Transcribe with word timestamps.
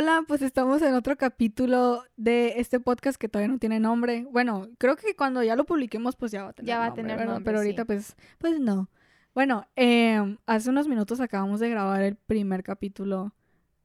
Hola, 0.00 0.24
pues 0.26 0.40
estamos 0.40 0.80
en 0.80 0.94
otro 0.94 1.14
capítulo 1.18 2.02
de 2.16 2.54
este 2.56 2.80
podcast 2.80 3.20
que 3.20 3.28
todavía 3.28 3.52
no 3.52 3.58
tiene 3.58 3.80
nombre. 3.80 4.26
Bueno, 4.30 4.70
creo 4.78 4.96
que 4.96 5.14
cuando 5.14 5.42
ya 5.42 5.56
lo 5.56 5.66
publiquemos, 5.66 6.16
pues 6.16 6.32
ya 6.32 6.42
va 6.44 6.48
a 6.48 6.52
tener 6.54 6.68
Ya 6.68 6.78
va 6.78 6.84
a 6.84 6.86
nombre, 6.86 7.02
tener 7.02 7.18
¿verdad? 7.18 7.34
nombre, 7.34 7.44
Pero 7.44 7.58
ahorita, 7.58 7.82
sí. 7.82 7.86
pues, 7.86 8.16
pues 8.38 8.58
no. 8.58 8.88
Bueno, 9.34 9.68
em, 9.76 10.38
hace 10.46 10.70
unos 10.70 10.88
minutos 10.88 11.20
acabamos 11.20 11.60
de 11.60 11.68
grabar 11.68 12.00
el 12.00 12.16
primer 12.16 12.62
capítulo 12.62 13.34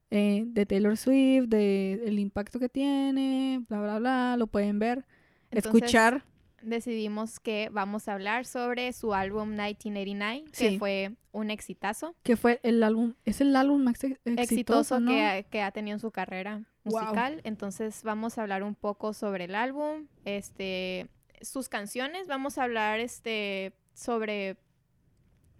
eh, 0.10 0.46
de 0.48 0.66
Taylor 0.66 0.96
Swift, 0.96 1.50
de 1.50 2.02
el 2.06 2.18
impacto 2.18 2.60
que 2.60 2.70
tiene, 2.70 3.66
bla, 3.68 3.82
bla, 3.82 4.00
bla. 4.00 4.38
Lo 4.38 4.48
pueden 4.48 4.80
ver, 4.80 5.06
Entonces, 5.52 5.66
escuchar. 5.66 6.24
Decidimos 6.66 7.40
que 7.40 7.70
vamos 7.72 8.08
a 8.08 8.14
hablar 8.14 8.46
sobre 8.46 8.92
su 8.94 9.14
álbum 9.14 9.50
1989, 9.50 10.46
Sí. 10.52 10.70
que 10.72 10.80
fue 10.80 11.12
un 11.32 11.52
exitazo, 11.52 12.16
Que 12.24 12.36
fue 12.36 12.60
el 12.64 12.82
álbum, 12.82 13.14
es 13.24 13.40
el 13.42 13.56
álbum 13.56 13.84
más 13.84 14.04
ex- 14.04 14.20
exitoso, 14.26 14.42
exitoso 14.42 15.00
¿no? 15.00 15.12
que, 15.12 15.24
ha, 15.26 15.44
que 15.44 15.62
ha 15.62 15.72
tenido 15.72 15.96
en 15.96 16.00
su 16.00 16.12
carrera 16.12 16.64
Wow. 16.86 17.02
musical. 17.02 17.42
Entonces 17.44 18.04
vamos 18.04 18.38
a 18.38 18.42
hablar 18.42 18.64
un 18.64 18.74
poco 18.76 19.14
sobre 19.14 19.46
el 19.46 19.56
álbum, 19.56 20.08
este, 20.24 21.08
sus 21.42 21.70
canciones, 21.70 22.28
vamos 22.28 22.58
a 22.58 22.64
hablar 22.64 23.00
este, 23.00 23.74
sobre... 23.94 24.58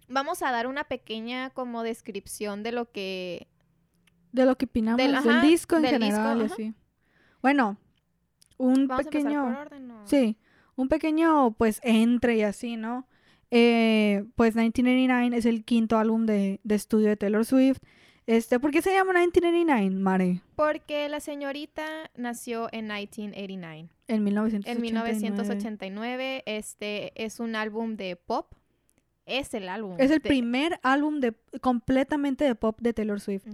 Vamos 0.08 0.42
a 0.42 0.50
dar 0.52 0.66
una 0.68 0.84
pequeña 0.84 1.50
como 1.50 1.82
descripción 1.82 2.62
de 2.62 2.72
lo 2.72 2.90
que 2.92 3.48
De 4.32 4.44
lo 4.44 4.56
que 4.56 4.66
opinamos 4.66 4.98
del, 5.24 5.40
disco 5.42 5.76
en 5.76 5.82
del 5.82 5.90
general, 5.92 6.42
así. 6.42 6.74
Bueno, 7.42 7.76
un 8.56 8.86
Vamos 8.86 9.06
a 9.06 9.10
pequeño... 9.10 9.40
empezar 9.40 9.54
por 9.54 9.66
orden, 9.66 9.88
¿no? 9.88 10.06
Sí, 10.06 10.36
un 10.76 10.88
pequeño 10.88 11.52
pues 11.52 11.80
entre 11.82 12.36
y 12.36 12.42
así, 12.42 12.76
¿no? 12.76 13.06
Eh, 13.50 14.24
pues 14.36 14.54
1989 14.54 15.36
es 15.38 15.46
el 15.46 15.64
quinto 15.64 15.98
álbum 15.98 16.26
de, 16.26 16.60
de 16.64 16.74
estudio 16.74 17.08
de 17.08 17.16
Taylor 17.16 17.44
Swift. 17.44 17.78
Este, 18.26 18.58
¿por 18.58 18.72
qué 18.72 18.82
se 18.82 18.90
llama 18.92 19.12
1989, 19.12 19.90
Mare? 20.02 20.42
Porque 20.56 21.08
la 21.08 21.20
señorita 21.20 21.84
nació 22.16 22.68
en 22.72 22.86
1989. 22.88 23.88
En 24.08 24.16
En 24.16 24.24
1989. 24.24 25.14
1989, 25.20 26.42
este 26.46 27.12
es 27.24 27.38
un 27.40 27.54
álbum 27.54 27.96
de 27.96 28.16
pop. 28.16 28.52
Es 29.26 29.54
el 29.54 29.68
álbum. 29.68 29.94
Es 29.98 30.10
el 30.10 30.18
de- 30.20 30.28
primer 30.28 30.78
álbum 30.82 31.20
de 31.20 31.34
completamente 31.60 32.44
de 32.44 32.54
pop 32.56 32.80
de 32.80 32.92
Taylor 32.92 33.20
Swift. 33.20 33.44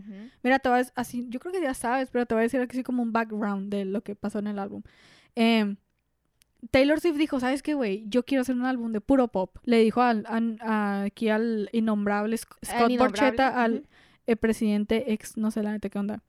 Mira, 0.42 0.58
te 0.58 0.68
voy 0.70 0.80
a, 0.80 0.86
así, 0.94 1.26
yo 1.28 1.38
creo 1.40 1.52
que 1.52 1.60
ya 1.62 1.74
sabes, 1.74 2.08
pero 2.10 2.24
te 2.26 2.34
voy 2.34 2.40
a 2.40 2.44
decir 2.44 2.60
así 2.60 2.82
como 2.82 3.02
un 3.02 3.12
background 3.12 3.70
de 3.70 3.84
lo 3.84 4.02
que 4.02 4.14
pasó 4.14 4.38
en 4.38 4.46
el 4.48 4.58
álbum. 4.58 4.82
Em, 5.34 5.76
Taylor 6.70 7.00
Swift 7.00 7.16
dijo, 7.16 7.40
¿sabes 7.40 7.62
qué, 7.62 7.74
güey? 7.74 8.04
Yo 8.08 8.24
quiero 8.24 8.42
hacer 8.42 8.54
un 8.54 8.64
álbum 8.64 8.92
de 8.92 9.00
puro 9.00 9.28
pop. 9.28 9.56
Le 9.64 9.78
dijo 9.80 10.00
al, 10.00 10.24
a- 10.60 11.02
aquí 11.02 11.28
al 11.28 11.68
innombrable 11.72 12.36
Scott 12.36 12.88
Borchetta, 12.98 13.62
al 13.62 13.88
el 14.26 14.36
presidente 14.36 15.12
ex, 15.12 15.36
no 15.36 15.50
sé 15.50 15.62
la 15.62 15.72
neta 15.72 15.88
qué 15.90 15.98
onda. 15.98 16.22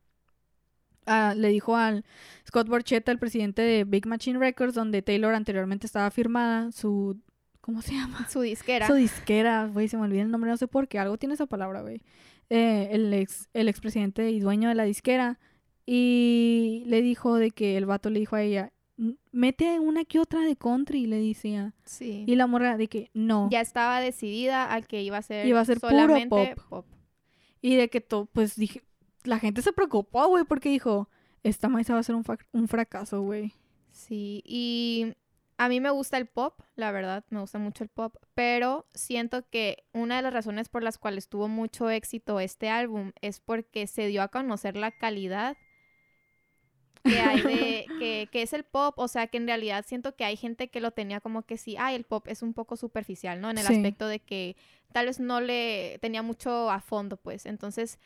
Ah, 1.05 1.33
le 1.37 1.49
dijo 1.49 1.75
al 1.75 2.05
Scott 2.47 2.67
Borchetta, 2.67 3.11
el 3.11 3.19
presidente 3.19 3.61
de 3.61 3.83
Big 3.83 4.07
Machine 4.07 4.39
Records, 4.39 4.73
donde 4.73 5.01
Taylor 5.01 5.33
anteriormente 5.35 5.85
estaba 5.85 6.09
firmada, 6.11 6.71
su... 6.71 7.19
¿Cómo 7.61 7.81
se 7.81 7.93
llama? 7.93 8.27
Su 8.29 8.41
disquera. 8.41 8.87
Su 8.87 8.93
disquera, 8.95 9.67
güey, 9.67 9.87
se 9.87 9.95
me 9.97 10.03
olvida 10.03 10.21
el 10.23 10.31
nombre, 10.31 10.49
no 10.49 10.57
sé 10.57 10.67
por 10.67 10.87
qué, 10.87 10.99
algo 10.99 11.17
tiene 11.17 11.35
esa 11.35 11.45
palabra, 11.45 11.81
güey. 11.81 12.01
Eh, 12.49 12.89
el 12.91 13.13
ex, 13.13 13.47
el 13.53 13.69
expresidente 13.69 14.31
y 14.31 14.39
dueño 14.39 14.67
de 14.69 14.75
la 14.75 14.83
disquera. 14.83 15.39
Y 15.85 16.83
le 16.87 17.01
dijo 17.01 17.35
de 17.35 17.51
que 17.51 17.77
el 17.77 17.85
vato 17.85 18.09
le 18.09 18.19
dijo 18.19 18.35
a 18.35 18.41
ella, 18.41 18.61
"M- 18.63 18.71
mete 19.33 19.79
una 19.79 20.05
que 20.05 20.19
otra 20.19 20.41
de 20.41 20.55
country, 20.55 21.05
le 21.07 21.19
decía. 21.19 21.73
Sí. 21.83 22.23
Y 22.25 22.35
la 22.35 22.47
morra 22.47 22.77
de 22.77 22.87
que 22.87 23.09
no. 23.13 23.49
Ya 23.51 23.59
estaba 23.59 23.99
decidida 23.99 24.73
a 24.73 24.81
que 24.81 25.01
iba 25.01 25.17
a 25.17 25.21
ser, 25.21 25.45
Iba 25.45 25.59
a 25.59 25.65
ser 25.65 25.81
puro 25.81 25.91
solamente 25.91 26.55
pop. 26.55 26.69
pop. 26.69 26.85
Y 27.61 27.75
de 27.75 27.89
que 27.89 27.99
todo, 27.99 28.27
pues 28.27 28.55
dije, 28.55 28.83
la 29.23 29.39
gente 29.39 29.61
se 29.61 29.73
preocupó, 29.73 30.27
güey, 30.27 30.45
porque 30.45 30.69
dijo, 30.69 31.09
esta 31.43 31.67
maíz 31.67 31.89
va 31.89 31.99
a 31.99 32.03
ser 32.03 32.16
un, 32.16 32.23
un 32.53 32.67
fracaso, 32.67 33.22
güey. 33.22 33.53
Sí, 33.91 34.41
y 34.45 35.13
a 35.57 35.69
mí 35.69 35.79
me 35.79 35.89
gusta 35.91 36.17
el 36.17 36.25
pop, 36.25 36.59
la 36.75 36.91
verdad, 36.91 37.23
me 37.29 37.39
gusta 37.39 37.59
mucho 37.59 37.83
el 37.83 37.89
pop, 37.89 38.16
pero 38.33 38.88
siento 38.93 39.47
que 39.49 39.85
una 39.93 40.17
de 40.17 40.22
las 40.23 40.33
razones 40.33 40.69
por 40.69 40.83
las 40.83 40.97
cuales 40.97 41.27
tuvo 41.29 41.47
mucho 41.47 41.89
éxito 41.89 42.39
este 42.39 42.69
álbum 42.69 43.11
es 43.22 43.39
porque 43.39 43.88
se 43.88 44.07
dio 44.07 44.22
a 44.23 44.27
conocer 44.27 44.75
la 44.75 44.91
calidad 44.91 45.55
que 47.03 47.19
hay 47.19 47.41
de, 47.41 47.85
que, 48.33 48.41
es 48.41 48.51
el 48.53 48.63
pop, 48.63 48.95
o 48.97 49.07
sea, 49.07 49.27
que 49.27 49.38
en 49.38 49.45
realidad 49.47 49.85
siento 49.88 50.16
que 50.16 50.25
hay 50.25 50.35
gente 50.35 50.67
que 50.69 50.81
lo 50.81 50.91
tenía 50.91 51.21
como 51.21 51.44
que 51.44 51.57
sí, 51.57 51.75
ay, 51.79 51.95
el 51.95 52.03
pop 52.03 52.27
es 52.27 52.41
un 52.41 52.53
poco 52.53 52.75
superficial, 52.75 53.39
¿no? 53.39 53.49
En 53.51 53.57
el 53.59 53.66
Sí. 53.66 53.75
aspecto 53.75 54.07
de 54.07 54.19
que 54.19 54.55
tal 54.91 55.05
vez 55.05 55.19
no 55.19 55.39
le 55.39 55.99
tenía 56.01 56.21
mucho 56.23 56.69
a 56.72 56.81
fondo, 56.81 57.17
pues. 57.17 57.45
Entonces, 57.45 57.99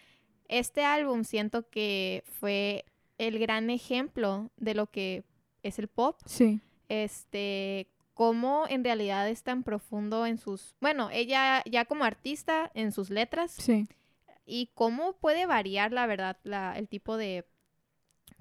este 0.50 0.84
álbum 0.84 1.24
siento 1.24 1.70
que 1.70 2.24
fue 2.28 2.84
el 3.18 3.40
gran 3.40 3.70
ejemplo 3.70 4.52
de 4.58 4.76
lo 4.76 4.88
que 4.92 5.24
es 5.64 5.80
el 5.80 5.88
pop 5.88 6.20
Sí. 6.26 6.60
este, 6.90 7.88
cómo 8.14 8.66
en 8.70 8.84
realidad 8.84 9.30
es 9.30 9.44
tan 9.44 9.64
profundo 9.64 10.26
en 10.26 10.38
sus, 10.38 10.76
bueno, 10.82 11.10
ella 11.12 11.62
ya 11.66 11.86
como 11.86 12.04
artista 12.04 12.72
en 12.74 12.92
sus 12.92 13.10
letras 13.10 13.52
Sí. 13.52 13.88
y 14.46 14.72
cómo 14.74 15.14
puede 15.14 15.46
variar 15.46 15.92
la 15.92 16.06
verdad 16.08 16.38
la, 16.44 16.78
el 16.78 16.88
tipo 16.88 17.16
de, 17.18 17.46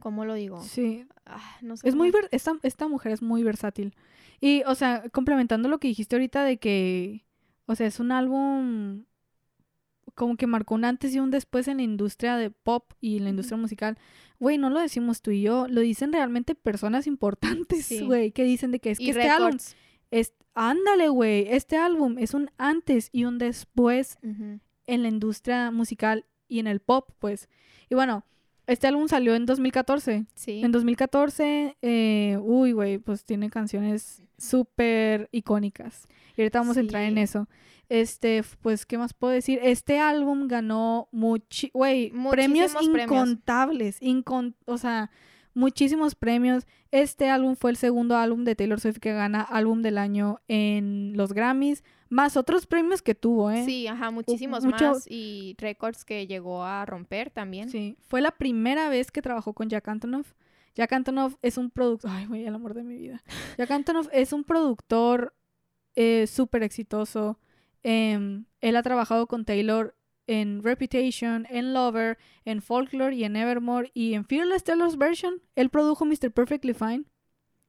¿cómo 0.01 0.25
lo 0.25 0.35
digo? 0.35 0.61
Sí. 0.63 1.07
Ah, 1.25 1.57
no 1.63 1.77
sé 1.77 1.89
Es 1.89 1.95
muy 1.95 2.11
ver- 2.11 2.29
esta, 2.33 2.53
esta 2.63 2.89
mujer 2.89 3.13
es 3.13 3.23
muy 3.23 3.43
versátil. 3.43 3.95
Y, 4.41 4.63
o 4.67 4.75
sea, 4.75 5.09
complementando 5.11 5.69
lo 5.69 5.79
que 5.79 5.89
dijiste 5.89 6.17
ahorita 6.17 6.45
de 6.45 6.59
que, 6.59 7.25
o 7.67 7.75
sea, 7.75 7.87
es 7.87 8.01
un 8.01 8.13
álbum 8.13 9.05
como 10.15 10.37
que 10.37 10.47
marcó 10.47 10.75
un 10.75 10.85
antes 10.85 11.15
y 11.15 11.19
un 11.21 11.31
después 11.31 11.69
en 11.69 11.79
la 11.79 11.83
industria 11.83 12.37
de 12.37 12.51
pop 12.51 12.93
y 13.01 13.19
en 13.19 13.25
la 13.25 13.31
industria 13.31 13.57
musical. 13.59 13.99
Güey, 14.39 14.57
no 14.57 14.71
lo 14.71 14.81
decimos 14.81 15.21
tú 15.21 15.31
y 15.31 15.43
yo, 15.43 15.67
lo 15.69 15.81
dicen 15.81 16.13
realmente 16.13 16.55
personas 16.55 17.07
importantes, 17.07 17.85
Sí. 17.87 18.01
güey, 18.05 18.33
que 18.33 18.45
dicen 18.45 18.71
de 18.71 18.79
que 18.81 18.93
es 18.93 18.99
que 18.99 19.11
este 19.11 19.29
álbum 19.29 19.59
es 20.11 20.33
ándale, 20.55 21.09
güey, 21.09 21.47
este 21.51 21.77
álbum 21.77 22.17
es 22.19 22.33
un 22.33 22.51
antes 22.57 23.11
y 23.13 23.25
un 23.25 23.37
después 23.39 24.19
en 24.23 25.03
la 25.03 25.09
industria 25.09 25.71
musical 25.71 26.25
y 26.49 26.61
en 26.61 26.67
el 26.67 26.81
pop, 26.81 27.11
pues. 27.19 27.49
Y 27.91 27.95
bueno, 27.95 28.25
este 28.67 28.87
álbum 28.87 29.09
salió 29.09 29.35
en 29.35 29.47
2014. 29.47 30.27
Sí. 30.35 30.61
En 30.65 30.73
2014, 30.73 31.77
eh, 31.83 32.39
uy, 32.43 32.73
güey, 32.73 32.99
pues 32.99 33.25
tiene 33.25 33.51
canciones 33.51 34.23
súper 34.39 35.29
icónicas. 35.33 36.09
Y 36.37 36.43
ahorita 36.43 36.59
vamos 36.61 36.77
a 36.77 36.81
entrar 36.81 37.03
en 37.05 37.19
eso. 37.19 37.49
Este, 37.89 38.43
pues, 38.63 38.85
¿qué 38.85 38.99
más 38.99 39.15
puedo 39.15 39.33
decir? 39.33 39.61
Este 39.63 40.01
álbum 40.01 40.49
ganó 40.49 41.09
muchi, 41.13 41.71
güey, 41.73 42.11
premios 42.33 42.73
incontables, 43.15 44.03
incon- 44.03 44.55
o 44.65 44.77
sea, 44.77 45.11
muchísimos 45.57 46.15
premios. 46.15 46.67
Este 46.91 47.29
álbum 47.31 47.57
fue 47.57 47.71
el 47.73 47.77
segundo 47.77 48.17
álbum 48.17 48.45
de 48.45 48.55
Taylor 48.55 48.79
Swift 48.79 48.99
que 48.99 49.13
gana 49.13 49.41
álbum 49.41 49.83
del 49.83 49.99
año 49.99 50.39
en 50.49 51.17
los 51.17 51.33
Grammys, 51.33 51.83
más 52.11 52.37
otros 52.37 52.67
premios 52.67 53.03
que 53.03 53.15
tuvo, 53.15 53.51
¿eh? 53.51 53.65
Sí, 53.65 53.89
ajá, 53.89 54.11
muchísimos 54.11 54.65
mucho- 54.65 54.93
más 54.93 55.07
y 55.11 55.57
récords 55.59 56.05
que 56.05 56.27
llegó 56.27 56.63
a 56.63 56.85
romper 56.85 57.31
también. 57.31 57.71
Sí, 57.71 57.97
fue 58.01 58.21
la 58.21 58.31
primera 58.31 58.89
vez 58.91 59.11
que 59.11 59.23
trabajó 59.23 59.55
con 59.55 59.69
Jack 59.69 59.89
Antonoff. 59.89 60.35
Jack 60.75 60.93
Antonoff 60.93 61.35
es 61.41 61.57
un 61.57 61.71
productor, 61.71 62.11
ay, 62.13 62.27
güey, 62.27 62.45
el 62.47 62.55
amor 62.55 62.75
de 62.75 62.83
mi 62.85 62.99
vida. 62.99 63.25
Jack 63.59 63.71
Antonoff 63.71 64.09
es 64.13 64.33
un 64.35 64.45
productor 64.45 65.35
eh, 65.97 66.27
súper 66.27 66.63
exitoso. 66.63 67.41
Em, 67.83 68.45
él 68.61 68.77
ha 68.77 68.83
trabajado 68.83 69.27
con 69.27 69.45
Taylor 69.47 69.96
en 70.27 70.63
Reputation, 70.63 71.47
en 71.51 71.73
Lover, 71.75 72.19
en 72.45 72.63
Folklore 72.63 73.15
y 73.15 73.25
en 73.25 73.37
Evermore 73.37 73.91
y 73.95 74.15
en 74.15 74.25
Fearless 74.25 74.65
Taylor's 74.65 74.97
Version. 74.97 75.41
Él 75.55 75.71
produjo 75.71 76.05
Mr. 76.05 76.31
Perfectly 76.33 76.75
Fine. 76.75 77.05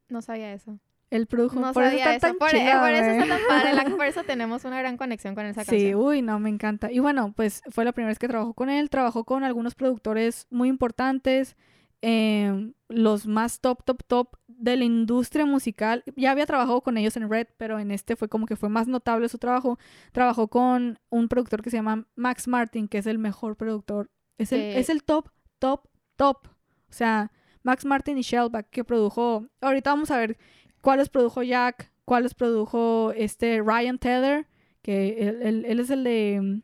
No 0.10 0.22
sabía 0.22 0.54
eso. 0.54 0.80
Él 1.10 1.26
produjo, 1.28 1.60
No 1.60 1.72
por 1.72 1.84
eso 1.84 1.92
sabía 1.92 2.16
está 2.16 2.28
eso. 2.28 2.28
tan 2.28 2.38
Por, 2.38 2.50
eh, 2.50 2.60
chida, 2.60 2.80
por 2.82 2.92
eso 2.92 3.10
está 3.12 3.28
tan 3.38 3.48
padre. 3.48 3.74
la- 3.74 3.96
por 3.96 4.06
eso 4.06 4.24
tenemos 4.28 4.66
una 4.66 4.80
gran 4.80 4.98
conexión 4.98 5.36
con 5.36 5.46
esa 5.46 5.64
Sí, 5.64 5.70
canción. 5.72 5.96
uy, 6.02 6.22
no, 6.22 6.40
me 6.40 6.50
encanta. 6.50 6.92
Y 6.92 7.00
bueno, 7.00 7.32
pues 7.36 7.62
fue 7.70 7.86
la 7.86 7.94
primera 7.94 8.10
vez 8.10 8.20
que 8.20 8.28
trabajó 8.28 8.54
con 8.54 8.70
él. 8.70 8.90
Trabajó 8.90 9.24
con 9.24 9.44
algunos 9.46 9.74
productores 9.76 10.48
muy 10.50 10.68
importantes, 10.68 11.56
em, 12.02 12.74
los 12.90 13.26
más 13.28 13.60
top, 13.60 13.84
top, 13.84 14.04
top 14.08 14.36
de 14.48 14.76
la 14.78 14.84
industria 14.86 15.46
musical. 15.46 16.04
Ya 16.16 16.32
había 16.32 16.46
trabajado 16.46 16.82
con 16.82 16.98
ellos 16.98 17.18
en 17.18 17.30
Red, 17.30 17.48
pero 17.58 17.80
en 17.80 17.92
este 17.92 18.16
fue 18.16 18.28
como 18.30 18.46
que 18.46 18.56
fue 18.56 18.70
más 18.70 18.88
notable 18.88 19.30
su 19.30 19.38
trabajo. 19.38 19.78
Trabajó 20.12 20.48
con 20.48 21.00
un 21.10 21.28
productor 21.28 21.62
que 21.62 21.70
se 21.70 21.78
llama 21.78 22.06
Max 22.16 22.48
Martin, 22.48 22.88
que 22.88 22.98
es 23.00 23.08
el 23.08 23.18
mejor 23.20 23.56
productor. 23.58 24.10
Es 24.38 24.52
el, 24.52 24.60
es 24.78 24.90
el 24.90 25.04
top, 25.04 25.30
top, 25.60 25.88
top. 26.16 26.48
O 26.90 26.94
sea, 26.94 27.32
Max 27.64 27.84
Martin 27.86 28.18
y 28.18 28.22
Shellback, 28.22 28.70
que 28.70 28.84
produjo. 28.84 29.46
Ahorita 29.62 29.90
vamos 29.92 30.12
a 30.12 30.18
ver 30.18 30.38
cuáles 30.82 31.10
produjo 31.10 31.44
Jack, 31.44 31.92
cuáles 32.06 32.34
produjo 32.34 33.12
este 33.16 33.62
Ryan 33.62 33.98
Tether, 34.00 34.48
que 34.82 35.28
él, 35.28 35.42
él- 35.42 35.66
él 35.66 35.80
es 35.80 35.90
el 35.90 36.04
de 36.04 36.40
mm, 36.42 36.62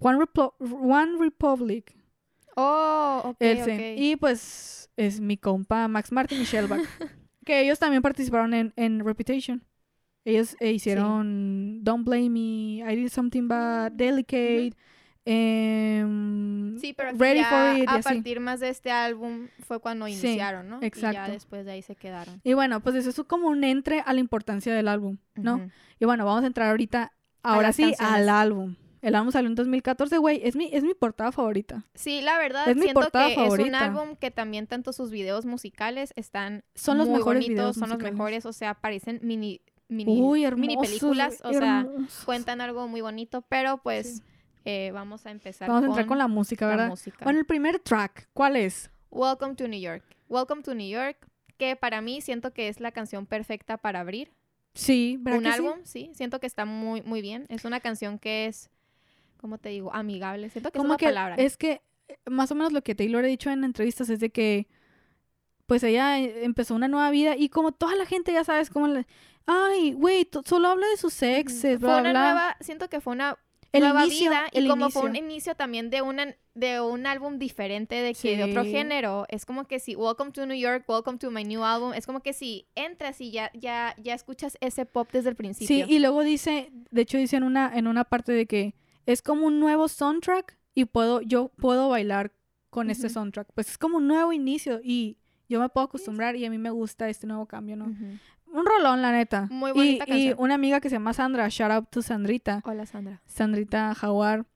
One 0.00 1.18
Republic. 1.18 1.97
Oh, 2.60 3.22
ok, 3.24 3.36
Él 3.38 3.58
sí. 3.64 3.70
ok. 3.70 3.80
Y 3.96 4.16
pues 4.16 4.90
es 4.96 5.20
mi 5.20 5.36
compa 5.36 5.86
Max 5.86 6.10
Martin 6.10 6.40
y 6.40 6.44
Shellback. 6.44 6.80
que 7.44 7.60
ellos 7.60 7.78
también 7.78 8.02
participaron 8.02 8.52
en, 8.52 8.72
en 8.74 9.04
Reputation. 9.04 9.64
Ellos 10.24 10.56
eh, 10.60 10.72
hicieron 10.72 11.84
Don't 11.84 12.04
Blame 12.04 12.28
Me, 12.30 12.92
I 12.92 12.96
Did 12.96 13.08
Something 13.08 13.46
Bad, 13.48 13.92
Delicate, 13.92 14.72
em, 15.24 16.76
Sí, 16.78 16.92
pero 16.92 17.12
Ready 17.16 17.40
ya 17.40 17.48
for 17.48 17.78
It 17.82 17.88
a 17.88 18.00
partir 18.00 18.40
más 18.40 18.60
de 18.60 18.68
este 18.68 18.90
álbum 18.90 19.48
fue 19.60 19.80
cuando 19.80 20.06
Sí, 20.06 20.12
iniciaron, 20.12 20.68
¿no? 20.68 20.78
Y 20.78 20.80
ya 20.80 20.86
exacto. 20.88 21.32
después 21.32 21.64
de 21.64 21.72
ahí 21.72 21.82
se 21.82 21.94
quedaron. 21.96 22.40
Y 22.44 22.52
bueno, 22.54 22.80
pues 22.80 22.96
eso 22.96 23.08
es 23.08 23.26
como 23.26 23.48
un 23.48 23.64
entre 23.64 24.00
a 24.00 24.12
la 24.12 24.20
importancia 24.20 24.74
del 24.74 24.88
álbum, 24.88 25.18
¿no? 25.36 25.70
Y 25.98 26.04
bueno, 26.04 26.26
vamos 26.26 26.42
a 26.44 26.48
entrar 26.48 26.70
ahorita, 26.70 27.12
ahora 27.42 27.72
sí, 27.72 27.84
canciones. 27.84 28.14
al 28.14 28.28
álbum. 28.28 28.74
El 29.00 29.14
álbum 29.14 29.30
salió 29.32 29.48
en 29.48 29.54
2014, 29.54 30.18
güey. 30.18 30.40
Es 30.44 30.56
mi, 30.56 30.68
es 30.72 30.82
mi 30.82 30.94
portada 30.94 31.30
favorita. 31.32 31.84
Sí, 31.94 32.20
la 32.20 32.38
verdad, 32.38 32.68
Es 32.68 32.76
mi 32.76 32.82
siento 32.82 33.00
portada 33.00 33.26
que 33.26 33.32
es 33.32 33.38
un 33.38 33.44
favorita. 33.44 33.84
álbum 33.84 34.16
que 34.16 34.30
también 34.30 34.66
tanto 34.66 34.92
sus 34.92 35.10
videos 35.10 35.44
musicales 35.46 36.12
están 36.16 36.64
Son 36.74 36.98
los 36.98 37.08
muy 37.08 37.18
mejores 37.18 37.44
bonitos, 37.44 37.54
videos 37.54 37.76
son 37.76 37.90
los 37.90 37.98
mejores, 37.98 38.44
o 38.46 38.52
sea, 38.52 38.74
parecen 38.74 39.20
mini, 39.22 39.60
mini, 39.88 40.20
Uy, 40.20 40.44
hermosos. 40.44 40.60
mini 40.60 40.76
películas, 40.76 41.40
o 41.44 41.52
sea, 41.52 41.86
cuentan 42.24 42.60
algo 42.60 42.88
muy 42.88 43.00
bonito, 43.00 43.42
pero 43.42 43.78
pues 43.78 44.16
Sí. 44.16 44.22
eh, 44.64 44.90
vamos 44.92 45.24
a 45.26 45.30
empezar 45.30 45.68
Vamos 45.68 45.84
a 45.84 45.86
entrar 45.86 46.06
con 46.06 46.18
la 46.18 46.28
música, 46.28 46.66
la 46.66 46.70
¿verdad? 46.72 46.88
música. 46.88 47.18
Bueno, 47.24 47.38
el 47.38 47.46
primer 47.46 47.78
track, 47.78 48.28
¿cuál 48.34 48.56
es? 48.56 48.90
Welcome 49.10 49.54
to 49.54 49.68
New 49.68 49.80
York. 49.80 50.04
Welcome 50.28 50.62
to 50.62 50.74
New 50.74 50.88
York, 50.88 51.16
que 51.56 51.76
para 51.76 52.00
mí 52.00 52.20
siento 52.20 52.52
que 52.52 52.68
es 52.68 52.80
la 52.80 52.92
canción 52.92 53.26
perfecta 53.26 53.78
para 53.78 54.00
abrir 54.00 54.30
Sí, 54.74 55.16
¿verdad 55.20 55.38
un 55.38 55.44
que 55.44 55.50
sí? 55.50 55.56
álbum, 55.56 55.72
sí? 55.84 56.10
Siento 56.14 56.38
que 56.40 56.46
está 56.46 56.64
muy 56.64 57.00
muy 57.02 57.22
bien. 57.22 57.46
Es 57.48 57.64
una 57.64 57.80
canción 57.80 58.18
que 58.18 58.46
es 58.46 58.70
¿cómo 59.38 59.58
te 59.58 59.70
digo? 59.70 59.92
amigable. 59.94 60.50
Siento 60.50 60.70
que 60.70 60.78
es 60.78 60.84
una 60.84 60.96
que 60.96 61.06
palabra. 61.06 61.34
es 61.36 61.56
que 61.56 61.80
eh, 62.08 62.16
más 62.26 62.50
o 62.50 62.54
menos 62.54 62.72
lo 62.72 62.82
que 62.82 62.94
Taylor 62.94 63.24
ha 63.24 63.28
dicho 63.28 63.50
en 63.50 63.64
entrevistas 63.64 64.08
es 64.10 64.20
de 64.20 64.30
que 64.30 64.66
pues 65.66 65.82
ella 65.82 66.18
eh, 66.18 66.44
empezó 66.44 66.74
una 66.74 66.88
nueva 66.88 67.10
vida 67.10 67.36
y 67.36 67.48
como 67.50 67.72
toda 67.72 67.94
la 67.94 68.06
gente 68.06 68.32
ya 68.32 68.44
sabes 68.44 68.70
como 68.70 68.88
le- 68.88 69.06
ay, 69.46 69.92
güey, 69.92 70.28
solo 70.44 70.68
habla 70.68 70.86
de 70.88 70.96
sus 70.96 71.22
exes, 71.22 71.78
fue 71.80 71.88
bla, 71.88 72.00
una 72.00 72.10
bla. 72.10 72.20
nueva, 72.22 72.56
siento 72.60 72.88
que 72.88 73.00
fue 73.00 73.12
una 73.14 73.36
el 73.72 73.82
nueva 73.82 74.06
inicio, 74.06 74.30
vida 74.30 74.46
y 74.52 74.66
como 74.66 74.84
inicio. 74.86 75.00
fue 75.02 75.10
un 75.10 75.16
inicio 75.16 75.54
también 75.54 75.90
de 75.90 76.00
una 76.02 76.34
de 76.54 76.80
un 76.80 77.06
álbum 77.06 77.38
diferente 77.38 77.94
de 77.96 78.14
que 78.14 78.36
de 78.36 78.44
otro 78.44 78.64
Sí. 78.64 78.70
género 78.72 79.26
es 79.28 79.44
como 79.46 79.64
que 79.66 79.78
si 79.78 79.94
Welcome 79.94 80.32
to 80.32 80.46
New 80.46 80.56
York 80.58 80.84
Welcome 80.88 81.18
to 81.18 81.30
my 81.30 81.44
new 81.44 81.62
album 81.62 81.92
es 81.92 82.04
como 82.06 82.20
que 82.20 82.32
si 82.32 82.66
entras 82.74 83.20
y 83.20 83.30
ya 83.30 83.50
ya 83.54 83.94
ya 83.98 84.14
escuchas 84.14 84.56
ese 84.62 84.86
pop 84.86 85.08
desde 85.12 85.28
el 85.28 85.34
Sí, 85.34 85.38
principio 85.38 85.86
y 85.86 85.98
luego 85.98 86.24
dice, 86.24 86.72
de 86.90 87.02
hecho 87.02 87.18
dice 87.18 87.36
en 87.36 87.42
una 87.44 87.70
en 87.76 87.86
una 87.86 88.04
parte 88.04 88.32
de 88.32 88.46
que 88.46 88.74
es 89.12 89.22
como 89.22 89.46
un 89.46 89.58
nuevo 89.58 89.88
soundtrack 89.88 90.58
y 90.74 90.84
puedo 90.84 91.22
yo 91.22 91.48
puedo 91.56 91.88
bailar 91.88 92.32
con 92.70 92.90
este 92.90 93.08
soundtrack. 93.08 93.48
Pues 93.54 93.70
es 93.70 93.78
como 93.78 93.96
un 93.96 94.06
nuevo 94.06 94.32
inicio 94.34 94.80
y 94.84 95.16
yo 95.48 95.60
me 95.60 95.68
puedo 95.70 95.86
acostumbrar 95.86 96.36
y 96.36 96.44
a 96.44 96.50
mí 96.50 96.58
me 96.58 96.68
gusta 96.70 97.08
este 97.08 97.26
nuevo 97.26 97.46
cambio, 97.46 97.74
¿no? 97.76 97.86
Un 97.86 98.66
rolón, 98.66 99.00
la 99.00 99.10
neta. 99.12 99.46
Muy 99.50 99.70
Y- 99.70 99.74
bonita 99.74 100.04
y, 100.04 100.08
canción. 100.08 100.34
una 100.38 100.54
amiga 100.54 100.80
que 100.80 100.90
se 100.90 100.96
llama 100.96 101.14
Sandra, 101.14 101.48
shout 101.48 101.70
out 101.70 101.88
to 101.90 102.02
Sandrita, 102.02 102.60
Hola 102.64 102.84
Sandra 102.86 103.22
Sandrita 103.26 103.94
Jaguar. 103.94 104.46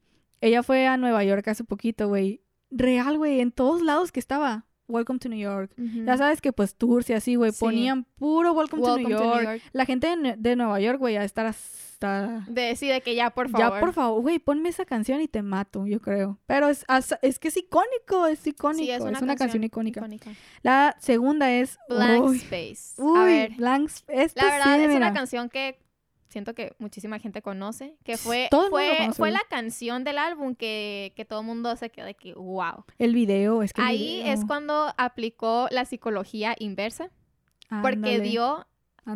Ella 0.43 0.63
fue 0.63 0.87
a 0.87 0.97
Nueva 0.99 1.25
York 1.25 1.49
hace 1.49 1.65
poquito, 1.65 2.09
güey. 2.09 2.43
Real, 2.71 3.17
güey, 3.17 3.41
en 3.41 3.53
todos 3.53 3.81
lados 3.81 4.13
que 4.13 4.21
estaba. 4.21 4.67
Welcome 4.89 5.19
to 5.21 5.29
New 5.29 5.39
York. 5.39 5.73
Ya 5.77 6.17
sabes 6.17 6.41
que 6.41 6.53
pues 6.53 6.75
tours 6.75 7.09
y 7.11 7.13
así, 7.15 7.37
güey, 7.37 7.53
Sí. 7.53 7.61
ponían 7.61 8.05
puro 8.17 8.53
Welcome, 8.53 8.83
to, 8.83 8.97
New 8.99 9.09
to 9.09 9.11
York. 9.11 9.35
New 9.35 9.43
York 9.45 9.63
La 9.73 9.87
gente 9.87 10.15
de, 10.17 10.35
de 10.37 10.57
Nueva 10.57 10.81
York, 10.81 10.99
güey, 10.99 11.17
a 11.17 11.25
estar 11.25 11.47
hasta... 11.47 12.45
de 12.49 12.75
sí 12.77 12.89
de 12.89 13.01
que 13.01 13.15
ya 13.15 13.31
por 13.31 13.49
favor 13.49 13.75
Ya, 13.75 13.81
por 13.81 13.93
favor, 13.93 14.23
güey, 14.23 14.39
ponme 14.39 14.69
esa 14.69 14.85
canción 14.85 15.21
y 15.21 15.29
te 15.29 15.43
mato, 15.43 15.87
yo 15.87 16.01
creo. 16.01 16.39
Pero 16.47 16.69
es, 16.69 16.85
es 17.23 17.39
que 17.39 17.49
es 17.49 17.57
icónico, 17.57 18.27
es 18.27 18.47
icónico. 18.47 18.85
Sí, 18.85 18.91
es, 18.91 19.01
una, 19.01 19.37
canción, 19.37 19.65
icónica. 19.65 20.07
La 20.63 20.97
segunda 21.01 21.53
es... 21.53 21.79
Blank 21.89 22.25
uy, 22.25 22.37
Space 22.39 23.03
uy, 23.03 23.19
a 23.19 23.25
ver 23.25 23.53
Blank 23.57 23.89
Space. 23.89 24.33
La 24.35 24.45
verdad 24.45 24.77
sí, 24.77 24.83
es 24.83 24.89
mira. 24.89 24.97
una 24.97 25.13
canción 25.15 25.49
que 25.49 25.79
siento 26.33 26.55
que 26.55 26.75
muchísima 26.79 27.19
gente 27.21 27.43
conoce, 27.43 27.95
que 28.05 28.17
fue, 28.17 28.49
Todo 28.51 28.69
fue, 28.71 29.11
fue 29.15 29.31
la 29.31 29.43
canción 29.49 30.03
del 30.03 30.19
álbum 30.19 30.55
que, 30.57 31.13
que 31.15 31.25
todo 31.25 31.41
el 31.41 31.47
mundo 31.47 31.77
se 31.77 31.91
quedó 31.91 32.07
de 32.07 32.15
que, 32.15 32.35
wow. 32.35 32.85
El 32.99 33.15
video, 33.15 33.63
es 33.63 33.73
que 33.73 33.81
Ahí 33.83 34.19
video. 34.23 34.33
es 34.33 34.45
cuando 34.45 34.93
aplicó 34.97 35.69
la 35.71 35.85
psicología 35.85 36.57
inversa, 36.59 37.11
porque 37.83 38.19
dio 38.21 38.67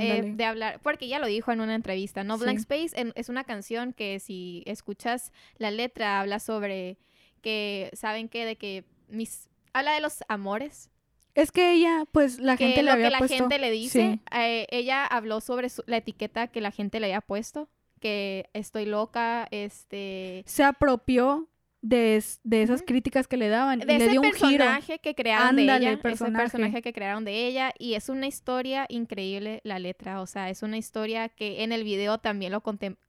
eh, 0.00 0.32
de 0.34 0.44
hablar, 0.44 0.80
porque 0.82 1.04
ella 1.06 1.18
lo 1.18 1.26
dijo 1.26 1.52
en 1.52 1.60
una 1.60 1.74
entrevista, 1.74 2.24
¿no? 2.24 2.38
Blank 2.38 2.58
Sí. 2.58 2.62
Space 2.62 3.00
en- 3.00 3.12
es 3.16 3.28
una 3.28 3.44
canción 3.44 3.92
que 3.92 4.18
si 4.20 4.62
escuchas 4.66 5.32
la 5.58 5.70
letra 5.70 6.20
habla 6.20 6.38
sobre 6.40 6.98
que, 7.42 7.90
¿saben 7.92 8.28
qué? 8.28 8.44
De 8.44 8.56
que 8.56 8.84
mis... 9.08 9.48
Habla 9.72 9.92
de 9.92 10.00
los 10.00 10.24
amores, 10.28 10.90
Es 11.36 11.52
que 11.52 11.72
ella, 11.72 12.04
pues, 12.10 12.40
la 12.40 12.56
gente 12.56 12.78
le 12.78 12.82
lo 12.84 12.92
había 12.92 13.06
que 13.06 13.10
la 13.12 13.18
puesto... 13.18 13.36
gente 13.36 13.58
le 13.58 13.70
dice, 13.70 14.00
Sí. 14.14 14.20
eh, 14.36 14.66
ella 14.70 15.06
habló 15.06 15.40
sobre 15.40 15.68
su- 15.68 15.84
la 15.86 15.98
etiqueta 15.98 16.48
que 16.48 16.60
la 16.60 16.70
gente 16.72 16.98
le 16.98 17.06
había 17.06 17.20
puesto, 17.20 17.68
que 18.00 18.48
estoy 18.54 18.86
loca, 18.86 19.46
este... 19.50 20.42
Se 20.46 20.64
apropió 20.64 21.48
de, 21.82 22.16
es- 22.16 22.40
de 22.42 22.62
esas 22.62 22.82
críticas 22.82 23.28
que 23.28 23.36
le 23.36 23.48
daban 23.48 23.78
De 23.80 23.84
y 23.84 23.98
le 23.98 24.04
ese 24.04 24.10
dio 24.12 24.22
un 24.22 24.32
giro. 24.32 24.48
personaje 24.64 24.98
que 24.98 25.14
crearon 25.14 25.56
de 25.56 25.62
ella, 25.62 25.90
el 25.90 25.98
personaje. 26.00 26.44
ese 26.46 26.52
personaje 26.56 26.82
que 26.82 26.92
crearon 26.92 27.24
de 27.24 27.46
ella, 27.46 27.72
y 27.78 27.94
es 27.94 28.08
una 28.08 28.26
historia 28.26 28.86
increíble 28.88 29.60
la 29.62 29.78
letra, 29.78 30.20
o 30.22 30.26
sea, 30.26 30.48
es 30.50 30.62
una 30.62 30.78
historia 30.78 31.28
que 31.28 31.62
en 31.62 31.70
el 31.72 31.84
video 31.84 32.18
también 32.18 32.50
lo 32.52 32.62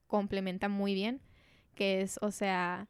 complementa 0.06 0.68
muy 0.68 0.94
bien, 0.94 1.20
que 1.74 2.02
es, 2.02 2.18
o 2.22 2.30
sea... 2.30 2.88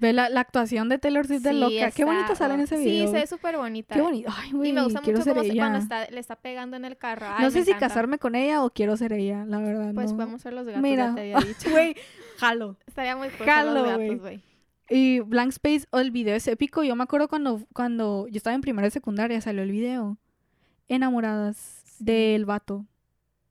Ve 0.00 0.12
la, 0.14 0.28
la 0.30 0.40
actuación 0.40 0.88
de 0.88 0.98
Taylor 0.98 1.26
Swift 1.26 1.42
de 1.42 1.52
loca. 1.52 1.90
Qué 1.90 2.04
bonita 2.04 2.22
está- 2.32 2.34
sale 2.36 2.54
en 2.54 2.60
ese 2.60 2.78
video. 2.78 3.06
Sí, 3.06 3.12
se 3.12 3.18
ve 3.20 3.26
súper 3.26 3.56
bonita. 3.58 3.94
Qué 3.94 4.00
bonito. 4.00 4.32
Ay, 4.34 4.50
güey, 4.52 4.70
Y 4.70 4.72
me 4.72 4.82
gusta 4.82 5.00
quiero 5.02 5.18
mucho 5.18 5.24
ser 5.24 5.34
cómo 5.34 5.44
se- 5.44 5.52
ella. 5.52 5.62
cuando 5.62 5.78
está, 5.78 6.10
le 6.10 6.20
está 6.20 6.36
pegando 6.36 6.76
en 6.76 6.84
el 6.86 6.96
carro. 6.96 7.26
Ay, 7.28 7.44
no 7.44 7.50
sé 7.50 7.64
si 7.64 7.70
encanta. 7.70 7.88
casarme 7.88 8.18
con 8.18 8.34
ella 8.34 8.64
o 8.64 8.70
quiero 8.70 8.96
ser 8.96 9.12
ella, 9.12 9.44
la 9.44 9.58
verdad. 9.58 9.92
Pues 9.94 10.10
no. 10.12 10.16
podemos 10.16 10.40
ser 10.42 10.54
los 10.54 10.66
gatos, 10.66 10.82
Mira, 10.82 11.08
ya 11.08 11.14
te 11.14 11.20
había 11.20 11.38
dicho. 11.46 11.70
güey, 11.70 11.94
jalo. 12.38 12.76
Estaría 12.86 13.14
muy 13.16 13.28
cool 13.28 13.46
Jalo, 13.46 13.74
los 13.74 13.84
gatos, 13.84 14.20
güey. 14.20 14.40
Y 14.88 15.20
Blank 15.20 15.50
Space, 15.50 15.86
oh, 15.90 16.00
el 16.00 16.10
video 16.10 16.34
es 16.34 16.48
épico. 16.48 16.82
Yo 16.82 16.96
me 16.96 17.04
acuerdo 17.04 17.28
cuando, 17.28 17.60
cuando 17.74 18.26
yo 18.28 18.38
estaba 18.38 18.54
en 18.54 18.62
primera 18.62 18.86
de 18.86 18.90
secundaria, 18.90 19.40
salió 19.40 19.62
el 19.62 19.70
video. 19.70 20.16
Enamoradas 20.88 21.82
Sí. 21.84 22.04
del 22.04 22.46
vato. 22.46 22.86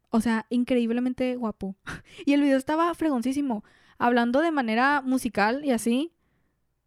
O 0.09 0.21
sea, 0.21 0.45
increíblemente 0.49 1.35
guapo. 1.35 1.75
y 2.25 2.33
el 2.33 2.41
video 2.41 2.57
estaba 2.57 2.93
fregoncísimo. 2.95 3.63
Hablando 3.97 4.41
de 4.41 4.51
manera 4.51 5.01
musical 5.01 5.63
y 5.63 5.71
así. 5.71 6.11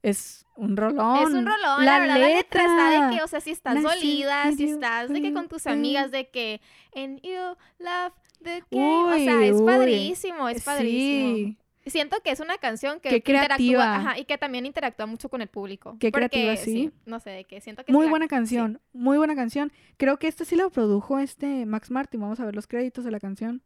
Es 0.03 0.45
un 0.57 0.77
rolón. 0.77 1.17
Es 1.19 1.29
un 1.33 1.47
rolón, 1.47 1.85
La 1.85 1.93
la, 1.93 1.99
verdad, 2.01 2.19
la 2.19 2.29
letra 2.29 2.63
está 2.65 2.91
de 3.11 3.17
que, 3.17 3.23
o 3.23 3.29
sea, 3.29 3.41
si 3.41 3.51
estás 3.53 3.81
dolida, 3.83 4.45
meet 4.47 4.57
si 4.57 4.65
estás 4.71 5.09
de 5.09 5.23
que 5.23 5.33
con 5.33 5.49
tus 5.49 5.67
amigas, 5.67 6.11
de 6.11 6.29
que, 6.29 6.61
and 6.95 7.21
you 7.23 7.39
love 7.79 8.13
the 8.43 8.65
game, 8.71 9.05
o 9.05 9.17
sea, 9.17 9.45
es 9.47 9.57
uy. 9.61 9.67
padrísimo, 9.67 10.49
es 10.49 10.63
padrísimo. 10.65 11.37
Sí. 11.37 11.57
Siento 11.87 12.21
que 12.23 12.31
es 12.31 12.39
una 12.39 12.59
canción 12.59 13.01
que 13.01 13.09
Qué 13.09 13.17
interactúa, 13.17 13.57
creativa. 13.57 13.97
ajá, 13.97 14.19
y 14.19 14.25
que 14.25 14.39
también 14.39 14.67
interactúa 14.67 15.07
mucho 15.07 15.29
con 15.29 15.43
el 15.43 15.49
público. 15.49 15.97
Qué 15.99 16.13
Porque, 16.13 16.29
creativa, 16.29 16.57
sí. 16.57 16.93
No 17.07 17.19
sé, 17.19 17.31
de 17.31 17.45
que 17.45 17.61
siento 17.61 17.85
que 17.85 17.93
Muy 17.93 18.03
sí 18.03 18.07
la- 18.07 18.11
buena 18.11 18.25
sí. 18.27 18.29
canción, 18.31 18.81
muy 18.93 19.19
buena 19.19 19.35
canción. 19.35 19.73
Creo 19.97 20.17
que 20.19 20.29
esta 20.29 20.45
sí 20.45 20.55
la 20.55 20.69
produjo 20.71 21.19
este 21.19 21.67
Max 21.67 21.91
Martin. 21.91 22.21
Vamos 22.21 22.39
a 22.39 22.45
ver 22.45 22.55
los 22.55 22.69
créditos 22.69 23.05
de 23.05 23.11
la 23.11 23.19
canción. 23.19 23.63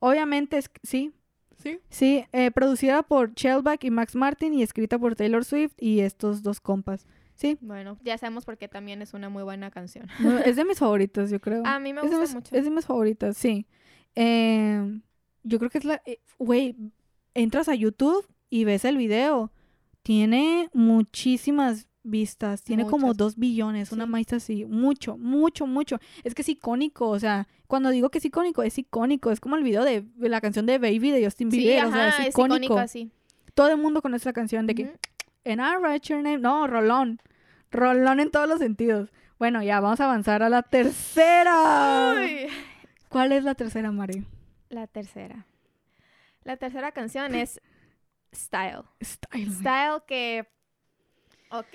Obviamente, 0.00 0.58
es, 0.58 0.70
sí. 0.82 1.12
Sí. 1.58 1.78
Sí, 1.90 2.24
eh, 2.32 2.50
producida 2.50 3.02
por 3.02 3.34
Shellback 3.34 3.84
y 3.84 3.90
Max 3.90 4.14
Martin 4.14 4.54
y 4.54 4.62
escrita 4.62 4.98
por 4.98 5.16
Taylor 5.16 5.44
Swift 5.44 5.72
y 5.78 6.00
estos 6.00 6.42
dos 6.42 6.60
compas. 6.60 7.06
Sí, 7.34 7.56
Bueno, 7.60 7.98
ya 8.02 8.18
sabemos 8.18 8.44
por 8.44 8.58
qué 8.58 8.66
también 8.68 9.00
es 9.02 9.14
una 9.14 9.28
muy 9.28 9.42
buena 9.44 9.70
canción. 9.70 10.06
no, 10.20 10.38
es 10.38 10.56
de 10.56 10.64
mis 10.64 10.78
favoritas, 10.78 11.30
yo 11.30 11.40
creo. 11.40 11.62
A 11.66 11.78
mí 11.78 11.92
me 11.92 12.00
es, 12.00 12.06
gusta 12.06 12.20
mis, 12.20 12.34
mucho. 12.34 12.56
es 12.56 12.64
de 12.64 12.70
mis 12.70 12.84
favoritas, 12.86 13.36
sí. 13.36 13.66
Eh, 14.14 15.00
yo 15.44 15.58
creo 15.58 15.70
que 15.70 15.78
es 15.78 15.84
la... 15.84 16.02
eh, 16.06 16.20
Güey, 16.38 16.74
entras 17.34 17.68
a 17.68 17.74
YouTube 17.74 18.26
y 18.50 18.64
ves 18.64 18.84
el 18.84 18.96
video. 18.96 19.52
Tiene 20.02 20.68
muchísimas 20.72 21.88
vistas. 22.10 22.62
Tiene 22.62 22.86
como 22.86 23.14
dos 23.14 23.36
billones, 23.36 23.92
una 23.92 24.04
Sí. 24.04 24.10
maíz 24.10 24.32
así. 24.32 24.64
Mucho, 24.64 25.16
mucho, 25.16 25.66
mucho. 25.66 25.98
Es 26.24 26.34
que 26.34 26.42
es 26.42 26.48
icónico, 26.48 27.08
o 27.08 27.18
sea, 27.18 27.46
cuando 27.66 27.90
digo 27.90 28.10
que 28.10 28.18
es 28.18 28.24
icónico, 28.24 28.62
es 28.62 28.78
icónico. 28.78 29.30
Es 29.30 29.40
como 29.40 29.56
el 29.56 29.62
video 29.62 29.84
de, 29.84 30.02
de 30.02 30.28
la 30.28 30.40
canción 30.40 30.66
de 30.66 30.78
Baby 30.78 31.10
de 31.10 31.24
Justin 31.24 31.50
Sí, 31.50 31.58
Bieber, 31.58 31.86
o 31.86 31.92
sea, 31.92 32.08
es 32.08 32.28
icónico. 32.28 32.78
así. 32.78 33.10
Todo 33.54 33.68
el 33.70 33.76
mundo 33.78 34.02
conoce 34.02 34.26
la 34.28 34.32
canción 34.32 34.66
de 34.66 34.74
que 34.74 34.82
Ujú. 34.84 34.92
And 35.44 35.60
I 35.60 35.76
write 35.82 36.06
your 36.08 36.22
name. 36.22 36.38
No, 36.38 36.66
rolón. 36.66 37.20
Rolón 37.70 38.20
en 38.20 38.30
todos 38.30 38.48
los 38.48 38.58
sentidos. 38.58 39.10
Bueno, 39.38 39.62
ya 39.62 39.80
vamos 39.80 40.00
a 40.00 40.04
avanzar 40.04 40.42
a 40.42 40.48
la 40.48 40.62
tercera. 40.62 42.14
Uy. 42.20 42.48
¿Cuál 43.08 43.32
es 43.32 43.44
la 43.44 43.54
tercera, 43.54 43.90
Mari? 43.92 44.24
La 44.68 44.86
tercera. 44.86 45.46
La 46.44 46.56
tercera 46.56 46.92
canción 46.92 47.34
es 47.34 47.60
Style. 48.34 48.82
Style. 49.02 49.50
Style 49.52 50.02
que... 50.06 50.46
Ok. 51.50 51.74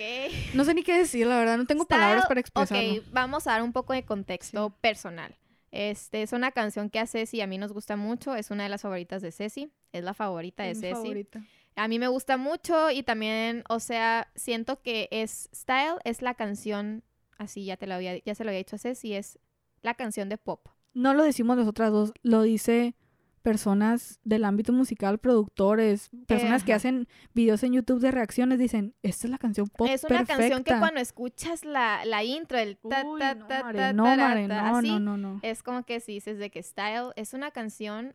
No 0.54 0.64
sé 0.64 0.74
ni 0.74 0.82
qué 0.82 0.96
decir, 0.98 1.26
la 1.26 1.36
verdad. 1.38 1.56
No 1.58 1.66
tengo 1.66 1.84
Style, 1.84 2.00
palabras 2.00 2.26
para 2.26 2.40
expresarlo. 2.40 3.00
Ok, 3.00 3.04
vamos 3.12 3.46
a 3.46 3.52
dar 3.52 3.62
un 3.62 3.72
poco 3.72 3.92
de 3.92 4.04
contexto 4.04 4.70
personal. 4.80 5.34
Este 5.72 6.22
es 6.22 6.32
una 6.32 6.52
canción 6.52 6.88
que 6.90 7.00
a 7.00 7.06
Ceci 7.06 7.40
a 7.40 7.46
mí 7.48 7.58
nos 7.58 7.72
gusta 7.72 7.96
mucho. 7.96 8.36
Es 8.36 8.50
una 8.50 8.62
de 8.62 8.68
las 8.68 8.82
favoritas 8.82 9.22
de 9.22 9.32
Ceci. 9.32 9.72
Es 9.92 10.04
la 10.04 10.14
favorita 10.14 10.62
de 10.62 10.70
Es 10.70 10.80
Ceci. 10.80 10.92
favorita. 10.94 11.42
A 11.76 11.88
mí 11.88 11.98
me 11.98 12.06
gusta 12.06 12.36
mucho 12.36 12.90
y 12.92 13.02
también, 13.02 13.64
o 13.68 13.80
sea, 13.80 14.30
siento 14.36 14.80
que 14.80 15.08
es 15.10 15.48
Style, 15.52 15.96
es 16.04 16.22
la 16.22 16.34
canción, 16.34 17.02
así 17.36 17.64
ya 17.64 17.76
te 17.76 17.88
lo 17.88 17.94
había, 17.94 18.22
ya 18.22 18.36
se 18.36 18.44
lo 18.44 18.50
había 18.50 18.58
dicho 18.58 18.76
a 18.76 18.78
Ceci, 18.78 19.14
es 19.14 19.40
la 19.82 19.94
canción 19.94 20.28
de 20.28 20.38
pop. 20.38 20.68
No 20.92 21.14
lo 21.14 21.24
decimos 21.24 21.56
nosotras 21.56 21.90
dos, 21.90 22.12
lo 22.22 22.42
dice 22.42 22.94
personas 23.44 24.18
del 24.24 24.42
ámbito 24.44 24.72
musical, 24.72 25.18
productores, 25.18 26.08
personas 26.26 26.64
que 26.64 26.72
hacen 26.72 27.06
videos 27.34 27.62
en 27.62 27.74
YouTube 27.74 28.00
de 28.00 28.10
reacciones, 28.10 28.58
dicen, 28.58 28.94
esta 29.02 29.26
es 29.26 29.30
la 29.30 29.36
canción 29.36 29.68
pop 29.68 29.86
Es 29.86 30.02
una 30.02 30.24
canción 30.24 30.38
que 30.64 30.70
perfecta". 30.72 30.78
cuando 30.80 31.00
escuchas 31.00 31.64
la, 31.64 32.04
la 32.06 32.24
intro, 32.24 32.58
el 32.58 32.78
ta, 32.78 33.04
Uy, 33.04 33.20
ta, 33.20 33.34
no, 33.34 33.46
ta, 33.46 33.62
Mare, 33.62 33.78
ta, 33.78 33.92
no, 33.92 34.04
Mare, 34.04 34.48
no, 34.48 34.76
así, 34.78 34.88
no, 34.88 34.98
no, 34.98 35.16
no. 35.18 35.40
es 35.42 35.62
como 35.62 35.84
que 35.84 36.00
si 36.00 36.12
dices 36.14 36.38
de 36.38 36.50
que 36.50 36.62
Style 36.62 37.10
es 37.16 37.34
una 37.34 37.50
canción 37.50 38.14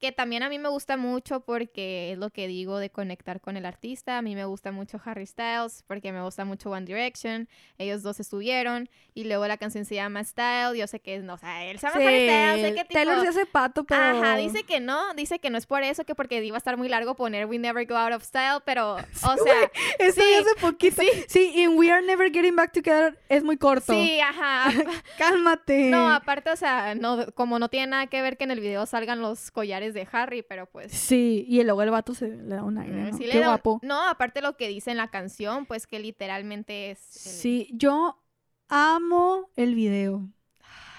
que 0.00 0.12
también 0.12 0.42
a 0.42 0.48
mí 0.48 0.58
me 0.58 0.68
gusta 0.68 0.96
mucho 0.96 1.40
porque 1.40 2.12
es 2.12 2.18
lo 2.18 2.30
que 2.30 2.48
digo 2.48 2.78
de 2.78 2.90
conectar 2.90 3.40
con 3.40 3.56
el 3.56 3.66
artista. 3.66 4.16
A 4.16 4.22
mí 4.22 4.34
me 4.34 4.46
gusta 4.46 4.72
mucho 4.72 5.00
Harry 5.04 5.26
Styles 5.26 5.84
porque 5.86 6.10
me 6.10 6.22
gusta 6.22 6.44
mucho 6.44 6.70
One 6.70 6.86
Direction. 6.86 7.48
Ellos 7.76 8.02
dos 8.02 8.18
estuvieron 8.18 8.88
y 9.14 9.24
luego 9.24 9.46
la 9.46 9.58
canción 9.58 9.84
se 9.84 9.96
llama 9.96 10.24
Style. 10.24 10.78
Yo 10.78 10.86
sé 10.86 11.00
que 11.00 11.18
no, 11.18 11.34
o 11.34 11.38
sea, 11.38 11.64
él 11.66 11.78
se 11.78 11.86
llama 11.86 12.00
Sí, 12.00 12.06
Harry 12.06 12.26
Styles, 12.26 12.66
sé 12.66 12.74
que 12.74 12.84
tipo 12.84 12.94
Taylor 12.94 13.20
se 13.20 13.28
hace 13.28 13.46
pato, 13.46 13.84
pero... 13.84 14.02
Ajá, 14.02 14.36
dice 14.36 14.64
que 14.64 14.80
no, 14.80 15.12
dice 15.14 15.38
que 15.38 15.50
no 15.50 15.58
es 15.58 15.66
por 15.66 15.82
eso, 15.82 16.04
que 16.04 16.14
porque 16.14 16.42
iba 16.42 16.56
a 16.56 16.58
estar 16.58 16.78
muy 16.78 16.88
largo 16.88 17.14
poner 17.14 17.44
We 17.46 17.58
Never 17.58 17.86
Go 17.86 17.96
Out 17.96 18.14
of 18.14 18.24
Style, 18.24 18.60
pero, 18.64 18.94
o 18.96 18.98
sea, 18.98 19.70
Eso 19.98 20.20
sí, 20.20 20.26
ya 20.30 20.40
hace 20.40 20.60
poquito. 20.60 21.02
Sí. 21.28 21.52
y 21.54 21.62
en 21.62 21.76
We 21.76 21.92
Are 21.92 22.04
Never 22.04 22.32
Getting 22.32 22.56
Back 22.56 22.72
Together 22.72 23.18
es 23.28 23.44
muy 23.44 23.58
corto. 23.58 23.92
sí, 23.92 24.18
ajá. 24.20 24.72
Cálmate. 25.18 25.90
No, 25.90 26.10
aparte, 26.10 26.50
o 26.50 26.56
sea, 26.56 26.94
no, 26.94 27.26
como 27.34 27.58
no 27.58 27.68
tiene 27.68 27.88
nada 27.88 28.06
que 28.06 28.22
ver 28.22 28.38
que 28.38 28.44
en 28.44 28.50
el 28.50 28.60
video 28.60 28.86
salgan 28.86 29.20
los 29.20 29.50
collares 29.50 29.89
de 29.94 30.06
Harry, 30.12 30.42
pero 30.42 30.66
pues... 30.66 30.92
Sí, 30.92 31.44
y 31.48 31.62
luego 31.64 31.82
el 31.82 31.90
vato 31.90 32.14
se 32.14 32.28
le 32.28 32.54
da 32.54 32.64
un 32.64 32.78
aire, 32.78 33.10
¿no? 33.10 33.16
sí 33.16 33.24
le 33.24 33.32
Qué 33.32 33.40
da- 33.40 33.46
guapo. 33.48 33.80
No, 33.82 34.08
aparte 34.08 34.40
lo 34.42 34.56
que 34.56 34.68
dice 34.68 34.90
en 34.90 34.96
la 34.96 35.08
canción, 35.10 35.66
pues 35.66 35.86
que 35.86 35.98
literalmente 35.98 36.90
es... 36.90 37.26
el- 37.26 37.32
Sí, 37.32 37.68
yo 37.72 38.22
amo 38.68 39.50
el 39.56 39.74
video. 39.74 40.28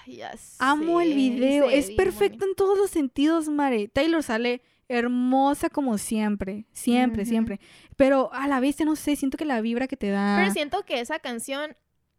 Ay, 0.06 0.16
ya 0.16 0.34
Amo 0.58 1.00
el 1.00 1.10
sé, 1.10 1.14
video. 1.14 1.70
Es 1.70 1.90
perfecto 1.92 2.38
bonito. 2.38 2.46
en 2.46 2.54
todos 2.56 2.78
los 2.78 2.90
sentidos, 2.90 3.48
Mare. 3.48 3.88
Taylor 3.88 4.22
sale 4.22 4.62
hermosa 4.88 5.70
como 5.70 5.96
siempre. 5.96 6.66
Siempre, 6.72 7.24
siempre. 7.24 7.60
Pero 7.96 8.30
a 8.32 8.46
la 8.48 8.60
vez, 8.60 8.78
no 8.84 8.96
sé, 8.96 9.16
siento 9.16 9.38
que 9.38 9.44
la 9.44 9.60
vibra 9.60 9.86
que 9.88 9.96
te 9.96 10.10
da. 10.10 10.36
Pero 10.40 10.52
siento 10.52 10.84
que 10.84 11.00
esa 11.00 11.18
canción, 11.18 11.76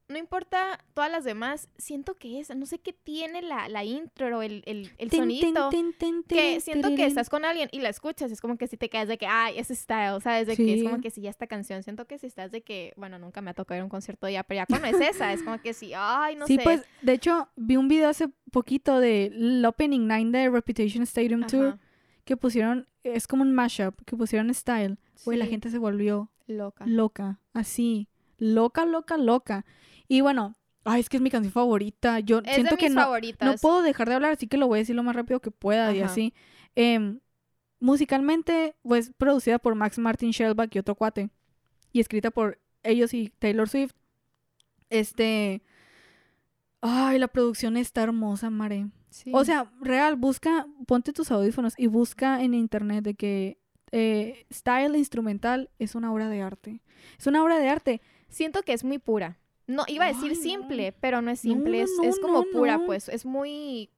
no 0.10 0.18
importa 0.18 0.80
todas 0.94 1.10
las 1.12 1.24
demás, 1.24 1.70
siento 1.78 2.16
que 2.16 2.40
esa, 2.40 2.56
no 2.56 2.66
sé 2.66 2.80
qué 2.80 2.94
tiene 2.94 3.42
la, 3.42 3.70
la 3.70 3.84
intro, 3.84 4.42
el, 4.42 4.62
el, 4.66 4.92
el 4.98 5.10
sonidito. 5.12 5.70
tin, 5.70 5.94
que 6.28 6.60
siento 6.60 6.94
que 6.96 7.06
estás 7.06 7.30
con 7.30 7.46
alguien 7.46 7.70
y 7.72 7.80
la 7.80 7.90
escuchas, 7.90 8.32
es 8.32 8.42
como 8.42 8.58
que 8.58 8.68
si 8.68 8.78
te 8.78 8.90
quedas 8.90 9.08
de 9.08 9.18
que, 9.18 9.26
ay, 9.26 9.58
ese 9.58 9.76
style, 9.76 10.22
¿sabes? 10.22 10.48
De 10.48 10.56
que 10.58 10.74
es 10.76 10.84
como 10.84 10.96
Sí. 10.98 11.02
que 11.02 11.10
si 11.10 11.22
ya 11.22 11.30
esta 11.30 11.48
canción, 11.48 11.82
siento 11.84 12.06
que 12.06 12.18
si 12.18 12.28
estás 12.28 12.52
de 12.52 12.62
que, 12.62 12.94
bueno, 12.98 13.18
nunca 13.18 13.42
me 13.42 13.52
ha 13.52 13.54
tocado 13.54 13.78
ir 13.78 13.82
a 13.82 13.86
un 13.86 13.90
concierto 13.90 14.28
ya, 14.30 14.44
pero 14.44 14.58
ya 14.60 14.66
cuando 14.66 14.88
es 14.88 15.00
esa, 15.00 15.32
es 15.34 15.42
como 15.42 15.60
que 15.62 15.74
sí, 15.74 15.92
ay, 15.96 16.36
no 16.36 16.48
sí, 16.48 16.58
sé. 16.58 16.64
pues, 16.64 16.82
de 17.02 17.14
hecho, 17.14 17.50
vi 17.56 17.78
un 17.78 17.88
video 17.88 18.10
hace 18.10 18.28
poquito 18.52 19.00
de 19.00 19.28
el 19.28 19.66
Opening 19.66 20.08
Nine 20.08 20.38
de 20.38 20.50
Reputation 20.50 21.04
Stadium 21.04 21.48
Tour 21.48 21.66
Ajá, 21.68 21.80
que 22.26 22.38
pusieron, 22.38 22.88
es 23.04 23.26
como 23.28 23.42
un 23.44 23.54
mashup, 23.54 23.96
que 24.06 24.16
pusieron 24.16 24.54
Style. 24.54 24.98
Güey, 25.26 25.38
la 25.38 25.46
sí, 25.46 25.52
gente 25.52 25.70
se 25.70 25.78
volvió 25.78 26.30
loca. 26.48 26.86
loca, 26.86 27.40
así, 27.54 28.10
loca, 28.44 28.86
loca, 28.86 29.18
loca. 29.18 29.66
Y 30.08 30.22
bueno, 30.22 30.56
ay, 30.84 31.00
es 31.00 31.10
que 31.10 31.18
es 31.18 31.24
mi 31.24 31.30
canción 31.30 31.54
favorita. 31.54 32.20
Yo 32.20 32.40
Es 32.40 32.56
siento 32.56 32.76
de 32.76 32.78
que 32.78 32.90
no, 32.90 33.02
favoritas. 33.02 33.50
no 33.50 33.58
puedo 33.58 33.82
dejar 33.82 34.10
de 34.10 34.16
hablar, 34.16 34.32
así 34.34 34.48
que 34.48 34.58
lo 34.58 34.68
voy 34.68 34.80
a 34.80 34.82
decir 34.82 34.96
lo 34.96 35.04
más 35.04 35.16
rápido 35.16 35.40
que 35.40 35.52
pueda 35.52 35.94
y 35.94 36.02
así. 36.02 36.34
Em, 36.76 37.20
musicalmente, 37.80 38.76
pues 38.84 39.12
producida 39.18 39.60
por 39.60 39.76
Max 39.76 39.98
Martin 39.98 40.32
Shellback 40.32 40.76
y 40.76 40.80
otro 40.80 40.96
cuate. 40.96 41.30
Y 41.92 42.00
escrita 42.00 42.32
por 42.32 42.60
ellos 42.84 43.14
y 43.14 43.30
Taylor 43.40 43.70
Swift. 43.70 43.94
Este. 44.90 45.64
Ay, 46.82 47.18
la 47.18 47.28
producción 47.30 47.78
está 47.78 48.04
hermosa, 48.04 48.50
Mare. 48.50 48.88
Sí. 49.10 49.32
O 49.34 49.46
sea, 49.46 49.72
real, 49.80 50.16
busca, 50.16 50.68
ponte 50.86 51.14
tus 51.14 51.32
audífonos 51.32 51.76
y 51.78 51.88
busca 51.88 52.42
en 52.44 52.54
internet 52.54 53.04
de 53.06 53.14
que 53.14 53.60
eh, 53.92 54.46
style 54.52 54.98
instrumental 54.98 55.70
es 55.80 55.96
una 55.96 56.12
obra 56.12 56.28
de 56.30 56.42
arte. 56.42 56.82
Es 57.18 57.28
una 57.28 57.44
obra 57.44 57.60
de 57.60 57.70
arte. 57.70 58.02
Siento 58.34 58.64
que 58.64 58.74
es 58.74 58.84
muy 58.84 59.00
pura. 59.00 59.38
No, 59.68 59.84
iba 59.88 60.06
a 60.06 60.10
decir 60.10 60.32
Ay, 60.32 60.38
no. 60.38 60.44
simple, 60.44 60.92
pero 61.00 61.22
no 61.22 61.32
es 61.32 61.40
simple, 61.40 61.78
no, 61.78 61.84
es, 61.86 61.92
no, 61.98 62.04
es 62.04 62.20
como 62.20 62.44
pura, 62.52 62.82
pues, 62.86 63.08
es 63.10 63.26
muy... 63.26 63.90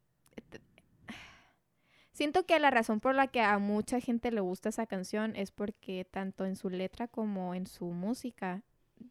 Siento 2.12 2.46
que 2.46 2.58
la 2.60 2.70
razón 2.72 3.00
por 3.02 3.14
la 3.14 3.28
que 3.28 3.42
a 3.42 3.58
mucha 3.60 4.00
gente 4.00 4.32
le 4.32 4.40
gusta 4.40 4.70
esa 4.70 4.86
canción 4.86 5.36
es 5.36 5.52
porque 5.52 6.06
tanto 6.10 6.46
en 6.46 6.56
su 6.56 6.70
letra 6.70 7.08
como 7.10 7.54
en 7.56 7.68
su 7.68 7.88
música, 7.88 8.62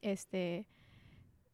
este, 0.00 0.66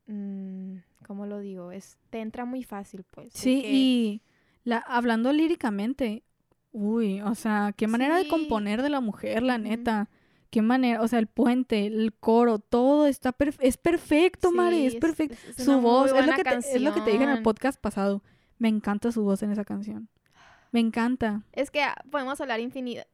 mm, 0.06 0.76
¿cómo 1.06 1.26
lo 1.26 1.40
digo? 1.40 1.72
Es, 1.72 1.98
te 2.10 2.20
entra 2.20 2.44
muy 2.44 2.62
fácil, 2.62 3.04
pues. 3.10 3.32
Sí, 3.32 3.62
que- 3.62 3.72
y 3.72 4.22
la, 4.62 4.78
hablando 4.78 5.32
líricamente, 5.32 6.22
uy, 6.70 7.20
o 7.22 7.34
sea, 7.34 7.74
qué 7.76 7.88
manera 7.88 8.16
de 8.16 8.28
componer 8.28 8.82
de 8.82 8.90
la 8.90 9.00
mujer, 9.00 9.42
la 9.42 9.58
neta. 9.58 10.08
Qué 10.50 10.62
manera, 10.62 11.00
o 11.02 11.08
sea, 11.08 11.18
el 11.20 11.28
puente, 11.28 11.86
el 11.86 12.12
coro, 12.18 12.58
todo 12.58 13.06
está 13.06 13.32
perf- 13.36 13.58
es 13.60 13.76
perfecto, 13.76 14.50
Sí, 14.50 14.86
es 14.86 14.94
es- 14.94 15.00
perfecto. 15.00 15.34
es- 15.48 15.58
es 15.60 15.64
Su 15.64 15.80
voz, 15.80 16.12
es 16.12 16.26
lo, 16.26 16.32
que 16.34 16.42
te, 16.44 16.56
es 16.58 16.82
lo 16.82 16.92
que 16.92 17.00
te 17.02 17.10
dije 17.12 17.22
en 17.24 17.30
el 17.30 17.42
podcast 17.42 17.80
pasado. 17.80 18.22
Me 18.58 18.68
encanta 18.68 19.12
su 19.12 19.22
voz 19.22 19.42
en 19.42 19.52
esa 19.52 19.64
canción. 19.64 20.08
Me 20.72 20.80
encanta. 20.80 21.42
Es 21.52 21.70
que 21.70 21.82
ah, 21.82 21.96
podemos 22.10 22.40
hablar 22.40 22.60
infinita 22.60 23.06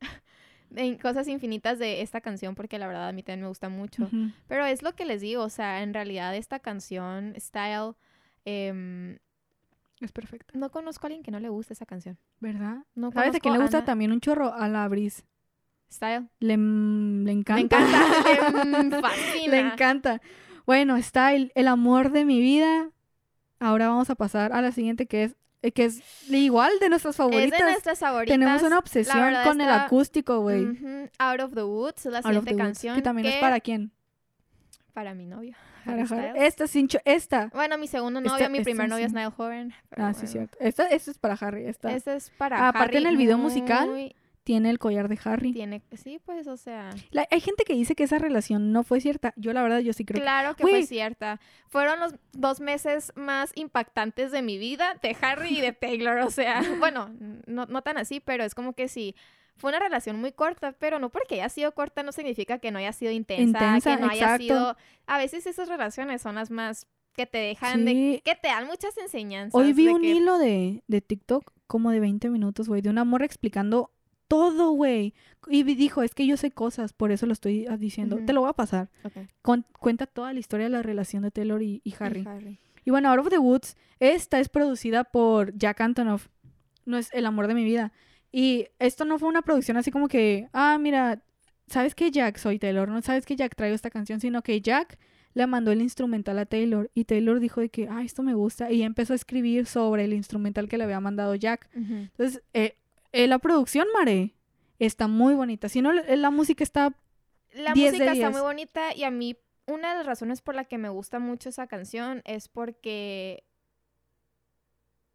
en 0.76 0.98
cosas 0.98 1.26
infinitas 1.28 1.78
de 1.78 2.02
esta 2.02 2.20
canción 2.20 2.54
porque 2.54 2.78
la 2.78 2.86
verdad 2.86 3.08
a 3.08 3.12
mí 3.12 3.22
también 3.22 3.42
me 3.42 3.48
gusta 3.48 3.68
mucho. 3.68 4.08
Pero 4.48 4.64
es 4.66 4.82
lo 4.82 4.94
que 4.94 5.04
les 5.04 5.20
digo, 5.20 5.42
o 5.42 5.48
sea, 5.48 5.82
en 5.82 5.94
realidad 5.94 6.34
esta 6.36 6.58
canción, 6.60 7.34
Style, 7.38 7.94
em, 8.44 9.18
Es 10.00 10.12
perfecta. 10.12 10.56
no 10.58 10.70
conozco 10.70 11.06
a 11.06 11.08
alguien 11.08 11.22
que 11.22 11.30
no 11.30 11.40
le 11.40 11.48
guste 11.48 11.72
esa 11.72 11.86
canción. 11.86 12.18
¿Verdad? 12.40 12.84
No 12.94 13.10
¿Sabes 13.12 13.34
a 13.36 13.40
quién 13.40 13.54
le 13.54 13.60
gusta 13.60 13.84
también 13.84 14.12
un 14.12 14.20
chorro? 14.20 14.52
A 14.54 14.68
la 14.68 14.86
Bris. 14.88 15.24
Style. 15.92 16.28
Le, 16.38 16.56
mm, 16.56 17.24
le 17.24 17.32
encanta. 17.32 17.78
Me 17.80 18.32
encanta, 18.32 19.00
fascina. 19.02 19.50
le 19.52 19.58
encanta. 19.60 20.20
Bueno, 20.66 20.96
está 20.96 21.32
el, 21.34 21.52
amor 21.68 22.12
de 22.12 22.24
mi 22.24 22.40
vida. 22.40 22.90
Ahora 23.58 23.88
vamos 23.88 24.08
a 24.10 24.14
pasar 24.14 24.52
a 24.52 24.62
la 24.62 24.72
siguiente 24.72 25.06
que 25.06 25.24
es 25.24 25.36
eh, 25.62 25.72
que 25.72 25.84
es 25.84 26.00
igual 26.30 26.72
de 26.80 26.88
nuestras 26.88 27.14
Es 27.14 27.16
favoritas. 27.18 27.58
de 27.58 27.64
nuestras 27.64 27.98
favoritas. 27.98 28.32
Tenemos 28.38 28.62
una 28.62 28.78
obsesión 28.78 29.34
con 29.44 29.60
el 29.60 29.68
acústico, 29.68 30.40
güey. 30.40 30.78
Out 31.18 31.40
of 31.40 31.54
the 31.54 31.64
Woods 31.64 32.06
es 32.06 32.12
la 32.12 32.18
Out 32.18 32.26
siguiente 32.26 32.52
Woods, 32.54 32.62
canción. 32.62 32.96
Que 32.96 33.02
también 33.02 33.26
es 33.26 33.36
para 33.40 33.60
quién? 33.60 33.92
para 34.92 35.14
mi 35.14 35.24
novio. 35.26 35.54
Para 35.84 36.02
Harry 36.02 36.28
Harry. 36.28 36.40
Esta, 36.44 36.66
cho- 36.66 36.98
esta. 37.04 37.46
Bueno, 37.54 37.78
mi 37.78 37.86
segundo 37.86 38.20
Esta- 38.20 38.32
novio, 38.32 38.50
mi 38.50 38.60
primer 38.60 38.88
novio 38.88 39.06
es. 39.06 39.12
Niall 39.12 39.32
Horan. 39.36 39.72
Ah, 39.96 40.12
sí, 40.14 40.26
cierto. 40.26 40.58
Esta, 40.60 40.86
esta 40.88 41.10
es 41.10 41.18
para 41.18 41.34
Harry. 41.34 41.64
Esta 41.66 41.90
es 41.94 42.30
para 42.36 42.68
Aparte, 42.68 42.98
en 42.98 43.06
Harry, 43.06 43.14
el 43.14 43.16
video 43.18 43.38
musical, 43.38 43.88
muy- 43.88 44.14
tiene 44.44 44.70
el 44.70 44.78
collar 44.78 45.08
de 45.08 45.18
Harry. 45.24 45.52
tiene 45.52 45.82
sí, 45.92 46.18
pues, 46.24 46.46
o 46.46 46.56
sea, 46.56 46.90
La- 47.10 47.26
hay 47.30 47.40
gente 47.40 47.64
que 47.64 47.74
dice 47.74 47.94
que 47.94 48.04
esa 48.04 48.18
relación 48.18 48.72
no 48.72 48.82
fue 48.82 49.00
cierta. 49.00 49.32
Yo, 49.36 49.52
la 49.52 49.62
verdad, 49.62 49.80
yo 49.80 49.92
sí 49.92 50.04
creo 50.04 50.20
claro 50.20 50.56
que 50.56 50.62
fue 50.62 50.86
cierta. 50.86 51.40
Fueron 51.68 52.00
los 52.00 52.14
dos 52.32 52.60
meses 52.60 53.12
más 53.16 53.52
impactantes 53.54 54.32
de 54.32 54.42
mi 54.42 54.58
vida, 54.58 54.98
de 55.02 55.16
Harry 55.20 55.58
y 55.58 55.60
de 55.60 55.72
Taylor, 55.72 56.18
o 56.20 56.30
sea, 56.30 56.62
bueno, 56.78 57.10
no, 57.46 57.66
no 57.66 57.82
tan 57.82 57.98
así, 57.98 58.20
pero 58.20 58.44
es 58.44 58.54
como 58.54 58.72
que 58.72 58.88
sí. 58.88 59.14
Fue 59.56 59.68
una 59.70 59.78
relación 59.78 60.18
muy 60.18 60.32
corta, 60.32 60.72
pero 60.72 60.98
no 60.98 61.10
porque 61.10 61.34
haya 61.34 61.50
sido 61.50 61.72
corta 61.72 62.02
no 62.02 62.12
significa 62.12 62.58
que 62.58 62.70
no 62.70 62.78
haya 62.78 62.94
sido 62.94 63.12
intensa, 63.12 63.42
Intensa, 63.42 63.94
que 63.96 64.00
no 64.02 64.08
haya 64.08 64.22
exacto. 64.36 64.42
sido... 64.44 64.76
A 65.06 65.18
veces 65.18 65.46
esas 65.46 65.68
relaciones 65.68 66.22
son 66.22 66.36
las 66.36 66.50
más 66.50 66.86
que 67.12 67.26
te 67.26 67.36
dejan 67.36 67.84
de... 67.84 68.22
Que 68.24 68.36
te 68.36 68.48
dan 68.48 68.66
muchas 68.66 68.96
enseñanzas. 68.96 69.54
Hoy 69.60 69.74
vi 69.74 69.88
un 69.88 70.00
que- 70.00 70.06
hilo 70.14 70.38
de, 70.38 70.82
de 70.86 71.00
TikTok 71.02 71.52
como 71.66 71.90
de 71.90 72.00
20 72.00 72.30
minutos, 72.30 72.68
güey, 72.68 72.80
de 72.80 72.88
una 72.88 73.04
morra 73.04 73.26
explicando 73.26 73.90
todo, 74.30 74.70
güey. 74.70 75.12
Y 75.48 75.64
dijo, 75.64 76.04
es 76.04 76.14
que 76.14 76.24
yo 76.24 76.36
sé 76.36 76.52
cosas, 76.52 76.92
por 76.92 77.10
eso 77.10 77.26
lo 77.26 77.32
estoy 77.32 77.66
ah, 77.66 77.76
diciendo. 77.76 78.20
Te 78.24 78.32
lo 78.32 78.42
voy 78.42 78.50
a 78.50 78.52
pasar. 78.52 78.88
Con- 79.42 79.66
cuenta 79.80 80.06
toda 80.06 80.32
la 80.32 80.38
historia 80.38 80.66
de 80.66 80.70
la 80.70 80.82
relación 80.82 81.24
de 81.24 81.32
Taylor 81.32 81.60
y, 81.60 81.82
y 81.82 81.90
Y 81.90 81.94
Harry. 81.98 82.60
Y 82.84 82.90
bueno, 82.92 83.10
Out 83.10 83.18
of 83.18 83.28
the 83.28 83.38
Woods, 83.38 83.76
esta 83.98 84.38
es 84.38 84.48
producida 84.48 85.02
por 85.02 85.52
Jack 85.58 85.80
Antonoff. 85.80 86.28
No 86.86 86.96
es 86.96 87.12
el 87.12 87.26
amor 87.26 87.48
de 87.48 87.54
mi 87.54 87.64
vida. 87.64 87.92
Y 88.30 88.68
esto 88.78 89.04
no 89.04 89.18
fue 89.18 89.28
una 89.28 89.42
producción 89.42 89.76
así 89.76 89.90
como 89.90 90.06
que, 90.06 90.48
ah, 90.52 90.78
mira, 90.80 91.24
¿sabes 91.66 91.96
que 91.96 92.12
Jack 92.12 92.38
soy 92.38 92.60
Taylor? 92.60 92.88
No 92.88 93.02
sabes 93.02 93.26
que 93.26 93.34
Jack 93.34 93.56
traigo 93.56 93.74
esta 93.74 93.90
canción, 93.90 94.20
sino 94.20 94.42
que 94.42 94.60
Jack 94.60 94.96
le 95.34 95.46
mandó 95.48 95.72
el 95.72 95.82
instrumental 95.82 96.38
a 96.38 96.46
Taylor 96.46 96.88
y 96.94 97.04
Taylor 97.04 97.40
dijo 97.40 97.60
de 97.60 97.68
que, 97.68 97.88
ah, 97.90 98.04
esto 98.04 98.22
me 98.22 98.34
gusta. 98.34 98.70
Y 98.70 98.82
empezó 98.82 99.12
a 99.12 99.16
escribir 99.16 99.66
sobre 99.66 100.04
el 100.04 100.12
instrumental 100.12 100.68
que 100.68 100.78
le 100.78 100.84
había 100.84 101.00
mandado 101.00 101.34
Jack. 101.34 101.68
Entonces, 101.74 102.42
eh, 102.54 102.76
eh, 103.12 103.26
la 103.26 103.38
producción, 103.38 103.86
Mare, 103.94 104.34
está 104.78 105.08
muy 105.08 105.34
bonita. 105.34 105.68
Si 105.68 105.82
no, 105.82 105.92
la 105.92 106.30
música 106.30 106.64
está... 106.64 106.94
La 107.52 107.72
10 107.72 107.74
de 107.74 107.98
música 107.98 108.12
está 108.12 108.28
10. 108.28 108.32
muy 108.32 108.40
bonita 108.42 108.94
y 108.94 109.04
a 109.04 109.10
mí 109.10 109.36
una 109.66 109.90
de 109.90 109.98
las 109.98 110.06
razones 110.06 110.40
por 110.40 110.54
la 110.54 110.64
que 110.64 110.78
me 110.78 110.88
gusta 110.88 111.18
mucho 111.18 111.48
esa 111.48 111.66
canción 111.66 112.22
es 112.24 112.48
porque 112.48 113.44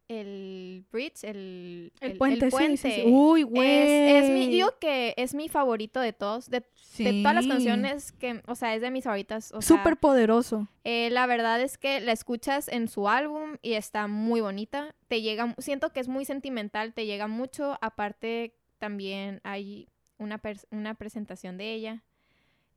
el 0.08 0.84
bridge, 0.92 1.24
el, 1.24 1.92
El, 2.00 2.16
puente, 2.16 2.50
sí, 2.50 2.56
sí, 2.56 2.76
sí. 2.76 2.82
puente. 2.88 3.04
Uy, 3.08 3.42
güey. 3.42 3.68
Es, 3.68 4.24
es 4.24 4.30
mi, 4.30 4.44
yo 4.46 4.50
digo 4.50 4.74
que 4.80 5.14
es 5.16 5.34
mi 5.34 5.48
favorito 5.48 6.00
de 6.00 6.12
todos, 6.12 6.48
de, 6.48 6.62
de 6.98 7.12
todas 7.22 7.34
las 7.34 7.46
canciones 7.46 8.12
que, 8.12 8.40
o 8.46 8.54
sea, 8.54 8.74
es 8.74 8.82
de 8.82 8.90
mis 8.90 9.04
favoritas. 9.04 9.52
O 9.52 9.60
sea, 9.62 9.76
Súper 9.76 9.96
poderoso. 9.96 10.68
eh, 10.84 11.10
la 11.10 11.26
verdad 11.26 11.60
es 11.60 11.76
que 11.78 12.00
la 12.00 12.12
escuchas 12.12 12.68
en 12.68 12.88
su 12.88 13.08
álbum 13.08 13.56
y 13.62 13.72
está 13.74 14.06
muy 14.06 14.40
bonita. 14.40 14.94
Te 15.08 15.22
llega, 15.22 15.54
siento 15.58 15.92
que 15.92 16.00
es 16.00 16.08
muy 16.08 16.24
sentimental, 16.24 16.92
te 16.94 17.04
llega 17.06 17.26
mucho. 17.26 17.76
Aparte, 17.80 18.54
también 18.78 19.40
hay 19.42 19.88
una, 20.18 20.40
una 20.70 20.94
presentación 20.94 21.58
de 21.58 21.74
ella 21.74 22.02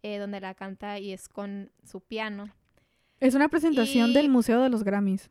eh, 0.02 0.18
donde 0.18 0.40
la 0.42 0.56
canta 0.56 0.98
y 0.98 1.12
es 1.14 1.30
con 1.30 1.72
su 1.84 2.02
piano. 2.02 2.50
Es 3.20 3.36
una 3.36 3.50
presentación 3.50 4.10
Y- 4.12 4.14
del 4.14 4.30
Museo 4.30 4.62
de 4.64 4.70
los 4.70 4.84
Grammys. 4.84 5.30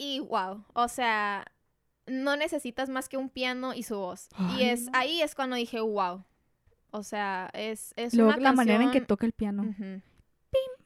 Y 0.00 0.20
wow, 0.20 0.64
o 0.74 0.86
sea, 0.88 1.44
no 2.06 2.36
necesitas 2.36 2.88
más 2.88 3.08
que 3.08 3.16
un 3.16 3.28
piano 3.28 3.74
y 3.74 3.82
su 3.82 3.96
voz. 3.98 4.28
y 4.56 4.62
es 4.62 4.86
ahí 4.92 5.20
es 5.22 5.34
cuando 5.34 5.56
dije, 5.56 5.80
wow. 5.80 6.22
O 6.90 7.02
sea, 7.02 7.50
es, 7.52 7.92
es 7.96 8.14
Luego, 8.14 8.30
una 8.30 8.38
la 8.38 8.52
manera 8.52 8.82
en 8.84 8.90
que 8.92 9.00
toca 9.00 9.26
el 9.26 9.32
piano. 9.32 9.74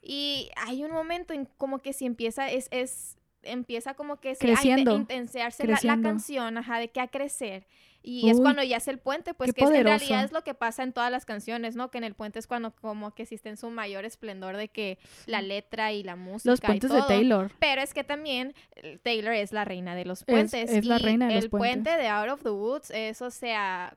Y 0.02 0.50
hay 0.56 0.82
un 0.82 0.90
momento 0.90 1.32
en 1.32 1.46
como 1.58 1.78
que 1.78 1.92
si 1.92 2.06
empieza, 2.06 2.50
es, 2.50 2.66
es 2.72 3.16
empieza 3.42 3.94
como 3.94 4.16
que 4.18 4.30
a 4.30 4.32
inte- 4.32 4.46
Creciendo, 4.46 4.96
intensearse 4.96 5.66
la- 5.66 5.78
La, 5.82 6.00
canción, 6.02 6.58
ajá, 6.58 6.78
de 6.78 6.88
que 6.90 7.00
a 7.00 7.08
crecer. 7.08 7.66
Y 8.04 8.28
es 8.30 8.40
cuando 8.40 8.62
ya 8.64 8.78
es 8.78 8.88
el 8.88 8.98
puente, 8.98 9.32
pues 9.34 9.52
que 9.52 9.62
es- 9.64 9.70
en 9.70 9.84
realidad 9.84 10.24
es 10.24 10.32
lo 10.32 10.42
que 10.42 10.54
pasa 10.54 10.82
en 10.82 10.92
todas 10.92 11.10
las 11.10 11.24
canciones, 11.24 11.76
¿no? 11.76 11.90
Que 11.90 11.98
en 11.98 12.04
el 12.04 12.14
puente 12.14 12.38
es 12.40 12.46
cuando 12.46 12.74
como 12.74 13.14
que 13.14 13.22
existe 13.22 13.48
en 13.48 13.56
su 13.56 13.70
mayor 13.70 14.04
esplendor 14.04 14.56
de 14.56 14.68
que 14.68 14.98
la 15.26 15.40
letra 15.40 15.92
y 15.92 16.02
la 16.02 16.16
música 16.16 16.50
Los 16.50 16.58
y 16.58 16.66
puentes 16.66 16.90
de 16.90 16.98
todo. 16.98 17.06
Taylor. 17.08 17.52
Pero 17.60 17.80
es 17.80 17.94
que 17.94 18.02
también 18.02 18.54
eh, 18.76 18.98
Taylor 19.02 19.34
es 19.34 19.52
la 19.52 19.64
reina 19.64 19.94
de 19.94 20.04
los 20.04 20.20
Es- 20.20 20.26
puentes. 20.26 20.70
es 20.70 20.84
la 20.84 20.96
y 20.96 21.02
reina 21.02 21.28
de 21.28 21.34
los 21.36 21.44
el 21.44 21.50
puentes. 21.50 21.70
puente 21.84 22.02
de 22.02 22.08
Out 22.08 22.30
of 22.30 22.42
the 22.42 22.50
Woods 22.50 22.90
es, 22.90 23.22
o 23.22 23.30
sea, 23.30 23.96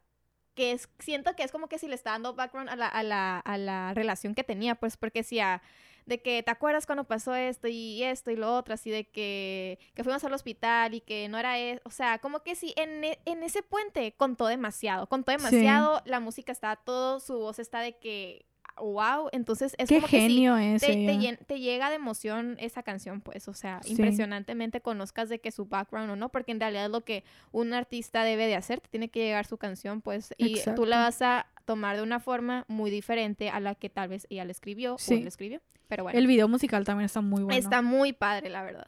que 0.53 0.71
es, 0.71 0.87
siento 0.99 1.35
que 1.35 1.43
es 1.43 1.51
como 1.51 1.67
que 1.67 1.79
si 1.79 1.87
le 1.87 1.95
está 1.95 2.11
dando 2.11 2.33
background 2.35 2.69
a 2.69 2.75
la, 2.75 2.87
a 2.87 3.03
la, 3.03 3.39
a 3.39 3.57
la 3.57 3.93
relación 3.93 4.35
que 4.35 4.43
tenía, 4.43 4.75
pues 4.75 4.95
porque 4.97 5.19
decía 5.19 5.61
de 6.05 6.21
que 6.21 6.43
te 6.43 6.51
acuerdas 6.51 6.85
cuando 6.85 7.03
pasó 7.05 7.33
esto 7.35 7.67
y 7.67 8.03
esto 8.03 8.31
y 8.31 8.35
lo 8.35 8.55
otro, 8.55 8.73
así 8.73 8.89
de 8.91 9.05
que, 9.05 9.79
que 9.95 10.03
fuimos 10.03 10.23
al 10.23 10.33
hospital 10.33 10.93
y 10.93 11.01
que 11.01 11.27
no 11.29 11.37
era 11.37 11.57
eso, 11.57 11.81
o 11.85 11.89
sea, 11.89 12.19
como 12.19 12.41
que 12.41 12.55
sí, 12.55 12.73
en, 12.77 13.03
e- 13.03 13.19
en 13.25 13.41
ese 13.43 13.63
puente 13.63 14.13
contó 14.15 14.47
demasiado, 14.47 15.07
contó 15.07 15.31
demasiado, 15.31 16.01
la 16.05 16.19
música 16.19 16.51
está 16.51 16.75
todo, 16.75 17.19
su 17.19 17.37
voz 17.39 17.57
está 17.59 17.79
de 17.79 17.97
que, 17.97 18.45
wow, 18.77 19.29
entonces 19.31 19.73
es 19.77 19.87
Qué 19.89 19.95
como 19.95 20.07
que 20.07 20.17
sí, 20.17 20.27
genio 20.27 20.55
te, 20.79 21.37
te 21.45 21.59
llega 21.59 21.89
de 21.89 21.95
emoción 21.95 22.57
esa 22.59 22.83
canción, 22.83 23.21
pues, 23.21 23.47
o 23.47 23.53
sea, 23.53 23.79
Sí. 23.83 23.93
impresionantemente 23.93 24.81
conozcas 24.81 25.29
de 25.29 25.39
que 25.39 25.51
su 25.51 25.65
background 25.65 26.11
o 26.11 26.15
no, 26.15 26.29
porque 26.29 26.51
en 26.51 26.59
realidad 26.59 26.85
es 26.85 26.91
lo 26.91 27.03
que 27.05 27.23
un 27.51 27.73
artista 27.73 28.23
debe 28.23 28.47
de 28.47 28.55
hacer, 28.55 28.79
te 28.81 28.89
tiene 28.89 29.09
que 29.09 29.21
llegar 29.21 29.45
su 29.47 29.57
canción, 29.57 30.01
pues, 30.01 30.33
y 30.37 30.61
tú 30.75 30.85
la 30.85 30.97
vas 30.99 31.21
a 31.21 31.47
tomar 31.65 31.95
de 31.95 32.03
una 32.03 32.19
forma 32.19 32.65
muy 32.67 32.91
diferente 32.91 33.49
a 33.49 33.59
la 33.59 33.73
que 33.75 33.89
tal 33.89 34.09
vez 34.09 34.27
ella 34.29 34.45
le 34.45 34.51
escribió 34.51 34.97
Sí. 34.99 35.15
o 35.15 35.17
él 35.17 35.27
escribió, 35.27 35.61
pero 35.87 36.03
bueno, 36.03 36.17
El 36.17 36.27
video 36.27 36.47
musical 36.47 36.83
también 36.85 37.05
está 37.05 37.21
muy 37.21 37.43
bueno. 37.43 37.57
está 37.59 37.81
muy 37.81 38.13
padre, 38.13 38.49
la 38.49 38.63
verdad. 38.63 38.87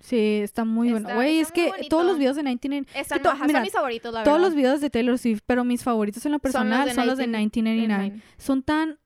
Sí, 0.00 0.40
está 0.42 0.64
muy 0.64 0.90
bueno. 0.90 1.08
Güey, 1.14 1.38
es 1.38 1.52
que 1.52 1.70
todos 1.88 2.04
los 2.04 2.18
videos 2.18 2.34
de 2.34 2.42
19... 2.42 2.86
Están, 2.94 3.22
to- 3.22 3.30
ajá, 3.30 3.44
mira, 3.46 3.60
son 3.60 3.62
mis 3.62 3.72
favoritos, 3.72 4.12
la 4.12 4.24
Todos 4.24 4.40
los 4.40 4.50
verdad. 4.50 4.56
videos 4.56 4.80
de 4.80 4.90
Taylor 4.90 5.16
Swift, 5.18 5.42
pero 5.46 5.62
mis 5.62 5.84
favoritos 5.84 6.26
en 6.26 6.32
lo 6.32 6.38
personal 6.40 6.90
son 6.90 7.06
los 7.06 7.18
de 7.18 7.28
1989. 7.28 8.20
Son 8.36 8.62
tan 8.64 8.98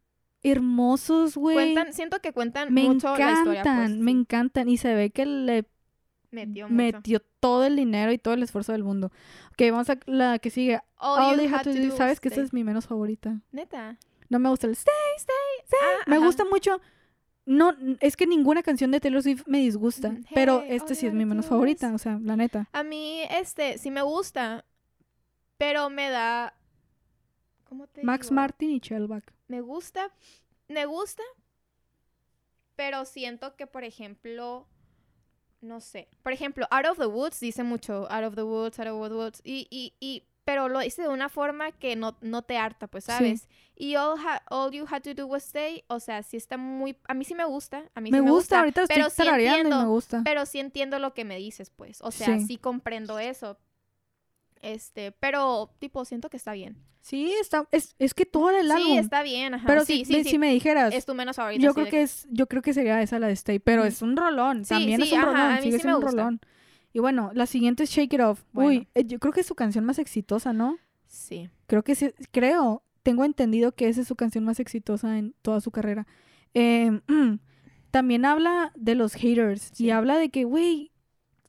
hermosos, 0.42 1.36
güey. 1.36 1.74
Siento 1.92 2.20
que 2.20 2.32
cuentan 2.32 2.72
Me 2.72 2.84
mucho 2.84 3.12
encantan, 3.14 3.26
la 3.26 3.32
historia, 3.54 3.62
pues, 3.62 3.90
me 3.98 4.12
sí. 4.12 4.18
encantan. 4.18 4.68
Y 4.68 4.76
se 4.78 4.94
ve 4.94 5.10
que 5.10 5.26
le 5.26 5.64
metió 6.30 6.64
mucho. 6.68 6.74
metió 6.74 7.20
todo 7.40 7.64
el 7.66 7.76
dinero 7.76 8.12
y 8.12 8.18
todo 8.18 8.34
el 8.34 8.42
esfuerzo 8.42 8.72
del 8.72 8.84
mundo. 8.84 9.10
Ok, 9.50 9.62
vamos 9.70 9.90
a 9.90 9.98
la 10.06 10.38
que 10.38 10.50
sigue. 10.50 10.80
All, 10.98 11.34
All 11.34 11.40
You 11.46 11.54
Had 11.54 11.64
to 11.64 11.72
Do. 11.74 11.88
was 11.88 11.96
Sabes 11.96 12.20
que 12.20 12.28
esa 12.28 12.36
stay. 12.36 12.44
es 12.46 12.52
mi 12.52 12.64
menos 12.64 12.86
favorita. 12.86 13.40
Neta. 13.52 13.98
No 14.28 14.38
me 14.38 14.48
gusta 14.48 14.66
el 14.66 14.72
stay. 14.72 14.94
Ah, 15.72 16.04
Me 16.06 16.16
ajá. 16.16 16.24
gusta 16.26 16.44
mucho. 16.44 16.80
No, 17.46 17.74
es 18.00 18.16
que 18.16 18.26
ninguna 18.26 18.62
canción 18.62 18.90
de 18.90 19.00
Taylor 19.00 19.22
Swift 19.22 19.44
me 19.46 19.58
disgusta. 19.60 20.16
Pero 20.34 20.62
este 20.62 20.94
sí 20.94 21.06
es 21.06 21.14
mi 21.14 21.24
menos 21.24 21.46
favorita. 21.46 21.94
O 21.94 21.98
sea, 21.98 22.18
la 22.22 22.36
neta. 22.36 22.68
A 22.72 22.82
mí, 22.82 23.22
este, 23.30 23.78
sí 23.78 23.90
me 23.90 24.02
gusta, 24.02 24.64
pero 25.56 25.88
me 25.88 26.10
da... 26.10 26.54
¿Cómo 27.64 27.86
te 27.86 28.02
Max 28.02 28.26
digo? 28.26 28.34
Martin 28.34 28.70
y 28.72 28.80
Shellback. 28.80 29.32
Me 29.48 29.60
gusta, 29.60 30.12
me 30.68 30.86
gusta, 30.86 31.22
pero 32.74 33.04
siento 33.04 33.56
que, 33.56 33.66
por 33.66 33.84
ejemplo, 33.84 34.66
no 35.60 35.80
sé. 35.80 36.08
Por 36.22 36.32
ejemplo, 36.32 36.66
Out 36.70 36.86
of 36.86 36.98
the 36.98 37.06
Woods 37.06 37.40
dice 37.40 37.62
mucho, 37.62 38.10
Out 38.10 38.24
of 38.24 38.34
the 38.34 38.42
Woods, 38.42 38.78
Out 38.78 38.88
of 38.88 39.08
the 39.08 39.14
Woods, 39.14 39.40
y, 39.44 39.66
y, 39.70 39.94
y 40.00 40.24
pero 40.46 40.70
lo 40.70 40.78
dice 40.80 41.02
de 41.02 41.08
una 41.08 41.28
forma 41.28 41.72
que 41.72 41.94
no, 41.96 42.16
no 42.22 42.40
te 42.40 42.56
harta, 42.56 42.86
pues, 42.86 43.04
Sí. 43.04 43.12
¿sabes? 43.12 43.48
Y 43.76 43.96
all, 43.96 44.18
ha- 44.18 44.42
all 44.48 44.72
You 44.72 44.86
Had 44.90 45.02
to 45.02 45.12
Do 45.12 45.26
Was 45.26 45.44
Stay, 45.44 45.84
o 45.88 46.00
sea, 46.00 46.22
sí 46.22 46.38
está 46.38 46.56
muy... 46.56 46.96
A 47.08 47.12
mí 47.12 47.24
sí 47.24 47.34
me 47.34 47.44
gusta, 47.44 47.82
a 47.94 48.00
mí 48.00 48.10
Me, 48.10 48.18
sí 48.18 48.24
me 48.24 48.30
gusta, 48.30 48.60
ahorita 48.60 48.84
estoy 48.84 49.02
sí 49.10 49.16
tarareando 49.16 49.56
y 49.56 49.60
entiendo, 49.60 49.78
me 49.82 49.88
gusta. 49.88 50.22
pero 50.24 50.46
sí 50.46 50.58
entiendo 50.60 50.98
lo 50.98 51.12
que 51.12 51.24
me 51.26 51.36
dices, 51.36 51.68
pues. 51.68 51.98
O 52.00 52.10
sea, 52.10 52.38
Sí. 52.38 52.46
sí, 52.46 52.56
comprendo 52.56 53.18
eso. 53.18 53.58
Este, 54.62 55.12
pero, 55.12 55.70
tipo, 55.78 56.04
siento 56.04 56.30
que 56.30 56.36
está 56.38 56.52
bien. 56.52 56.76
Sí, 57.00 57.32
está, 57.40 57.68
es, 57.70 57.94
es 57.98 58.14
que 58.14 58.24
todo 58.26 58.50
el 58.50 58.70
álbum. 58.70 58.86
Sí, 58.86 58.98
está 58.98 59.22
bien, 59.22 59.54
ajá. 59.54 59.66
pero 59.66 59.84
sí, 59.84 59.98
si, 59.98 60.04
sí, 60.06 60.12
me- 60.16 60.24
sí. 60.24 60.30
si 60.30 60.38
me 60.38 60.50
dijeras, 60.52 60.92
Es 60.94 61.04
tu 61.06 61.14
menos 61.14 61.36
favorita. 61.36 61.62
yo 61.62 61.70
sí, 61.70 61.74
creo 61.74 61.84
de 61.84 61.90
que 61.90 62.02
es, 62.02 62.26
yo 62.30 62.48
creo 62.48 62.62
que 62.62 62.72
sería 62.74 63.00
esa 63.02 63.18
la 63.18 63.28
de 63.28 63.34
Stay, 63.34 63.58
pero 63.58 63.84
es 63.84 64.02
un 64.02 64.16
rolón, 64.16 64.64
Sí, 64.64 64.70
también 64.70 65.00
sí, 65.02 65.08
es 65.08 65.12
un 65.12 65.18
ajá, 65.18 65.26
rolón, 65.26 65.40
a 65.52 65.56
mí 65.56 65.62
sigue 65.62 65.78
sí 65.78 65.86
me 65.86 65.94
un 65.94 66.00
gusta. 66.00 66.16
rolón. 66.22 66.40
Y 66.96 66.98
bueno, 66.98 67.30
la 67.34 67.44
siguiente 67.44 67.82
es 67.82 67.90
Shake 67.90 68.14
It 68.14 68.20
Off. 68.22 68.40
Uy, 68.54 68.64
Bueno. 68.64 68.86
eh, 68.94 69.04
yo 69.04 69.18
creo 69.18 69.30
que 69.30 69.40
es 69.40 69.46
su 69.46 69.54
canción 69.54 69.84
más 69.84 69.98
exitosa, 69.98 70.54
¿no? 70.54 70.78
Sí. 71.04 71.50
Creo 71.66 71.84
que 71.84 71.94
sí, 71.94 72.10
creo, 72.30 72.82
tengo 73.02 73.26
entendido 73.26 73.72
que 73.72 73.86
esa 73.90 74.00
es 74.00 74.08
su 74.08 74.16
canción 74.16 74.44
más 74.44 74.60
exitosa 74.60 75.18
en 75.18 75.34
toda 75.42 75.60
su 75.60 75.70
carrera. 75.70 76.06
Eh, 76.54 77.02
también 77.90 78.24
habla 78.24 78.72
de 78.76 78.94
los 78.94 79.12
haters 79.12 79.78
y 79.78 79.90
habla 79.90 80.16
de 80.16 80.30
que, 80.30 80.44
güey, 80.44 80.90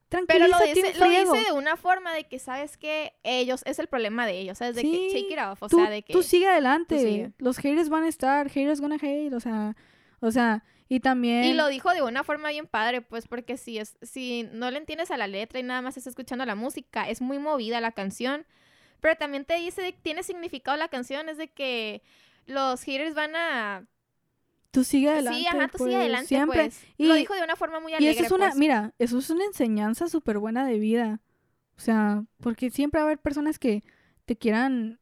Pero 0.09 0.49
lo 0.49 0.57
dice, 0.59 0.99
lo 0.99 1.09
de 1.09 1.53
una 1.53 1.77
forma 1.77 2.13
de 2.13 2.25
que, 2.25 2.39
¿sabes 2.39 2.75
que 2.75 3.13
Ellos, 3.23 3.61
es 3.65 3.79
el 3.79 3.87
problema 3.87 4.25
de 4.25 4.37
ellos, 4.41 4.57
¿sabes? 4.57 4.75
De 4.75 4.81
que 4.81 5.09
shake 5.13 5.31
it 5.31 5.39
off, 5.39 5.63
o 5.63 5.69
tú, 5.69 5.77
sea, 5.77 5.89
de 5.89 6.03
que... 6.03 6.11
tú 6.11 6.23
sigue 6.23 6.49
adelante. 6.49 6.99
sigue. 6.99 7.31
Los 7.37 7.57
haters 7.59 7.87
van 7.87 8.03
a 8.03 8.09
estar, 8.09 8.49
haters 8.49 8.81
gonna 8.81 8.97
hate, 9.01 9.33
o 9.33 9.39
sea, 9.39 9.77
o 10.19 10.29
sea, 10.29 10.65
y 10.89 10.99
también 10.99 11.43
Y 11.45 11.53
lo 11.53 11.67
dijo 11.67 11.91
de 11.93 12.01
una 12.01 12.23
forma 12.23 12.49
bien 12.49 12.67
padre, 12.67 13.01
pues, 13.01 13.27
porque 13.27 13.57
si 13.57 13.77
es, 13.77 13.97
si 14.01 14.47
no 14.53 14.71
le 14.71 14.77
entiendes 14.77 15.11
a 15.11 15.17
la 15.17 15.27
letra 15.27 15.59
y 15.59 15.63
nada 15.63 15.81
más 15.81 15.97
estás 15.97 16.11
escuchando 16.11 16.45
la 16.45 16.55
música, 16.55 17.09
es 17.09 17.21
muy 17.21 17.39
movida 17.39 17.81
la 17.81 17.91
canción. 17.91 18.45
Pero 19.01 19.15
también 19.15 19.45
te 19.45 19.55
dice, 19.55 19.93
tiene 20.01 20.23
significado 20.23 20.77
la 20.77 20.87
canción, 20.87 21.29
es 21.29 21.37
de 21.37 21.49
que 21.49 22.01
los 22.45 22.81
haters 22.83 23.13
van 23.13 23.35
a... 23.35 23.85
tú 24.71 24.83
sigue 24.83 25.09
adelante. 25.09 25.39
sí, 25.39 25.47
ajá, 25.47 25.67
tú 25.67 25.77
pues, 25.77 25.83
sigue 25.89 25.95
adelante, 25.97 26.27
siempre. 26.27 26.59
pues. 26.65 26.83
Y- 26.97 27.05
lo 27.07 27.13
dijo 27.15 27.33
de 27.35 27.43
una 27.43 27.55
forma 27.55 27.79
muy 27.79 27.91
Y 27.91 27.95
alegre, 27.95 28.11
eso 28.11 28.23
es 28.25 28.31
una, 28.31 28.47
pues. 28.47 28.57
mira, 28.57 28.93
eso 28.99 29.17
es 29.19 29.29
una 29.29 29.45
enseñanza 29.45 30.07
súper 30.07 30.39
buena 30.39 30.65
de 30.65 30.79
vida. 30.79 31.21
O 31.75 31.79
sea, 31.79 32.23
porque 32.39 32.71
siempre 32.71 32.99
va 32.99 33.05
a 33.05 33.07
haber 33.07 33.19
personas 33.19 33.59
que 33.59 33.83
te 34.25 34.35
quieran 34.35 34.99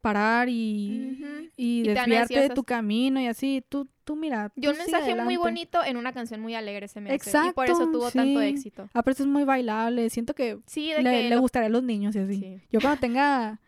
parar 0.00 0.48
y, 0.48 1.18
y 1.56 1.80
Y 1.80 1.82
desviarte 1.82 2.40
de 2.40 2.50
tu 2.50 2.64
camino 2.64 3.20
y 3.20 3.26
así. 3.26 3.64
Tú, 3.68 3.88
tú 4.06 4.16
mira. 4.16 4.50
Y 4.56 4.62
tú 4.62 4.70
un 4.70 4.78
mensaje 4.78 5.14
muy 5.14 5.36
bonito 5.36 5.84
en 5.84 5.98
una 5.98 6.12
canción 6.14 6.40
muy 6.40 6.54
alegre 6.54 6.88
se 6.88 7.02
me 7.02 7.12
hace. 7.12 7.30
Y 7.30 7.52
por 7.52 7.66
eso 7.66 7.74
Exacto, 7.74 7.92
tuvo 7.98 8.10
tanto 8.10 8.40
éxito. 8.40 8.88
Aparte 8.94 9.22
es 9.22 9.28
muy 9.28 9.44
bailable. 9.44 10.08
Siento 10.08 10.34
que 10.34 10.58
Sí, 10.66 10.92
de 10.92 11.02
le, 11.02 11.10
que 11.10 11.22
le 11.28 11.34
lo- 11.34 11.40
gustaría 11.42 11.66
a 11.66 11.70
los 11.70 11.82
niños 11.82 12.16
y 12.16 12.20
así. 12.20 12.34
sí. 12.40 12.60
Yo 12.72 12.80
cuando 12.80 12.98
tenga 13.00 13.60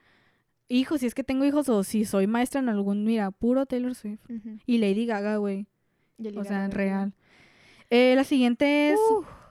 hijos, 0.69 1.01
si 1.01 1.07
es 1.07 1.15
que 1.15 1.25
tengo 1.25 1.45
hijos 1.45 1.69
o 1.69 1.83
si 1.85 2.05
soy 2.05 2.27
maestra 2.27 2.61
en 2.61 2.69
algún, 2.71 3.05
mira, 3.05 3.31
puro 3.31 3.67
Taylor 3.67 3.95
Swift. 3.95 4.21
Y 4.67 4.79
Lady 4.79 5.05
Gaga, 5.07 5.37
güey. 5.37 5.67
O 6.37 6.45
sea, 6.45 6.69
de- 6.69 6.75
real. 6.75 7.13
Eh, 7.91 8.15
la 8.17 8.25
siguiente 8.25 8.93
es 8.93 9.01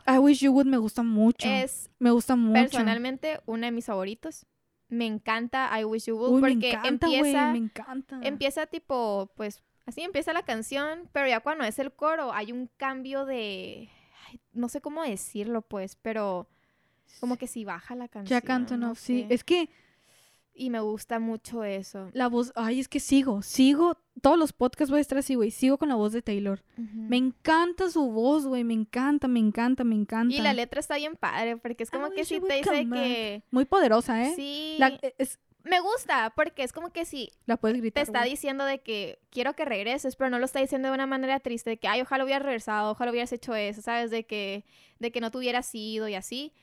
I 0.07 0.17
Wish 0.19 0.39
You 0.41 0.51
Would. 0.53 0.67
Me 0.67 0.77
gusta 0.77 1.03
mucho. 1.03 1.47
es 1.47 1.89
me 1.99 2.11
gusta 2.11 2.35
mucho. 2.35 2.53
personalmente 2.61 3.39
uno 3.45 3.65
de 3.65 3.71
mis 3.71 3.85
favoritos. 3.85 4.45
Me 4.89 5.05
encanta 5.05 5.69
I 5.77 5.83
Wish 5.83 6.05
You 6.05 6.15
Would 6.17 6.31
Uy, 6.35 6.41
me 6.41 6.49
porque 6.53 6.69
encanta, 6.71 7.07
empieza, 7.07 7.51
Me 7.51 7.57
encanta. 7.57 8.19
empieza 8.23 8.67
tipo, 8.67 9.29
pues, 9.35 9.61
así 9.87 10.01
empieza 10.01 10.33
la 10.33 10.43
canción, 10.43 11.09
pero 11.11 11.27
ya 11.27 11.39
cuando 11.39 11.63
es 11.63 11.79
el 11.79 11.91
coro 11.91 12.31
hay 12.33 12.51
un 12.51 12.69
cambio 12.77 13.25
de, 13.25 13.89
ay, 14.27 14.39
no 14.53 14.69
sé 14.69 14.81
cómo 14.81 15.01
decirlo, 15.01 15.63
pues, 15.63 15.95
pero 15.95 16.47
como 17.19 17.37
que 17.37 17.47
si 17.47 17.65
baja 17.65 17.95
la 17.95 18.07
canción. 18.07 18.39
Jack 18.39 18.49
Antonoff, 18.49 18.89
no 18.89 18.95
sí. 18.95 19.25
Es 19.29 19.43
que 19.43 19.69
Y 20.53 20.69
me 20.69 20.79
gusta 20.81 21.19
mucho 21.19 21.63
eso. 21.63 22.09
la 22.13 22.27
voz, 22.27 22.51
ay, 22.55 22.79
es 22.79 22.87
que 22.89 22.99
sigo, 22.99 23.41
sigo, 23.43 23.97
todos 24.21 24.37
los 24.37 24.53
podcasts 24.53 24.89
voy 24.89 24.97
a 24.97 25.01
estar 25.01 25.19
así, 25.19 25.35
güey, 25.35 25.51
sigo 25.51 25.77
con 25.77 25.87
la 25.87 25.95
voz 25.95 26.11
de 26.11 26.21
Taylor. 26.21 26.63
Me 26.75 27.15
encanta 27.15 27.89
su 27.89 28.11
voz, 28.11 28.45
güey, 28.45 28.63
me 28.63 28.73
encanta, 28.73 29.27
me 29.27 29.39
encanta, 29.39 29.83
me 29.83 29.95
encanta. 29.95 30.35
Y 30.35 30.39
la 30.41 30.53
letra 30.53 30.79
está 30.79 30.95
bien 30.97 31.15
padre 31.15 31.57
porque 31.57 31.83
es 31.83 31.89
I 31.89 31.91
como 31.91 32.09
que 32.09 32.25
sí 32.25 32.41
te 32.41 32.55
dice 32.55 32.89
que... 32.89 33.43
Muy 33.51 33.65
poderosa, 33.65 34.25
¿eh? 34.25 34.33
Sí. 34.35 34.75
La, 34.79 34.89
e, 34.89 35.15
es, 35.17 35.39
Me 35.67 35.79
gusta 35.79 36.31
porque 36.35 36.63
es 36.63 36.71
como 36.73 36.91
que 36.91 37.05
sí, 37.05 37.31
la 37.45 37.57
puedes 37.57 37.81
te 37.93 38.01
está 38.01 38.23
diciendo 38.23 38.63
de 38.65 38.79
que 38.81 39.19
quiero 39.29 39.53
que 39.53 39.65
regreses, 39.65 40.15
pero 40.15 40.29
no 40.29 40.39
lo 40.39 40.45
está 40.45 40.59
diciendo 40.59 40.87
de 40.89 40.93
una 40.93 41.07
manera 41.07 41.39
triste, 41.39 41.71
de 41.71 41.77
que, 41.77 41.87
ay, 41.87 42.01
ojalá 42.01 42.23
hubieras 42.23 42.43
regresado, 42.43 42.91
ojalá 42.91 43.11
hubieras 43.11 43.31
hecho 43.31 43.53
eso, 43.55 43.81
¿sabes? 43.81 44.11
De 44.11 44.25
que, 44.25 44.65
de 44.99 45.11
que 45.11 45.21
no 45.21 45.31
te 45.31 45.37
hubieras 45.37 45.69
ido 45.73 46.07
y 46.07 46.15
así. 46.15 46.53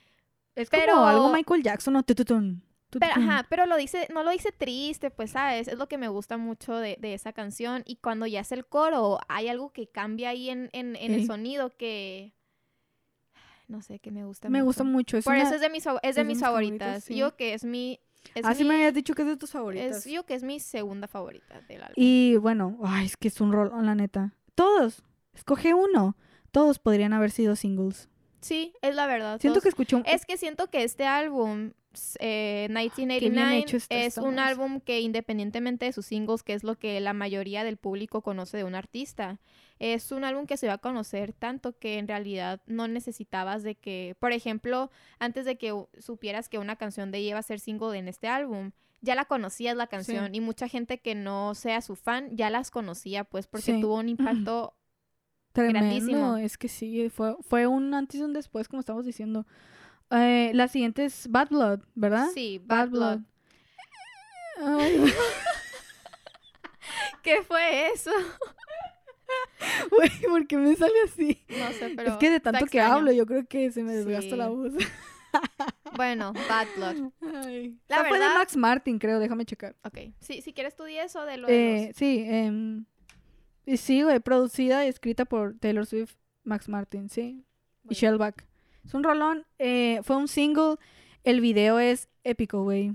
Es 0.55 0.71
Pero- 0.71 0.93
como 0.95 1.07
algo 1.07 1.29
Michael 1.33 1.63
Jackson 1.63 1.97
o 1.97 2.03
tututun. 2.03 2.63
Pero, 2.91 3.13
ajá, 3.13 3.45
pero 3.51 3.67
lo 3.67 3.77
dice, 3.77 4.07
no 4.15 4.23
lo 4.23 4.31
dice 4.31 4.53
triste, 4.53 5.11
pues, 5.11 5.33
¿sabes? 5.33 5.67
Es 5.67 5.77
lo 5.79 5.89
que 5.89 5.99
me 5.99 6.07
gusta 6.07 6.37
mucho 6.37 6.77
de, 6.77 6.97
de 7.01 7.15
esa 7.15 7.33
canción. 7.33 7.83
Y 7.87 7.97
cuando 7.97 8.25
ya 8.25 8.39
es 8.41 8.53
el 8.53 8.65
coro, 8.67 9.19
hay 9.27 9.49
algo 9.49 9.73
que 9.73 9.89
cambia 9.89 10.29
ahí 10.29 10.49
en, 10.49 10.71
en, 10.73 10.95
en 10.95 11.13
el 11.13 11.27
sonido 11.27 11.71
que... 11.77 12.35
No 13.67 13.83
sé, 13.83 13.99
que 13.99 14.11
me 14.11 14.25
gusta 14.25 14.49
Me 14.49 14.59
mucho. 14.59 14.65
gusta 14.67 14.85
mucho. 14.85 15.17
Es 15.17 15.25
Por 15.25 15.35
una- 15.35 15.43
eso 15.43 15.55
es 15.57 15.61
de 15.61 15.71
mis, 15.71 15.85
es 15.87 16.15
de 16.15 16.21
es 16.21 16.27
mis 16.27 16.37
mis 16.37 16.41
favoritas. 16.41 16.79
favoritas, 16.87 17.05
sí. 17.05 17.17
Yo 17.17 17.35
que 17.37 17.55
es 17.55 17.65
mi... 17.65 17.99
Es 18.35 18.45
Ah, 18.45 18.55
sí 18.55 18.63
mi- 18.65 18.71
me 18.71 18.75
habías 18.77 18.95
dicho 18.95 19.15
que 19.15 19.23
es 19.23 19.29
de 19.29 19.37
tus 19.37 19.51
favoritas. 19.53 20.07
es, 20.07 20.13
yo 20.13 20.25
que 20.27 20.35
es 20.35 20.43
mi 20.43 20.61
segunda 20.61 21.07
favorita 21.09 21.61
del 21.69 21.83
álbum. 21.83 21.95
Y 21.97 22.37
bueno, 22.37 22.79
ay, 22.85 23.07
es 23.07 23.17
que 23.17 23.29
es 23.29 23.41
un 23.41 23.53
rol, 23.53 23.71
la 23.85 23.95
neta. 23.95 24.35
Todos, 24.55 25.03
escoge 25.35 25.75
uno. 25.75 26.17
Todos 26.51 26.79
podrían 26.79 27.13
haber 27.13 27.31
sido 27.31 27.57
singles. 27.57 28.09
Sí, 28.41 28.75
es 28.83 28.95
la 28.95 29.07
verdad. 29.07 29.41
Siento 29.41 29.55
todos- 29.55 29.63
que 29.65 29.69
escuché 29.71 29.97
un... 29.97 30.03
Es 30.07 30.27
que 30.27 30.37
siento 30.37 30.69
que 30.69 30.85
este 30.85 31.07
álbum, 31.07 31.73
eh, 32.21 32.67
bien 32.69 32.79
1989, 32.79 33.59
hecho 33.59 33.77
está 33.79 33.95
es 33.97 34.19
un 34.19 34.39
álbum 34.39 34.81
que 34.81 35.01
independientemente 35.01 35.87
de 35.87 35.93
sus 35.93 36.07
singles, 36.07 36.43
que 36.43 36.53
es 36.55 36.63
lo 36.63 36.77
que 36.79 37.01
la 37.01 37.13
mayoría 37.13 37.65
del 37.65 37.77
público 37.77 38.21
conoce 38.23 38.57
de 38.57 38.65
un 38.65 38.75
artista, 38.75 39.39
es 39.79 40.13
un 40.13 40.25
álbum 40.25 40.47
que 40.47 40.57
se 40.57 40.69
va 40.69 40.75
a 40.75 40.79
conocer 40.79 41.33
tanto 41.33 41.77
que 41.79 41.99
en 41.99 42.09
realidad 42.09 42.61
no 42.67 42.89
necesitabas 42.89 43.63
de 43.63 43.75
que, 43.75 44.17
por 44.21 44.33
ejemplo, 44.33 44.91
antes 45.19 45.45
de 45.45 45.59
que 45.59 45.75
supieras 45.99 46.49
que 46.49 46.59
una 46.59 46.77
canción 46.77 47.11
de 47.11 47.19
ella 47.19 47.31
iba 47.31 47.39
a 47.39 47.43
ser 47.43 47.61
single 47.61 47.99
en 47.99 48.09
este 48.09 48.29
álbum, 48.29 48.71
ya 49.01 49.15
la 49.15 49.25
conocías 49.27 49.77
la 49.77 49.87
canción 49.89 50.35
y 50.35 50.41
mucha 50.41 50.69
gente 50.69 50.99
que 51.01 51.15
no 51.15 51.55
sea 51.55 51.83
su 51.83 51.97
fan 51.97 52.37
ya 52.37 52.49
las 52.51 52.71
conocía 52.71 53.25
pues 53.25 53.47
porque 53.47 53.75
Sí. 53.75 53.81
tuvo 53.81 53.97
un 53.97 54.09
impacto 54.09 54.75
Tremendo, 55.53 55.81
grandísimo. 55.81 56.37
es 56.39 56.57
que 56.57 56.69
sí, 56.69 57.11
fue, 57.11 57.37
fue 57.43 57.67
un 57.67 57.93
antes 57.95 58.21
y 58.21 58.25
un 58.25 58.33
después, 58.33 58.69
como 58.69 58.81
estamos 58.81 59.05
diciendo. 59.05 59.47
Eh, 60.11 60.53
la 60.55 60.69
siguiente 60.69 61.05
es 61.05 61.29
Bad 61.29 61.49
Blood, 61.51 61.81
¿verdad? 61.95 62.29
Sí, 62.33 62.61
Bad 62.65 62.89
Blood. 62.91 63.21
¿Qué 67.23 67.43
fue 67.43 67.89
eso? 67.93 68.11
güey, 69.91 70.11
¿por 70.29 70.47
qué 70.47 70.57
me 70.57 70.75
sale 70.77 70.95
así? 71.05 71.43
No 71.49 71.73
sé, 71.73 71.93
pero 71.97 72.13
es 72.13 72.17
que 72.19 72.31
de 72.31 72.41
tanto 72.41 72.67
que 72.67 72.81
hablo, 72.81 73.13
yo 73.13 73.27
creo 73.27 73.47
que 73.47 73.71
se 73.71 73.83
me 73.83 73.95
desgasta 73.95 74.37
la 74.37 74.49
Sí. 74.49 74.55
voz. 74.55 74.73
Bueno, 75.97 76.33
Bad 76.49 76.67
Blood. 76.77 77.13
Ay. 77.45 77.77
La 77.89 77.97
Esa 77.97 78.05
fue 78.09 78.19
de 78.19 78.25
verdad- 78.25 78.39
Max 78.39 78.57
Martin, 78.57 78.99
creo, 78.99 79.19
déjame 79.21 79.45
checar. 79.45 79.77
Ok. 79.85 79.99
Sí, 80.21 80.43
si 80.43 80.53
quieres 80.53 80.75
tú 80.77 80.85
di 80.85 80.97
eso 80.99 81.25
de 81.25 81.37
lo 81.39 81.47
de 81.49 81.85
Eh, 81.87 81.93
sí, 81.95 82.25
em, 82.27 82.85
y 83.67 83.77
sí, 83.77 84.03
güey, 84.03 84.21
producida 84.21 84.85
y 84.85 84.89
escrita 84.89 85.25
por 85.25 85.57
Taylor 85.59 85.87
Swift, 85.87 86.15
Max 86.45 86.69
Martin, 86.69 87.09
sí. 87.09 87.45
los... 87.85 87.93
Y 87.97 88.01
Shellback. 88.01 88.47
Es 88.85 88.95
un 88.95 89.03
rolón, 89.03 89.47
eh, 89.59 90.01
fue 90.03 90.17
un 90.17 90.29
single. 90.29 90.77
El 91.23 91.41
video 91.41 91.79
es 91.79 92.09
épico, 92.23 92.63
güey. 92.63 92.93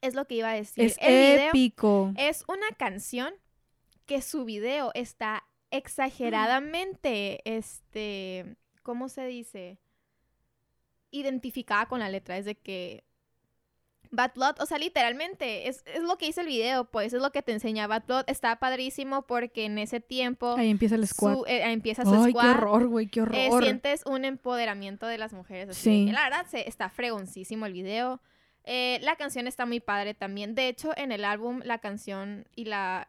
Es 0.00 0.14
lo 0.14 0.26
que 0.26 0.36
iba 0.36 0.50
a 0.50 0.54
decir. 0.54 0.84
Es 0.84 0.96
El 1.00 1.12
video 1.36 1.48
épico. 1.48 2.12
es 2.16 2.44
una 2.46 2.68
canción 2.78 3.32
que 4.06 4.20
su 4.22 4.44
video 4.44 4.90
está 4.94 5.44
exageradamente, 5.76 7.40
este, 7.56 8.56
¿cómo 8.82 9.08
se 9.08 9.26
dice? 9.26 9.78
Identificada 11.10 11.86
con 11.86 12.00
la 12.00 12.08
letra. 12.08 12.36
Es 12.38 12.44
de 12.44 12.56
que 12.56 13.04
Bad 14.10 14.32
Blood, 14.34 14.56
o 14.60 14.66
sea, 14.66 14.78
literalmente, 14.78 15.68
es, 15.68 15.82
es 15.86 16.02
lo 16.02 16.16
que 16.18 16.26
dice 16.26 16.40
el 16.42 16.46
video, 16.46 16.84
pues, 16.90 17.12
es 17.12 17.20
lo 17.22 17.30
que 17.32 17.42
te 17.42 17.52
enseña 17.52 17.86
Bad 17.86 18.04
Blood. 18.06 18.24
Está 18.28 18.56
padrísimo 18.58 19.22
porque 19.22 19.64
en 19.64 19.78
ese 19.78 20.00
tiempo 20.00 20.54
Ahí 20.56 20.70
empieza 20.70 20.94
el 20.94 21.06
squad. 21.08 21.34
su- 21.34 21.44
eh, 21.46 21.62
empieza 21.72 22.04
su 22.04 22.14
Ay, 22.14 22.30
squad. 22.30 22.42
qué 22.42 22.48
horror, 22.50 22.86
güey, 22.88 23.06
qué 23.08 23.20
Eh, 23.20 23.48
horror. 23.48 23.62
sientes 23.64 24.04
un 24.06 24.24
empoderamiento 24.24 25.06
de 25.06 25.18
las 25.18 25.32
mujeres. 25.32 25.70
Así 25.70 25.80
Sí. 26.06 26.12
la 26.12 26.22
verdad 26.24 26.46
se, 26.46 26.68
está 26.68 26.88
fregoncísimo 26.90 27.66
el 27.66 27.72
video. 27.72 28.20
Eh, 28.64 28.98
la 29.02 29.16
canción 29.16 29.46
está 29.46 29.66
muy 29.66 29.80
padre 29.80 30.14
también. 30.14 30.54
De 30.54 30.68
hecho, 30.68 30.92
en 30.96 31.10
el 31.12 31.24
álbum, 31.24 31.60
la 31.64 31.78
canción 31.78 32.46
y 32.54 32.64
la. 32.66 33.06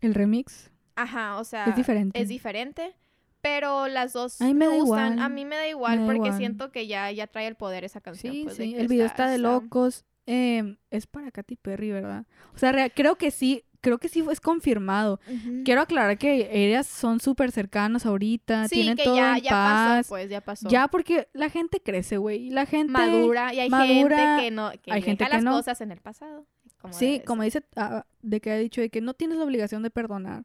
El 0.00 0.14
remix 0.14 0.70
Ajá, 0.96 1.38
o 1.38 1.44
sea. 1.44 1.64
es 1.66 1.76
diferente. 1.76 2.20
Es 2.20 2.28
diferente. 2.28 2.94
Pero 3.40 3.88
las 3.88 4.12
dos 4.12 4.40
A 4.40 4.44
mí 4.44 4.54
me 4.54 4.66
da 4.66 4.72
gustan. 4.76 5.14
igual. 5.14 5.18
A 5.18 5.28
mí 5.28 5.44
me 5.44 5.56
da 5.56 5.66
igual 5.68 5.98
Me 5.98 6.02
da 6.02 6.06
porque 6.12 6.28
igual. 6.28 6.38
siento 6.38 6.70
que 6.70 6.86
ya, 6.86 7.10
ya 7.10 7.26
trae 7.26 7.48
el 7.48 7.56
poder 7.56 7.82
esa 7.84 8.00
canción. 8.00 8.32
Sí, 8.32 8.42
pues, 8.44 8.56
sí, 8.56 8.74
el 8.76 8.86
video 8.86 9.04
está 9.06 9.28
de 9.28 9.38
locos. 9.38 10.04
Em, 10.26 10.76
es 10.92 11.08
para 11.08 11.32
Katy 11.32 11.56
Perry, 11.56 11.90
¿verdad? 11.90 12.24
O 12.54 12.58
sea, 12.58 12.88
creo 12.90 13.16
que 13.16 13.32
sí, 13.32 13.64
creo 13.80 13.98
que 13.98 14.08
sí 14.08 14.24
es 14.30 14.40
confirmado. 14.40 15.18
Ujú. 15.26 15.62
Quiero 15.64 15.80
aclarar 15.80 16.16
que 16.18 16.50
ellas 16.52 16.86
son 16.86 17.18
súper 17.18 17.50
cercanas 17.50 18.06
ahorita, 18.06 18.68
Sí, 18.68 18.76
tienen 18.76 18.96
que 18.96 19.02
todo 19.02 19.16
ya, 19.16 19.36
en 19.38 19.42
ya 19.42 19.50
paz. 19.50 19.96
pasó, 19.98 20.08
pues, 20.10 20.30
ya 20.30 20.40
pasó. 20.40 20.68
Ya 20.68 20.86
porque 20.86 21.28
la 21.32 21.50
gente 21.50 21.80
crece, 21.82 22.18
güey. 22.18 22.48
La 22.50 22.66
gente 22.66 22.92
madura 22.92 23.52
y 23.52 23.58
hay 23.58 23.68
madura, 23.70 24.16
gente 24.36 24.42
que 24.44 24.50
no 24.52 24.70
que 24.80 24.92
hay 24.92 25.00
deja 25.00 25.04
gente 25.06 25.24
que 25.24 25.30
las 25.30 25.42
no. 25.42 25.50
cosas 25.50 25.80
en 25.80 25.90
el 25.90 26.00
pasado. 26.00 26.46
como 26.80 26.94
Sí, 26.94 27.20
como 27.26 27.42
dice, 27.42 27.64
ah, 27.74 28.06
de 28.22 28.40
que 28.40 28.52
ha 28.52 28.56
dicho, 28.56 28.80
de 28.80 28.88
que 28.90 29.00
no 29.00 29.14
tienes 29.14 29.38
la 29.38 29.44
obligación 29.44 29.82
de 29.82 29.90
perdonar. 29.90 30.44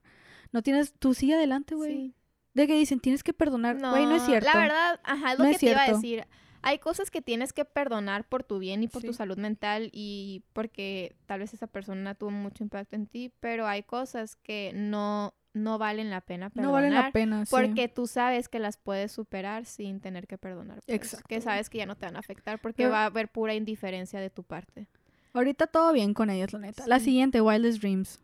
No 0.52 0.62
tienes, 0.62 0.94
tú 1.00 1.14
sigue 1.14 1.36
adelante, 1.36 1.76
güey. 1.76 1.92
Sí. 1.94 2.14
De 2.54 2.68
que 2.68 2.74
dicen, 2.74 3.00
tienes 3.00 3.24
que 3.24 3.34
perdonar. 3.34 3.78
Güey, 3.78 4.06
no, 4.06 4.16
es 4.16 4.24
cierto. 4.24 4.50
La 4.52 4.60
verdad, 4.60 5.00
ajá, 5.04 5.34
es 5.34 5.38
lo 5.40 5.44
No 5.46 5.50
que 5.52 5.56
es 5.56 5.60
te 5.62 5.70
iba 5.70 5.84
a 5.84 5.92
decir. 5.92 6.26
Hay 6.64 6.80
cosas 6.80 7.12
que 7.12 7.22
tienes 7.22 7.54
que 7.54 7.66
perdonar 7.66 8.28
por 8.28 8.44
tu 8.44 8.58
bien 8.58 8.82
y 8.84 8.88
por 8.88 9.04
tu 9.04 9.14
salud 9.14 9.38
mental 9.38 9.90
y 9.94 10.44
porque 10.54 11.16
tal 11.28 11.40
vez 11.40 11.54
esa 11.54 11.68
persona 11.68 12.16
tuvo 12.16 12.32
mucho 12.32 12.64
impacto 12.64 12.96
en 12.96 13.06
ti, 13.06 13.32
pero 13.40 13.68
hay 13.68 13.84
cosas 13.84 14.36
que 14.38 14.72
no, 14.74 15.36
no 15.54 15.78
valen 15.78 16.10
la 16.10 16.22
pena 16.22 16.50
perdonar. 16.50 16.68
no 16.68 16.72
vale 16.74 16.90
la 16.90 17.12
pena, 17.12 17.46
sí. 17.46 17.52
Porque 17.52 17.88
tú 17.88 18.08
sabes 18.08 18.50
que 18.50 18.58
las 18.58 18.76
puedes 18.78 19.12
superar 19.12 19.66
sin 19.66 20.02
tener 20.02 20.26
que 20.26 20.40
perdonar. 20.40 20.82
pues, 20.84 20.96
Exacto, 20.96 21.28
Que 21.30 21.42
sabes 21.42 21.70
que 21.70 21.78
ya 21.78 21.86
no 21.86 21.96
te 21.96 22.08
van 22.08 22.16
a 22.16 22.20
afectar 22.20 22.60
porque 22.60 22.84
Pero- 22.84 22.92
va 22.92 23.04
a 23.04 23.06
haber 23.06 23.30
pura 23.30 23.54
indiferencia 23.54 24.20
de 24.20 24.32
tu 24.32 24.44
parte. 24.44 24.88
Ahorita 25.34 25.68
todo 25.68 25.94
bien 25.94 26.16
con 26.16 26.32
ellas, 26.32 26.52
la 26.54 26.60
neta. 26.60 26.88
La 26.88 27.00
siguiente, 27.00 27.40
Wildest 27.40 27.80
Dreams. 27.82 28.20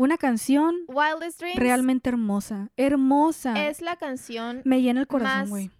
Una 0.00 0.16
canción 0.16 0.76
Wildest 0.88 1.40
Dreams 1.40 1.58
realmente 1.58 2.08
hermosa. 2.08 2.70
Hermosa. 2.78 3.68
es 3.68 3.82
la 3.82 3.96
canción 3.96 4.62
Me 4.64 4.80
llena 4.80 5.00
el 5.00 5.06
corazón, 5.06 5.50
güey. 5.50 5.70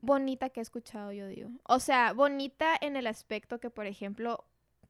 bonita 0.00 0.48
que 0.50 0.58
he 0.58 0.62
escuchado, 0.62 1.12
yo 1.12 1.28
digo. 1.28 1.50
O 1.64 1.78
sea, 1.78 2.12
bonita 2.12 2.74
en 2.80 2.96
el 2.96 3.06
aspecto 3.06 3.60
que, 3.60 3.70
por 3.70 3.86
ejemplo, 3.86 4.44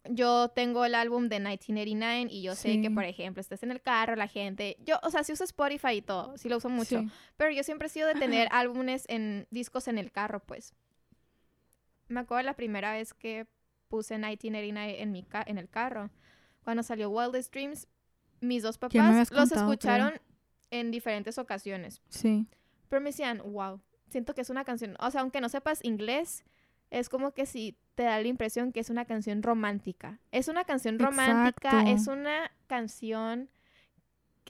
yo 0.09 0.49
tengo 0.49 0.87
el 0.87 0.95
álbum 0.95 1.29
de 1.29 1.37
1989 1.39 2.29
y 2.31 2.43
yo 2.43 2.55
sé 2.55 2.81
que, 2.81 2.91
por 2.91 3.05
ejemplo, 3.05 3.41
estás 3.43 3.63
en 3.63 3.71
el 3.71 3.83
carro, 3.83 4.17
la 4.17 4.27
gente, 4.29 4.77
yo, 4.87 4.97
o 5.03 5.11
sea, 5.11 5.23
sí 5.23 5.33
uso 5.33 5.45
Spotify 5.45 5.97
y 5.97 6.03
todo, 6.03 6.37
sí 6.39 6.49
lo 6.49 6.57
uso 6.57 6.69
mucho, 6.71 7.01
Sí. 7.01 7.09
pero 7.37 7.51
yo 7.53 7.63
siempre 7.63 7.87
he 7.87 7.91
sido 7.91 8.09
de 8.09 8.15
tener 8.15 8.49
álbumes 8.53 9.05
en 9.09 9.47
discos 9.51 9.87
en 9.89 9.99
el 9.99 10.11
carro, 10.13 10.41
pues. 10.41 10.73
Me 12.09 12.21
acuerdo 12.21 12.43
la 12.45 12.55
primera 12.55 12.93
vez 12.93 13.13
que 13.15 13.47
puse 13.89 14.15
1989 14.15 15.03
en 15.03 15.13
mi 15.13 15.23
ca- 15.25 15.45
en 15.47 15.59
el 15.59 15.69
carro, 15.69 16.11
cuando 16.65 16.83
salió 16.83 17.09
Wildest 17.11 17.53
Dreams, 17.53 17.87
mis 18.45 18.63
dos 18.63 18.79
papás 18.79 19.17
los 19.17 19.29
contado, 19.31 19.49
creo. 19.49 19.63
escucharon 19.73 20.13
en 20.71 20.91
diferentes 20.91 21.39
ocasiones. 21.39 22.01
Sí. 22.09 22.47
Pero 22.89 23.01
me 23.01 23.11
decían, 23.11 23.41
wow, 23.45 23.81
siento 24.09 24.35
que 24.35 24.41
es 24.43 24.51
una 24.51 24.65
canción, 24.65 24.97
o 25.01 25.11
sea, 25.11 25.21
aunque 25.23 25.41
no 25.41 25.49
sepas 25.49 25.85
inglés, 25.85 26.45
es 26.91 27.09
como 27.09 27.33
que 27.33 27.47
si 27.47 27.77
te 27.95 28.05
da 28.05 28.21
la 28.21 28.29
impresión 28.29 28.73
que 28.73 28.81
es 28.81 28.91
una 28.91 29.05
canción 29.05 29.43
romántica. 29.43 30.21
Es 30.33 30.49
una 30.49 30.65
canción 30.65 30.99
romántica, 30.99 31.69
Exacto. 31.81 31.91
es 31.91 32.07
una 32.07 32.51
canción 32.67 33.49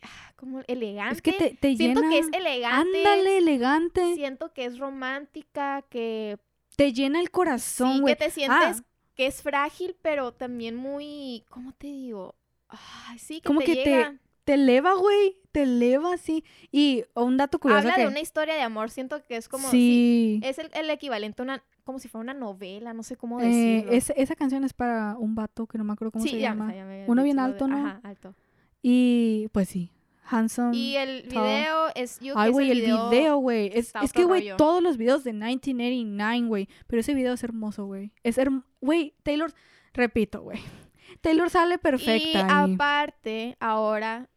ah, 0.03 0.33
como 0.37 0.61
elegante. 0.67 1.15
Es 1.17 1.23
que 1.23 1.33
te, 1.33 1.55
te 1.55 1.77
siento 1.77 2.01
llena. 2.01 2.13
que 2.13 2.19
es 2.21 2.29
elegante. 2.33 2.99
Ándale, 3.07 3.39
elegante. 3.39 4.15
Siento 4.15 4.53
que 4.53 4.65
es 4.67 4.79
romántica, 4.79 5.83
que 5.89 6.39
Te 6.77 6.93
llena 6.93 7.21
el 7.21 7.31
corazón, 7.31 7.95
sí, 7.95 8.01
güey. 8.01 8.15
que 8.17 8.25
te 8.25 8.31
sientes 8.31 8.81
Ah. 8.81 8.85
que 9.15 9.27
es 9.27 9.43
frágil, 9.43 9.97
pero 10.03 10.33
también 10.33 10.75
muy, 10.77 11.45
¿cómo 11.49 11.73
te 11.73 11.87
digo? 11.87 12.35
Ay, 13.09 13.19
sí, 13.19 13.41
que 13.41 13.47
Como 13.47 13.61
te 13.61 13.67
que 13.67 13.75
te 13.77 13.85
llega. 13.91 14.21
Te 14.45 14.55
eleva, 14.55 14.95
güey. 14.95 15.39
Te 15.53 15.63
eleva 15.63 16.15
así. 16.15 16.45
Y 16.71 17.05
un 17.15 17.37
dato 17.37 17.59
curioso 17.59 17.81
Habla 17.81 17.95
que... 17.95 18.03
de 18.03 18.09
una 18.09 18.21
historia 18.21 18.55
de 18.55 18.61
amor, 18.63 18.91
siento 18.91 19.23
que 19.23 19.37
es 19.37 19.49
como 19.49 19.71
sí. 19.71 20.41
Es 20.43 20.59
el, 20.59 20.71
el 20.75 20.91
equivalente 20.91 21.41
a 21.41 21.45
una, 21.45 21.63
como 21.85 21.99
si 21.99 22.09
fuera 22.09 22.23
una 22.23 22.35
novela, 22.35 22.93
no 22.93 23.03
sé 23.03 23.17
cómo 23.17 23.41
Eh, 23.41 23.47
decirlo. 23.47 23.93
es- 23.93 24.13
esa 24.17 24.35
canción 24.37 24.65
es 24.65 24.73
para 24.75 25.17
un 25.19 25.35
vato 25.35 25.67
que 25.67 25.79
no 25.79 25.85
me 25.85 25.93
acuerdo 25.95 26.13
cómo 26.13 26.25
sí, 26.25 26.31
se 26.33 26.41
ya, 26.41 26.51
llama. 26.51 26.75
ya 26.75 26.85
me 26.85 27.05
Uno 27.09 27.23
bien 27.23 27.39
alto, 27.39 27.65
de- 27.67 27.71
¿no? 27.71 27.77
Ajá, 27.87 28.01
alto. 28.03 28.35
Y 28.83 29.49
pues 29.53 29.69
sí. 29.71 29.91
Handsome. 30.27 30.75
Y 30.77 30.97
el 30.97 31.23
video 31.29 31.89
es, 31.95 32.19
yo 32.21 32.35
Ay, 32.37 32.51
güey, 32.51 32.71
el 32.71 32.81
video, 32.81 33.37
güey. 33.39 33.71
Es, 33.75 33.93
es 34.03 34.13
que, 34.13 34.25
güey, 34.25 34.57
todos 34.57 34.83
los 34.83 34.97
videos 34.97 35.23
de 35.23 35.33
1989, 35.35 36.49
güey. 36.49 36.69
Pero 36.87 37.01
ese 37.01 37.15
video 37.15 37.35
es 37.35 37.45
hermoso, 37.45 37.85
güey. 37.87 38.11
Es 38.23 38.39
hermoso. 38.39 38.67
Güey, 38.81 39.15
Taylor, 39.23 39.53
repito, 39.93 40.43
güey. 40.43 40.59
Taylor 41.20 41.50
sale 41.50 41.74
Y 41.77 41.79
perfecta. 41.79 42.46
ahí. 42.64 42.74
aparte, 42.74 43.57
ahora, 43.61 44.29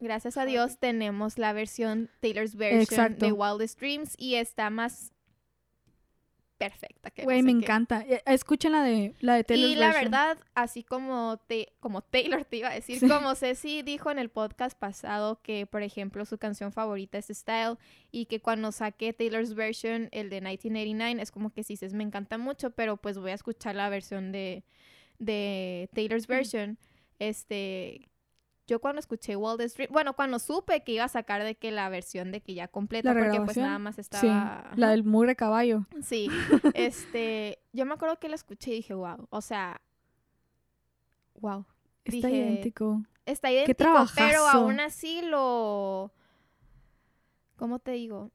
gracias 0.00 0.36
a 0.36 0.44
Dios, 0.44 0.78
tenemos 0.78 1.38
la 1.38 1.52
versión, 1.52 2.10
Taylor's 2.20 2.54
version 2.56 2.80
Exacto. 2.82 3.26
de 3.26 3.32
Wildest 3.32 3.78
Dreams 3.80 4.14
y 4.18 4.34
está 4.36 4.70
más 4.70 5.12
perfecta. 6.58 7.12
No 7.18 7.24
Güey, 7.24 7.38
sé 7.40 7.42
me 7.42 7.52
qué. 7.52 7.58
encanta. 7.58 8.00
Eh, 8.08 8.22
Escuchen 8.24 8.72
la 8.72 8.82
de, 8.82 9.14
la 9.20 9.34
de 9.34 9.44
Taylor's 9.44 9.72
Y 9.72 9.76
la 9.76 9.86
version. 9.88 10.04
verdad, 10.10 10.38
así 10.54 10.82
como, 10.82 11.38
te, 11.46 11.74
como 11.80 12.00
Taylor 12.00 12.46
te 12.46 12.56
iba 12.56 12.68
a 12.70 12.74
decir, 12.74 12.98
Sí. 12.98 13.06
como 13.08 13.34
Ceci 13.34 13.82
dijo 13.82 14.10
en 14.10 14.18
el 14.18 14.30
podcast 14.30 14.78
pasado 14.78 15.42
que, 15.42 15.66
por 15.66 15.82
ejemplo, 15.82 16.24
su 16.24 16.38
canción 16.38 16.72
favorita 16.72 17.18
es 17.18 17.26
Style 17.26 17.76
y 18.10 18.24
que 18.24 18.40
cuando 18.40 18.72
saqué 18.72 19.12
Taylor's 19.12 19.54
version, 19.54 20.08
el 20.12 20.30
de 20.30 20.40
1989, 20.40 21.22
es 21.22 21.30
como 21.30 21.50
que 21.50 21.62
sí, 21.62 21.74
dices, 21.74 21.92
me 21.92 22.04
encanta 22.04 22.38
mucho, 22.38 22.70
pero 22.70 22.96
pues 22.96 23.18
voy 23.18 23.32
a 23.32 23.34
escuchar 23.34 23.74
la 23.74 23.90
versión 23.90 24.32
de, 24.32 24.64
de 25.18 25.88
Taylor's 25.94 26.26
version. 26.26 26.78
Este, 27.18 28.08
yo 28.66 28.80
cuando 28.80 28.98
escuché 29.00 29.36
Wildest 29.36 29.76
Dream, 29.76 29.92
bueno, 29.92 30.14
cuando 30.14 30.38
supe 30.38 30.82
que 30.82 30.92
iba 30.92 31.04
a 31.04 31.08
sacar 31.08 31.44
de 31.44 31.54
que 31.54 31.70
la 31.70 31.88
versión 31.88 32.32
de 32.32 32.40
que 32.40 32.54
ya 32.54 32.68
completa, 32.68 33.14
La 33.14 33.20
porque 33.20 33.40
pues 33.40 33.56
nada 33.56 33.78
más 33.78 33.98
estaba... 33.98 34.20
Sí, 34.20 34.28
ajá. 34.28 34.72
la 34.76 34.90
del 34.90 35.04
mugre 35.04 35.36
caballo. 35.36 35.86
Sí, 36.02 36.28
este, 36.74 37.58
yo 37.72 37.86
me 37.86 37.94
acuerdo 37.94 38.18
que 38.18 38.28
la 38.28 38.34
escuché 38.34 38.72
y 38.72 38.76
dije, 38.76 38.94
wow, 38.94 39.26
o 39.30 39.40
sea, 39.40 39.80
wow, 41.40 41.64
Está 42.04 42.28
Dije, 42.28 42.36
idéntico. 42.38 43.02
está 43.24 43.50
idéntico, 43.50 43.76
pero 43.76 43.90
trabajazo. 43.92 44.48
aún 44.58 44.78
así 44.78 45.22
lo, 45.22 46.12
¿cómo 47.56 47.78
te 47.80 47.92
digo? 47.92 48.30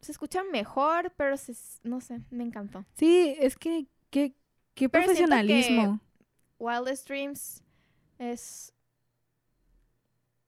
Se 0.00 0.12
escucha 0.12 0.42
mejor, 0.44 1.12
pero 1.16 1.36
se, 1.36 1.54
no 1.84 2.00
sé, 2.00 2.20
me 2.30 2.42
encantó. 2.44 2.84
Sí, 2.94 3.36
es 3.38 3.56
que 3.56 3.86
qué, 4.10 4.34
qué 4.74 4.88
profesionalismo. 4.88 6.00
Wildest 6.62 7.08
Dreams 7.08 7.62
es, 8.18 8.72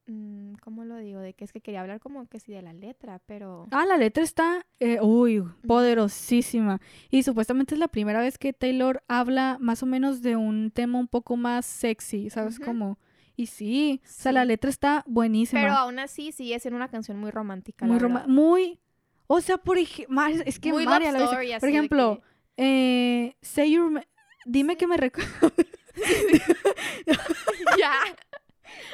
mm, 0.07 0.53
¿cómo 0.61 0.85
lo 0.85 0.97
digo? 0.97 1.19
De 1.19 1.33
que 1.33 1.43
es 1.43 1.51
que 1.51 1.59
quería 1.61 1.81
hablar 1.81 1.99
como 1.99 2.25
que 2.27 2.39
sí 2.39 2.53
de 2.53 2.61
la 2.61 2.71
letra, 2.73 3.19
pero... 3.25 3.67
Ah, 3.71 3.85
la 3.85 3.97
letra 3.97 4.23
está, 4.23 4.65
eh, 4.79 4.99
uy, 5.01 5.43
poderosísima. 5.67 6.79
Y 7.09 7.23
supuestamente 7.23 7.75
es 7.75 7.79
la 7.79 7.87
primera 7.89 8.21
vez 8.21 8.37
que 8.37 8.53
Taylor 8.53 9.03
habla 9.07 9.57
más 9.59 9.83
o 9.83 9.85
menos 9.85 10.21
de 10.21 10.35
un 10.37 10.71
tema 10.71 10.99
un 10.99 11.07
poco 11.07 11.35
más 11.35 11.65
sexy, 11.65 12.29
¿sabes 12.29 12.57
Ujú. 12.57 12.65
cómo? 12.65 12.97
Y 13.35 13.47
sí, 13.47 14.01
o 14.05 14.07
sea, 14.07 14.31
la 14.31 14.43
Sí. 14.43 14.47
letra 14.47 14.69
está 14.69 15.03
buenísima. 15.07 15.59
Pero 15.61 15.73
aún 15.73 15.99
así 15.99 16.31
sigue 16.31 16.57
siendo 16.59 16.77
una 16.77 16.87
canción 16.87 17.17
muy 17.19 17.31
romántica, 17.31 17.85
muy 17.85 17.99
la 17.99 18.07
verdad. 18.07 18.27
muy, 18.27 18.79
o 19.27 19.41
sea, 19.41 19.57
por 19.57 19.77
ejemplo, 19.77 20.15
es 20.45 20.59
que 20.59 20.71
muy 20.71 20.85
Mari 20.85 21.07
a 21.07 21.11
love 21.11 21.31
la 21.33 21.37
vez- 21.39 21.59
por 21.59 21.67
ejemplo, 21.69 22.21
que- 22.55 23.25
eh, 23.27 23.35
say 23.41 23.69
you 23.71 23.89
rem- 23.89 24.07
dime 24.45 24.77
que 24.77 24.87
me 24.87 24.95
recuerdas. 24.95 25.33
ya, 27.77 27.93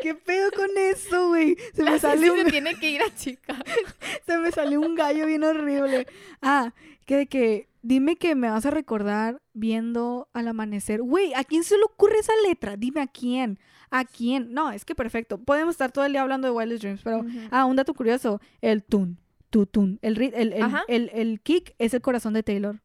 ¿Qué 0.02 0.14
pedo 0.16 0.52
con 0.52 0.70
eso, 0.78 1.30
güey? 1.30 1.56
Se 1.74 1.84
me 1.84 1.92
la 1.92 2.00
sale 2.00 2.30
un, 2.30 2.38
se 2.46 2.52
tiene 2.52 2.76
que 2.76 2.90
ir 2.92 3.02
a 3.02 3.14
chica. 3.16 3.56
se 4.26 4.38
me 4.38 4.52
salió 4.52 4.80
un 4.82 4.96
gallo 4.96 5.26
bien 5.26 5.44
horrible. 5.44 6.08
Ah, 6.42 6.74
que 7.06 7.18
de 7.18 7.28
que 7.28 7.68
dime 7.82 8.16
que 8.18 8.36
me 8.36 8.50
vas 8.50 8.66
a 8.66 8.72
recordar 8.72 9.42
viendo 9.54 10.30
al 10.34 10.48
amanecer. 10.50 11.02
Güey, 11.02 11.34
¿a 11.34 11.44
quién 11.44 11.64
se 11.64 11.78
le 11.78 11.84
ocurre 11.84 12.20
esa 12.20 12.34
letra? 12.48 12.76
Dime 12.78 13.02
a 13.02 13.08
quién. 13.08 13.60
¿A 13.90 14.06
quién? 14.06 14.54
No, 14.54 14.72
es 14.72 14.86
que 14.86 14.94
perfecto. 14.94 15.38
Podemos 15.40 15.74
estar 15.74 15.92
todo 15.92 16.06
el 16.06 16.12
día 16.12 16.22
hablando 16.22 16.48
de 16.48 16.54
Wildest 16.54 16.82
Dreams, 16.84 17.02
pero 17.04 17.26
ah, 17.50 17.66
un 17.66 17.76
dato 17.76 17.94
curioso, 17.94 18.40
el 18.62 18.84
tun, 18.84 19.20
tu 19.50 19.66
tun, 19.66 20.00
el 20.02 20.16
rit- 20.16 20.34
el, 20.36 20.54
el, 20.54 20.64
Ajá. 20.64 20.84
el, 20.88 21.10
el 21.14 21.42
kick 21.42 21.74
es 21.80 21.94
el 21.94 22.02
corazón 22.02 22.34
de 22.34 22.44
Taylor. 22.44 22.82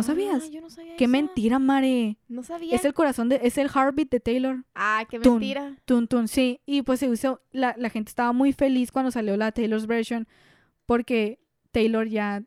¿No 0.00 0.04
sabías? 0.04 0.42
Ah, 0.44 0.48
yo 0.50 0.60
no 0.60 0.70
sabía 0.70 0.96
Qué 0.96 1.04
eso. 1.04 1.10
mentira, 1.12 1.58
Mare. 1.58 2.16
No 2.28 2.42
sabía. 2.42 2.74
Es 2.74 2.84
el 2.84 2.94
corazón 2.94 3.28
de 3.28 3.40
es 3.42 3.58
el 3.58 3.68
heartbeat 3.68 4.08
de 4.10 4.20
Taylor. 4.20 4.64
Ah, 4.74 5.04
qué 5.08 5.18
Tun. 5.20 5.34
mentira. 5.34 5.76
Tun 5.84 6.08
Tun, 6.08 6.26
sí. 6.28 6.60
Y 6.66 6.82
pues 6.82 7.00
se 7.00 7.08
usó, 7.08 7.42
la, 7.52 7.74
la 7.78 7.90
gente 7.90 8.08
estaba 8.10 8.32
muy 8.32 8.52
feliz 8.52 8.90
cuando 8.92 9.10
salió 9.10 9.36
la 9.36 9.52
Taylor's 9.52 9.86
version 9.86 10.26
porque 10.86 11.38
Taylor 11.72 12.08
ya 12.08 12.42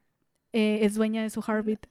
eh, 0.51 0.79
es 0.81 0.95
dueña 0.95 1.21
de 1.21 1.29
su 1.29 1.41
heartbeat. 1.41 1.85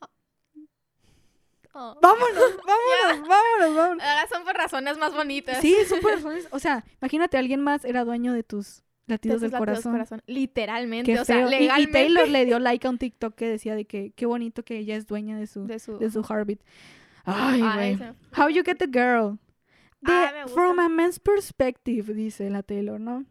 Oh. 1.75 1.97
Vámonos, 2.03 2.37
vámonos, 2.67 3.29
vámonos, 3.29 3.77
vámonos. 3.77 4.05
Ahora 4.05 4.27
son 4.29 4.45
por 4.45 4.55
razones 4.55 4.99
más 4.99 5.15
bonitas. 5.15 5.59
Sí, 5.61 5.75
súper 5.89 6.15
razones. 6.17 6.47
O 6.51 6.59
sea, 6.59 6.85
imagínate, 7.01 7.39
alguien 7.39 7.61
más 7.61 7.85
era 7.85 8.05
dueño 8.05 8.33
de 8.33 8.43
tus 8.43 8.83
latidos 9.07 9.41
del 9.41 9.51
latidos 9.51 9.83
corazón. 9.85 10.23
Literalmente, 10.27 11.13
Qué 11.13 11.21
o 11.21 11.25
sea. 11.25 11.47
Y-. 11.79 11.87
Taylor 11.91 12.29
le 12.29 12.45
dio 12.47 12.59
like 12.61 12.87
a 12.87 12.91
un 12.91 12.99
TikTok 12.99 13.35
que 13.35 13.49
decía 13.49 13.75
de 13.75 13.85
que 13.85 14.13
qué 14.13 14.27
bonito 14.27 14.65
que 14.65 14.79
ella 14.79 14.97
es 14.97 15.07
dueña 15.07 15.39
de 15.39 15.47
su, 15.47 15.67
de 15.67 15.79
su... 15.79 15.99
de 15.99 16.11
su 16.11 16.23
heartbeat. 16.23 16.61
Ay, 17.25 17.61
Ay, 17.65 17.97
güey. 17.97 18.11
How 18.37 18.49
you 18.49 18.63
get 18.65 18.79
the 18.79 18.87
girl? 18.87 19.39
Ah, 20.05 20.47
from 20.53 20.81
a 20.81 20.89
man's 20.89 21.21
perspective, 21.21 22.13
dice 22.13 22.51
la 22.51 22.63
Taylor, 22.65 22.99
¿no? 22.99 23.25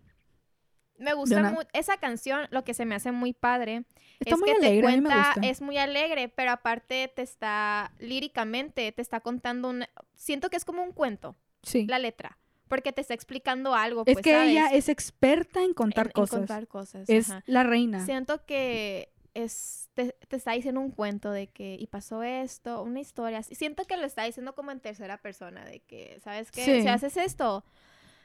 Me 0.97 1.13
gusta 1.13 1.39
una- 1.39 1.51
mucho 1.51 1.67
esa 1.73 1.97
canción, 1.97 2.47
lo 2.51 2.63
que 2.63 2.73
se 2.73 2.85
me 2.85 2.93
hace 2.95 3.11
muy 3.11 3.33
padre 3.33 3.85
Está 4.19 4.35
es 4.35 4.39
muy 4.39 4.49
que 4.51 4.55
alegre, 4.57 4.81
te 4.81 4.87
a 4.87 4.95
mí 4.95 5.01
me 5.01 5.09
cuenta, 5.09 5.31
gusta. 5.35 5.49
es 5.49 5.61
muy 5.61 5.77
alegre, 5.77 6.29
pero 6.29 6.51
aparte 6.51 7.11
te 7.15 7.23
está 7.23 7.91
líricamente 7.99 8.91
te 8.91 9.01
está 9.01 9.19
contando 9.19 9.69
un 9.69 9.83
siento 10.13 10.49
que 10.51 10.57
es 10.57 10.63
como 10.63 10.83
un 10.83 10.91
cuento, 10.91 11.35
Sí. 11.63 11.85
la 11.87 11.97
letra, 11.97 12.37
porque 12.71 12.91
te 12.93 13.01
está 13.01 13.13
explicando 13.13 13.75
algo, 13.75 14.03
es 14.07 14.13
pues, 14.15 14.23
que 14.23 14.31
¿sabes? 14.31 14.49
ella 14.49 14.67
es 14.69 14.87
experta 14.89 15.61
en 15.61 15.73
contar 15.73 16.05
En- 16.05 16.09
en 16.09 16.13
cosas. 16.13 16.39
contar 16.39 16.67
cosas, 16.67 17.09
es 17.09 17.29
ajá. 17.29 17.43
la 17.45 17.63
reina. 17.63 18.03
Siento 18.05 18.45
que 18.45 19.09
es 19.33 19.89
te, 19.93 20.15
te 20.27 20.35
está 20.37 20.53
diciendo 20.53 20.79
un 20.81 20.89
cuento 20.91 21.31
de 21.31 21.47
que 21.47 21.75
y 21.79 21.87
pasó 21.87 22.23
esto, 22.23 22.81
una 22.81 23.01
historia. 23.01 23.43
Siento 23.43 23.83
que 23.85 23.97
lo 23.97 24.05
está 24.05 24.23
diciendo 24.23 24.55
como 24.55 24.71
en 24.71 24.79
tercera 24.79 25.17
persona 25.17 25.65
de 25.65 25.81
que, 25.81 26.19
¿sabes 26.23 26.49
qué? 26.49 26.63
Sí. 26.63 26.81
Si 26.81 26.87
haces 26.87 27.17
esto, 27.17 27.63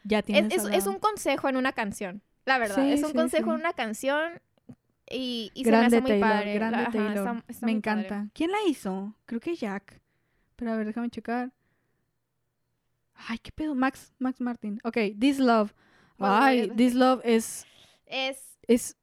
Ya 0.05 0.21
es, 0.21 0.25
tienes 0.25 0.53
es, 0.55 0.65
es 0.73 0.85
la- 0.87 0.93
un 0.93 0.99
consejo 1.01 1.49
en 1.49 1.57
una 1.57 1.73
canción, 1.73 2.23
la 2.45 2.59
verdad. 2.59 2.77
Sí, 2.77 2.93
es 2.93 3.03
un 3.03 3.11
sí, 3.11 3.17
consejo 3.17 3.51
en 3.53 3.61
una 3.61 3.73
canción 3.73 4.41
y, 5.11 5.51
y 5.55 5.65
se 5.65 5.71
me 5.71 5.77
hace 5.79 6.01
muy 6.01 6.11
Taylor, 6.13 6.29
padre. 6.31 6.55
grande 6.55 6.79
ajá, 6.79 6.91
Taylor. 6.93 7.17
está- 7.17 7.45
está 7.49 7.67
me 7.67 7.73
muy 7.73 7.81
padre. 7.83 8.01
encanta. 8.07 8.31
¿Quién 8.33 8.51
la 8.53 8.59
hizo? 8.69 9.15
Creo 9.27 9.41
que 9.41 9.55
Jack. 9.57 10.01
Pero 10.57 10.73
a 10.73 10.77
ver, 10.77 10.87
déjame 10.87 11.11
checar. 11.11 11.53
Ay, 13.29 13.39
qué 13.39 13.51
pedo. 13.53 13.75
Max, 13.75 14.13
Max 14.19 14.41
Martin. 14.41 14.81
Ok, 14.85 14.97
This 15.19 15.39
Love. 15.39 15.73
Ay, 16.19 16.71
This 16.77 16.95
Love 16.95 17.21
es, 17.25 17.67
Es, 18.07 18.59
es 18.67 18.97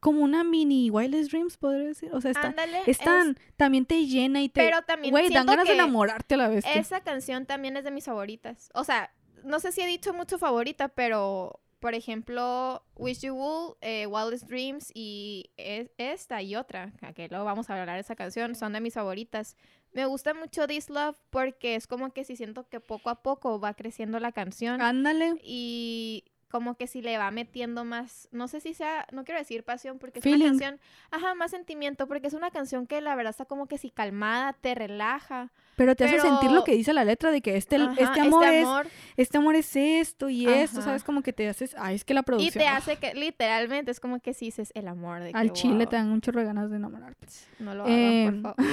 como 0.00 0.22
una 0.22 0.44
mini 0.44 0.90
Wildest 0.90 1.30
Dreams, 1.30 1.56
podría 1.56 1.88
decir. 1.88 2.10
O 2.12 2.20
sea, 2.20 2.30
está, 2.32 2.48
ándale, 2.48 2.80
es 2.86 2.98
tan, 2.98 3.36
también 3.56 3.86
te 3.86 4.06
llena 4.06 4.42
y 4.42 4.48
te... 4.48 4.60
pero 4.60 4.82
también 4.82 5.12
Güey, 5.12 5.30
dan 5.30 5.46
ganas 5.46 5.66
de 5.66 5.74
enamorarte 5.74 6.34
a 6.34 6.38
la 6.38 6.48
vez. 6.48 6.64
esa 6.66 7.00
canción 7.02 7.46
también 7.46 7.76
es 7.76 7.84
de 7.84 7.90
mis 7.90 8.04
favoritas. 8.04 8.70
O 8.74 8.84
sea, 8.84 9.12
no 9.44 9.60
sé 9.60 9.72
si 9.72 9.80
he 9.80 9.86
dicho 9.86 10.12
mucho 10.14 10.38
favorita, 10.38 10.88
pero 10.88 11.60
por 11.80 11.94
ejemplo, 11.94 12.84
Wish 12.94 13.22
You 13.22 13.34
Would, 13.34 13.76
eh, 13.80 14.06
Wildest 14.06 14.46
Dreams 14.48 14.92
y 14.94 15.50
es- 15.56 15.90
esta 15.98 16.40
y 16.40 16.54
otra, 16.54 16.92
que 17.14 17.26
luego 17.28 17.44
vamos 17.44 17.68
a 17.70 17.80
hablar 17.80 17.96
de 17.96 18.00
esa 18.02 18.14
canción, 18.14 18.54
son 18.54 18.72
de 18.72 18.80
mis 18.80 18.94
favoritas. 18.94 19.56
Me 19.92 20.06
gusta 20.06 20.32
mucho 20.34 20.66
This 20.66 20.88
Love 20.88 21.16
porque 21.30 21.74
es 21.74 21.86
como 21.86 22.12
que 22.12 22.24
si 22.24 22.36
siento 22.36 22.68
que 22.68 22.80
poco 22.80 23.10
a 23.10 23.22
poco 23.22 23.60
va 23.60 23.74
creciendo 23.74 24.18
la 24.20 24.32
canción 24.32 24.80
Ándale. 24.80 25.38
y 25.42 26.24
como 26.52 26.76
que 26.76 26.86
si 26.86 27.00
le 27.00 27.16
va 27.16 27.30
metiendo 27.30 27.82
más, 27.84 28.28
no 28.30 28.46
sé 28.46 28.60
si 28.60 28.74
sea, 28.74 29.06
no 29.10 29.24
quiero 29.24 29.40
decir 29.40 29.64
pasión 29.64 29.98
porque 29.98 30.18
es 30.18 30.22
Feeling. 30.22 30.42
una 30.42 30.50
canción, 30.50 30.80
ajá, 31.10 31.34
más 31.34 31.50
sentimiento 31.50 32.06
porque 32.06 32.26
es 32.28 32.34
una 32.34 32.50
canción 32.50 32.86
que 32.86 33.00
la 33.00 33.14
verdad 33.16 33.30
está 33.30 33.46
como 33.46 33.66
que 33.66 33.78
si 33.78 33.90
calmada, 33.90 34.52
te 34.52 34.74
relaja. 34.74 35.50
Pero 35.76 35.96
te 35.96 36.04
hace 36.04 36.20
sentir 36.20 36.50
lo 36.50 36.62
que 36.64 36.72
dice 36.76 36.92
la 36.92 37.04
letra 37.04 37.30
de 37.30 37.40
que 37.40 37.56
este, 37.56 37.76
Ajá, 37.76 37.94
este 37.98 38.20
amor 38.20 38.44
es 38.44 38.64
amor 38.66 38.86
este 39.16 39.38
amor 39.38 39.56
es 39.56 39.74
esto 39.74 40.28
y 40.28 40.46
esto. 40.46 40.82
¿sabes? 40.82 41.02
Como 41.02 41.22
que 41.22 41.32
te 41.32 41.48
haces, 41.48 41.74
ay, 41.78 41.94
es 41.96 42.04
que 42.04 42.12
la 42.12 42.20
Y 42.20 42.24
producción. 42.24 42.62
te 42.62 42.68
ah, 42.68 42.76
hace 42.76 42.96
que 42.98 43.14
literalmente 43.14 43.90
es 43.90 43.98
como 43.98 44.20
que 44.20 44.34
si 44.34 44.44
dices 44.44 44.70
el 44.74 44.86
amor 44.88 45.20
de 45.22 45.32
que, 45.32 45.38
al 45.38 45.52
chile 45.54 45.76
wow, 45.78 45.86
te 45.86 45.96
dan 45.96 46.10
un 46.12 46.20
chorro 46.20 46.40
de 46.40 46.46
ganas 46.46 46.70
de 46.70 46.76
enamorarte. 46.76 47.26
no 47.60 47.74
lo 47.74 47.84
hagan, 47.84 47.94
Em, 47.98 48.42
por 48.42 48.54
favor. 48.56 48.72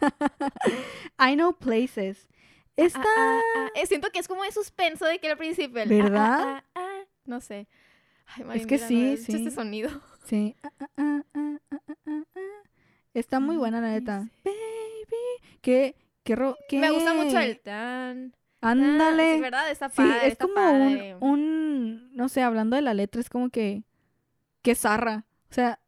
I 1.20 1.34
know 1.34 1.52
places. 1.52 2.26
Esta, 2.76 3.00
Ah, 3.00 3.04
ah, 3.06 3.40
ah, 3.56 3.68
eh, 3.74 3.86
siento 3.86 4.08
que 4.10 4.20
es 4.20 4.28
como 4.28 4.44
de 4.44 4.52
suspenso 4.52 5.04
de 5.04 5.18
que 5.18 5.28
al 5.30 5.36
principio 5.36 5.82
el, 5.82 5.88
¿Verdad? 5.88 6.62
No 7.28 7.40
sé. 7.40 7.68
Ay, 8.26 8.44
Mari, 8.44 8.66
que 8.66 8.74
mira, 8.74 8.82
no 8.84 8.88
sí, 8.88 9.10
dicho 9.16 9.22
sí. 9.24 9.36
Este 9.36 9.50
sonido. 9.50 9.90
sí. 10.24 10.56
ah, 10.62 10.70
ah, 10.96 11.22
ah. 11.34 11.58
Está 13.14 13.40
muy 13.40 13.56
buena 13.56 13.80
la 13.80 13.88
neta. 13.90 14.28
Baby, 14.44 15.58
qué 15.60 15.96
qué 16.24 16.36
ro- 16.36 16.56
Me 16.72 16.90
gusta 16.90 17.14
mucho 17.14 17.38
qué- 17.38 17.44
el 17.44 17.60
tan. 17.60 18.34
Ándale. 18.60 19.36
Sí, 19.36 19.40
¿verdad? 19.40 19.70
Está 19.70 19.88
Sí, 19.88 20.02
es 20.22 20.32
está 20.32 20.44
como 20.44 20.54
padre. 20.56 21.14
un, 21.20 21.30
un, 21.30 22.16
no 22.16 22.28
sé, 22.28 22.42
hablando 22.42 22.76
de 22.76 22.82
la 22.82 22.92
letra, 22.92 23.20
es 23.20 23.30
como 23.30 23.50
que, 23.50 23.84
que 24.62 24.74
zarra. 24.74 25.24
O 25.50 25.54
sea, 25.54 25.80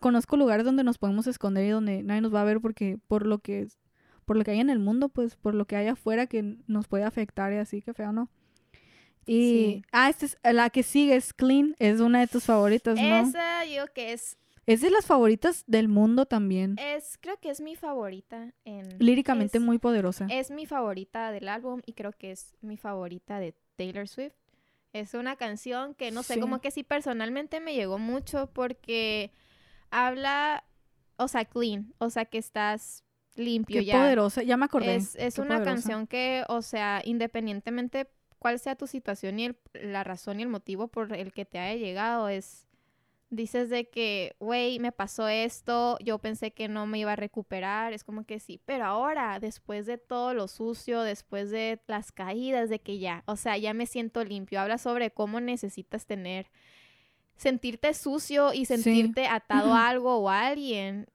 conozco 0.00 0.36
lugares 0.36 0.64
donde 0.64 0.84
nos 0.84 0.98
podemos 0.98 1.26
esconder 1.26 1.64
y 1.64 1.70
donde 1.70 2.02
nadie 2.02 2.20
nos 2.20 2.34
va 2.34 2.42
a 2.42 2.44
ver 2.44 2.60
porque 2.60 2.98
por 3.08 3.26
lo 3.26 3.38
que, 3.38 3.62
es- 3.62 3.78
por 4.24 4.36
lo 4.36 4.44
que 4.44 4.50
hay 4.52 4.60
en 4.60 4.70
el 4.70 4.78
mundo, 4.78 5.08
pues, 5.08 5.36
por 5.36 5.54
lo 5.54 5.64
que 5.66 5.76
hay 5.76 5.88
afuera 5.88 6.26
que 6.26 6.58
nos 6.66 6.86
puede 6.86 7.04
afectar 7.04 7.52
y 7.52 7.56
así, 7.56 7.80
que 7.82 7.94
feo, 7.94 8.12
¿no? 8.12 8.28
Y, 9.26 9.34
Sí. 9.34 9.82
ah, 9.92 10.08
esta 10.08 10.26
es, 10.26 10.38
la 10.44 10.70
que 10.70 10.82
sigue 10.82 11.16
es 11.16 11.32
Clean, 11.34 11.74
es 11.78 12.00
una 12.00 12.20
de 12.20 12.28
tus 12.28 12.44
favoritas, 12.44 12.96
¿no? 13.00 13.16
Esa 13.28 13.64
yo 13.64 13.92
que 13.92 14.12
es, 14.12 14.38
Es 14.66 14.80
de 14.80 14.90
las 14.90 15.04
favoritas 15.06 15.64
del 15.66 15.88
mundo 15.88 16.26
también. 16.26 16.76
es, 16.78 17.18
creo 17.20 17.36
que 17.38 17.50
es 17.50 17.60
mi 17.60 17.76
favorita 17.76 18.52
en... 18.64 18.96
Líricamente 18.98 19.58
es- 19.58 19.64
muy 19.64 19.78
poderosa. 19.78 20.26
Es 20.30 20.50
mi 20.50 20.66
favorita 20.66 21.30
del 21.32 21.48
álbum 21.48 21.82
y 21.86 21.92
creo 21.94 22.12
que 22.12 22.30
es 22.32 22.54
mi 22.62 22.76
favorita 22.76 23.38
de 23.40 23.54
Taylor 23.76 24.08
Swift. 24.08 24.34
Es 24.92 25.14
una 25.14 25.36
canción 25.36 25.94
que 25.94 26.10
no 26.10 26.22
sé, 26.22 26.34
Sí. 26.34 26.40
como 26.40 26.60
que 26.60 26.70
sí 26.70 26.82
personalmente 26.82 27.60
me 27.60 27.74
llegó 27.74 27.98
mucho 27.98 28.48
porque 28.52 29.30
habla 29.90 30.64
o 31.18 31.28
sea, 31.28 31.44
clean, 31.46 31.94
o 31.98 32.10
sea, 32.10 32.26
que 32.26 32.36
estás 32.38 33.02
limpio 33.36 33.80
Qué 33.80 33.86
ya. 33.86 33.98
poderosa, 33.98 34.42
ya 34.42 34.56
me 34.56 34.66
acordé. 34.66 34.96
Es, 34.96 35.14
es 35.16 35.38
una 35.38 35.56
poderosa. 35.56 35.70
canción 35.70 36.06
que, 36.06 36.44
o 36.48 36.60
sea, 36.62 37.00
independientemente 37.04 38.08
cuál 38.38 38.58
sea 38.58 38.76
tu 38.76 38.86
situación 38.86 39.38
y 39.38 39.46
el- 39.46 39.56
la 39.74 40.04
razón 40.04 40.38
y 40.40 40.42
el 40.42 40.48
motivo 40.48 40.88
por 40.88 41.14
el 41.14 41.32
que 41.32 41.44
te 41.44 41.58
haya 41.58 41.76
llegado, 41.78 42.28
es, 42.28 42.66
dices 43.30 43.70
de 43.70 43.88
que, 43.88 44.36
güey, 44.38 44.78
me 44.78 44.92
pasó 44.92 45.26
esto, 45.28 45.98
yo 45.98 46.18
pensé 46.18 46.52
que 46.52 46.68
no 46.68 46.86
me 46.86 46.98
iba 47.00 47.12
a 47.12 47.16
recuperar, 47.16 47.92
es 47.92 48.04
como 48.04 48.24
que 48.24 48.38
sí, 48.38 48.60
pero 48.64 48.84
ahora, 48.84 49.40
después 49.40 49.84
de 49.86 49.98
todo 49.98 50.32
lo 50.32 50.46
sucio, 50.46 51.00
después 51.02 51.50
de 51.50 51.80
las 51.88 52.12
caídas, 52.12 52.70
de 52.70 52.78
que 52.78 52.98
ya, 52.98 53.24
o 53.26 53.34
sea, 53.36 53.58
ya 53.58 53.74
me 53.74 53.86
siento 53.86 54.22
limpio, 54.24 54.60
habla 54.60 54.78
sobre 54.78 55.10
cómo 55.10 55.40
necesitas 55.40 56.06
tener, 56.06 56.46
sentirte 57.36 57.92
sucio 57.94 58.52
y 58.52 58.64
Sí. 58.64 58.76
sentirte 58.80 59.26
atado 59.26 59.74
a 59.74 59.88
algo 59.88 60.16
o 60.18 60.30
a 60.30 60.46
alguien 60.46 61.06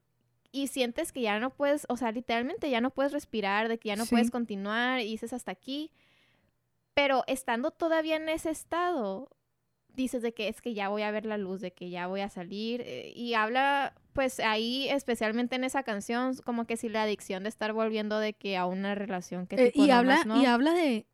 y 0.52 0.68
sientes 0.68 1.12
que 1.14 1.22
ya 1.22 1.40
no 1.40 1.50
puedes, 1.52 1.86
o 1.90 1.96
sea, 1.98 2.12
literalmente 2.12 2.70
ya 2.70 2.82
no 2.82 2.92
puedes 2.92 3.14
respirar, 3.14 3.70
de 3.70 3.78
que 3.80 3.88
ya 3.88 3.96
no 3.96 4.06
puedes 4.06 4.30
continuar 4.32 5.00
y 5.00 5.06
dices 5.06 5.32
hasta 5.34 5.52
aquí, 5.52 5.92
pero 6.94 7.24
estando 7.28 7.72
todavía 7.72 8.16
en 8.18 8.30
ese 8.30 8.50
estado, 8.50 9.30
dices 9.90 10.22
de 10.22 10.34
que 10.34 10.48
es 10.48 10.62
que 10.62 10.74
ya 10.74 10.90
voy 10.90 11.02
a 11.04 11.12
ver 11.12 11.26
la 11.26 11.38
luz, 11.38 11.62
de 11.62 11.72
que 11.74 11.90
ya 11.90 12.08
voy 12.08 12.22
a 12.22 12.30
salir 12.30 12.82
eh, 12.86 13.12
y 13.16 13.34
habla 13.34 13.94
pues 14.14 14.40
ahí 14.40 14.88
especialmente 14.90 15.56
en 15.56 15.64
esa 15.64 15.84
canción 15.84 16.36
como 16.46 16.66
que 16.66 16.78
si 16.78 16.90
la 16.90 17.04
adicción 17.04 17.44
de 17.44 17.50
estar 17.50 17.74
volviendo 17.74 18.20
de 18.20 18.34
que 18.34 18.58
a 18.58 18.66
una 18.66 18.96
relación 18.96 19.48
que 19.48 19.56
Eh, 19.68 19.72
y 19.76 19.90
habla, 19.90 20.24
no. 20.26 20.42
y 20.42 20.46
habla 20.46 20.74
de, 20.74 21.06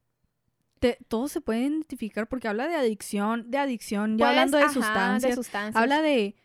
de- 0.82 0.98
todo 1.08 1.28
se 1.28 1.42
puede 1.42 1.62
identificar 1.62 2.28
porque 2.28 2.48
habla 2.48 2.68
de 2.68 2.76
adicción, 2.76 3.50
de 3.50 3.58
adicción, 3.58 4.18
ya 4.18 4.26
Pues, 4.26 4.30
hablando 4.30 4.58
de 4.58 4.63
ajá, 4.66 4.74
sustancias, 4.74 5.36
sustancias. 5.36 5.76
habla 5.82 6.02
de 6.02 6.36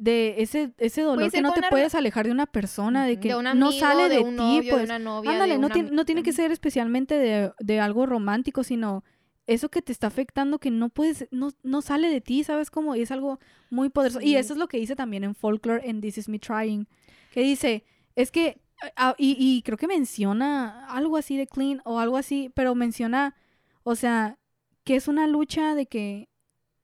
de 0.00 0.36
ese 0.38 0.72
ese 0.78 1.02
dolor 1.02 1.30
que 1.30 1.42
no 1.42 1.52
te 1.52 1.60
una 1.60 1.68
puedes 1.68 1.94
alejar 1.94 2.24
de 2.24 2.32
una 2.32 2.46
persona, 2.46 3.04
de 3.04 3.20
que 3.20 3.28
no 3.28 3.70
sale 3.70 4.08
de, 4.08 4.20
un 4.20 4.34
ti, 4.34 4.42
novio, 4.42 4.72
pues. 4.72 4.78
de 4.78 4.84
una 4.84 4.98
novia, 4.98 5.30
Ándale, 5.32 5.52
de 5.52 5.58
no, 5.58 5.66
una 5.66 5.90
no 5.90 6.04
tiene 6.06 6.22
que 6.22 6.32
ser 6.32 6.50
especialmente 6.52 7.16
de, 7.16 7.52
de 7.58 7.80
algo 7.80 8.06
romántico, 8.06 8.64
sino 8.64 9.04
eso 9.46 9.68
que 9.68 9.82
te 9.82 9.92
está 9.92 10.06
afectando 10.06 10.58
que 10.58 10.70
no 10.70 10.88
puedes, 10.88 11.28
no, 11.30 11.50
no 11.62 11.82
sale 11.82 12.08
de 12.08 12.22
ti, 12.22 12.44
¿sabes 12.44 12.70
cómo? 12.70 12.96
Y 12.96 13.02
es 13.02 13.10
algo 13.10 13.40
muy 13.68 13.90
poderoso. 13.90 14.22
Y 14.22 14.36
eso 14.36 14.54
es 14.54 14.58
lo 14.58 14.68
que 14.68 14.78
dice 14.78 14.96
también 14.96 15.22
en 15.22 15.34
Folklore, 15.34 15.86
en 15.86 16.00
This 16.00 16.16
Is 16.16 16.28
Me 16.30 16.38
Trying, 16.38 16.88
que 17.30 17.42
dice, 17.42 17.84
es 18.16 18.30
que, 18.30 18.58
y, 19.18 19.36
y 19.38 19.60
creo 19.62 19.76
que 19.76 19.86
menciona 19.86 20.86
algo 20.86 21.18
así 21.18 21.36
de 21.36 21.46
clean 21.46 21.82
o 21.84 21.98
algo 21.98 22.16
así, 22.16 22.50
pero 22.54 22.74
menciona, 22.74 23.36
o 23.82 23.96
sea, 23.96 24.38
que 24.84 24.96
es 24.96 25.08
una 25.08 25.26
lucha 25.26 25.74
de 25.74 25.84
que 25.84 26.30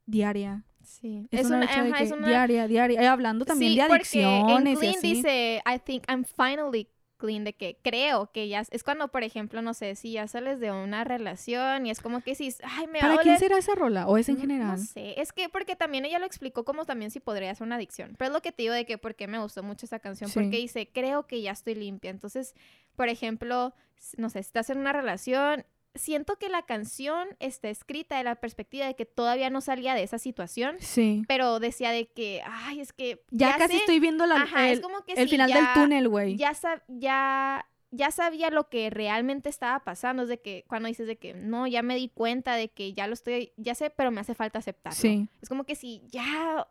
diaria. 0.04 0.65
Sí. 0.86 1.26
Es, 1.30 1.46
una, 1.46 1.60
lucha 1.60 1.82
de 1.82 1.92
que 1.92 2.12
una- 2.14 2.28
diaria, 2.28 2.66
diaria. 2.68 3.02
Y 3.02 3.04
hablando 3.06 3.44
también 3.44 3.72
Sí, 3.72 3.78
de 3.80 3.86
porque 3.88 4.20
en 4.22 4.26
adicciones 4.26 4.74
y 4.76 4.78
clean 4.78 4.94
así. 4.98 5.12
dice, 5.14 5.62
I 5.66 5.78
think 5.78 6.04
I'm 6.08 6.24
finally 6.24 6.88
clean, 7.18 7.44
de 7.44 7.54
que 7.54 7.78
creo 7.82 8.30
que 8.30 8.46
ya, 8.46 8.62
es 8.70 8.84
cuando, 8.84 9.08
por 9.08 9.22
ejemplo, 9.24 9.62
no 9.62 9.72
sé, 9.72 9.94
si 9.96 10.12
ya 10.12 10.28
sales 10.28 10.60
de 10.60 10.70
una 10.70 11.02
relación 11.02 11.86
y 11.86 11.90
es 11.90 12.00
como 12.00 12.20
que 12.20 12.34
si, 12.34 12.54
ay, 12.62 12.86
me 12.88 13.00
va 13.00 13.06
a 13.06 13.08
¿Para 13.08 13.22
quién 13.22 13.34
doler". 13.36 13.38
será 13.38 13.58
esa 13.58 13.74
rola? 13.74 14.06
¿O 14.06 14.18
es 14.18 14.28
en 14.28 14.36
Mm, 14.36 14.40
general? 14.40 14.68
No 14.68 14.78
sé, 14.78 15.18
es 15.20 15.32
que 15.32 15.48
porque 15.48 15.76
también 15.76 16.04
ella 16.04 16.18
lo 16.18 16.26
explicó 16.26 16.64
como 16.66 16.84
también 16.84 17.10
si 17.10 17.18
podría 17.20 17.54
ser 17.54 17.66
una 17.66 17.76
adicción. 17.76 18.14
Pero 18.18 18.28
es 18.28 18.32
lo 18.34 18.42
que 18.42 18.52
te 18.52 18.62
digo 18.64 18.74
de 18.74 18.84
que 18.84 18.98
por 18.98 19.14
qué 19.14 19.26
me 19.28 19.38
gustó 19.38 19.62
mucho 19.62 19.86
esa 19.86 19.98
canción, 19.98 20.28
Sí. 20.28 20.38
porque 20.38 20.58
dice, 20.58 20.90
creo 20.92 21.26
que 21.26 21.40
ya 21.40 21.52
estoy 21.52 21.74
limpia. 21.74 22.10
Entonces, 22.10 22.54
por 22.96 23.08
ejemplo, 23.08 23.74
no 24.18 24.28
sé, 24.28 24.38
estás 24.40 24.68
en 24.68 24.76
una 24.78 24.92
relación, 24.92 25.64
siento 25.98 26.36
que 26.36 26.48
la 26.48 26.62
canción 26.62 27.28
está 27.40 27.68
escrita 27.68 28.16
de 28.18 28.24
la 28.24 28.36
perspectiva 28.36 28.86
de 28.86 28.94
que 28.96 29.06
todavía 29.06 29.50
no 29.50 29.60
salía 29.60 29.94
de 29.94 30.02
esa 30.02 30.18
situación, 30.18 30.76
Sí. 30.80 31.24
pero 31.28 31.58
decía 31.60 31.90
de 31.90 32.06
que, 32.08 32.42
ay, 32.46 32.80
es 32.80 32.92
que 32.92 33.22
Ya, 33.30 33.56
casi 33.56 33.74
sé- 33.74 33.78
estoy 33.80 34.00
viendo 34.00 34.26
la, 34.26 34.42
Ajá, 34.42 34.68
el, 34.68 34.74
es 34.74 34.80
como 34.80 35.02
que 35.04 35.12
el 35.14 35.28
final 35.28 35.48
ya- 35.48 35.56
del 35.56 35.66
túnel, 35.74 36.08
güey. 36.08 36.36
Ya, 36.36 36.52
sab- 36.52 36.82
ya, 36.88 37.66
ya 37.90 38.10
sabía 38.10 38.50
lo 38.50 38.68
que 38.68 38.90
realmente 38.90 39.48
estaba 39.48 39.80
pasando. 39.84 40.24
Es 40.24 40.28
de 40.28 40.40
que 40.40 40.64
cuando 40.68 40.88
dices 40.88 41.06
de 41.06 41.16
que 41.16 41.34
no, 41.34 41.66
ya 41.66 41.82
me 41.82 41.94
di 41.96 42.08
cuenta 42.08 42.54
de 42.54 42.68
que 42.68 42.92
ya 42.92 43.06
lo 43.06 43.14
estoy, 43.14 43.52
ya 43.56 43.74
sé, 43.74 43.90
pero 43.90 44.10
me 44.10 44.20
hace 44.20 44.34
falta 44.34 44.58
aceptarlo. 44.58 44.98
Sí. 44.98 45.28
Es 45.40 45.48
como 45.48 45.64
que 45.64 45.76
si 45.76 46.02
ya, 46.08 46.66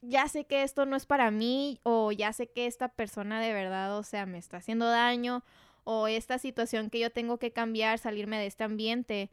ya 0.00 0.28
sé 0.28 0.44
que 0.44 0.62
esto 0.62 0.86
no 0.86 0.96
es 0.96 1.04
para 1.06 1.30
mí, 1.30 1.78
o 1.82 2.10
ya 2.12 2.32
sé 2.32 2.48
que 2.50 2.66
esta 2.66 2.88
persona 2.88 3.40
de 3.40 3.52
verdad, 3.52 3.98
o 3.98 4.02
sea, 4.02 4.24
me 4.26 4.38
está 4.38 4.56
haciendo 4.58 4.86
daño, 4.86 5.44
o 5.84 6.06
esta 6.08 6.38
situación 6.38 6.90
que 6.90 6.98
yo 7.00 7.10
tengo 7.10 7.38
que 7.38 7.52
cambiar, 7.52 7.98
salirme 7.98 8.38
de 8.38 8.46
este 8.46 8.64
ambiente. 8.64 9.30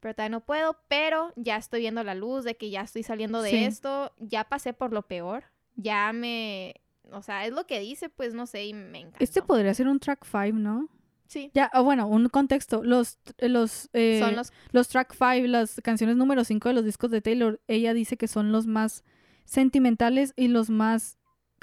Pero 0.00 0.14
todavía 0.14 0.36
no 0.36 0.44
puedo, 0.44 0.76
pero 0.88 1.32
ya 1.36 1.56
estoy 1.56 1.80
viendo 1.80 2.02
la 2.04 2.14
luz 2.14 2.44
de 2.44 2.56
que 2.56 2.70
ya 2.70 2.82
estoy 2.82 3.02
saliendo 3.02 3.40
de 3.42 3.50
Sí. 3.50 3.64
esto, 3.64 4.12
ya 4.18 4.44
pasé 4.44 4.72
por 4.74 4.92
lo 4.92 5.02
peor, 5.02 5.44
ya 5.76 6.12
me, 6.12 6.74
o 7.10 7.22
sea, 7.22 7.46
es 7.46 7.52
lo 7.52 7.66
que 7.66 7.80
dice, 7.80 8.10
pues 8.10 8.34
no 8.34 8.46
sé, 8.46 8.66
y 8.66 8.74
me 8.74 8.98
encanta. 9.00 9.18
Este 9.20 9.40
podría 9.42 9.72
ser 9.72 9.88
un 9.88 9.98
track 9.98 10.24
5, 10.24 10.58
¿no? 10.58 10.88
Sí, 11.26 11.50
Ya, 11.54 11.70
ah, 11.72 11.80
bueno, 11.80 12.06
un 12.06 12.28
contexto. 12.28 12.84
Los, 12.84 13.18
los, 13.38 13.88
eh, 13.94 14.20
son 14.20 14.36
los, 14.36 14.52
los 14.72 14.88
track 14.88 15.14
5, 15.14 15.46
las 15.48 15.80
canciones 15.82 16.16
número 16.16 16.44
5 16.44 16.68
de 16.68 16.74
los 16.74 16.84
discos 16.84 17.10
de 17.10 17.22
Taylor, 17.22 17.60
ella 17.66 17.94
dice 17.94 18.18
que 18.18 18.28
son 18.28 18.52
los 18.52 18.66
más 18.66 19.04
sentimentales 19.46 20.32
y 20.36 20.48
los 20.48 20.68
más 20.70 21.18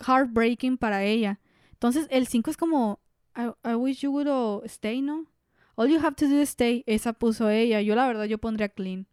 heartbreaking 0.06 0.78
para 0.78 1.04
ella. 1.04 1.39
Entonces, 1.74 2.08
el 2.10 2.28
5 2.28 2.50
es 2.50 2.58
como, 2.58 3.00
I, 3.36 3.52
I 3.63 3.76
wish 3.76 4.02
you 4.04 4.12
would 4.12 4.28
oh, 4.28 4.62
stay, 4.65 5.02
¿no? 5.02 5.26
All 5.76 5.88
you 5.89 6.00
have 6.00 6.15
to 6.15 6.28
do 6.28 6.41
is 6.41 6.50
stay. 6.50 6.84
Esa 6.86 7.13
puso 7.13 7.50
ella. 7.50 7.82
Yo, 7.82 7.96
la 7.96 8.06
verdad, 8.08 8.26
yo 8.26 8.38
pondría 8.38 8.70
clean. 8.70 9.08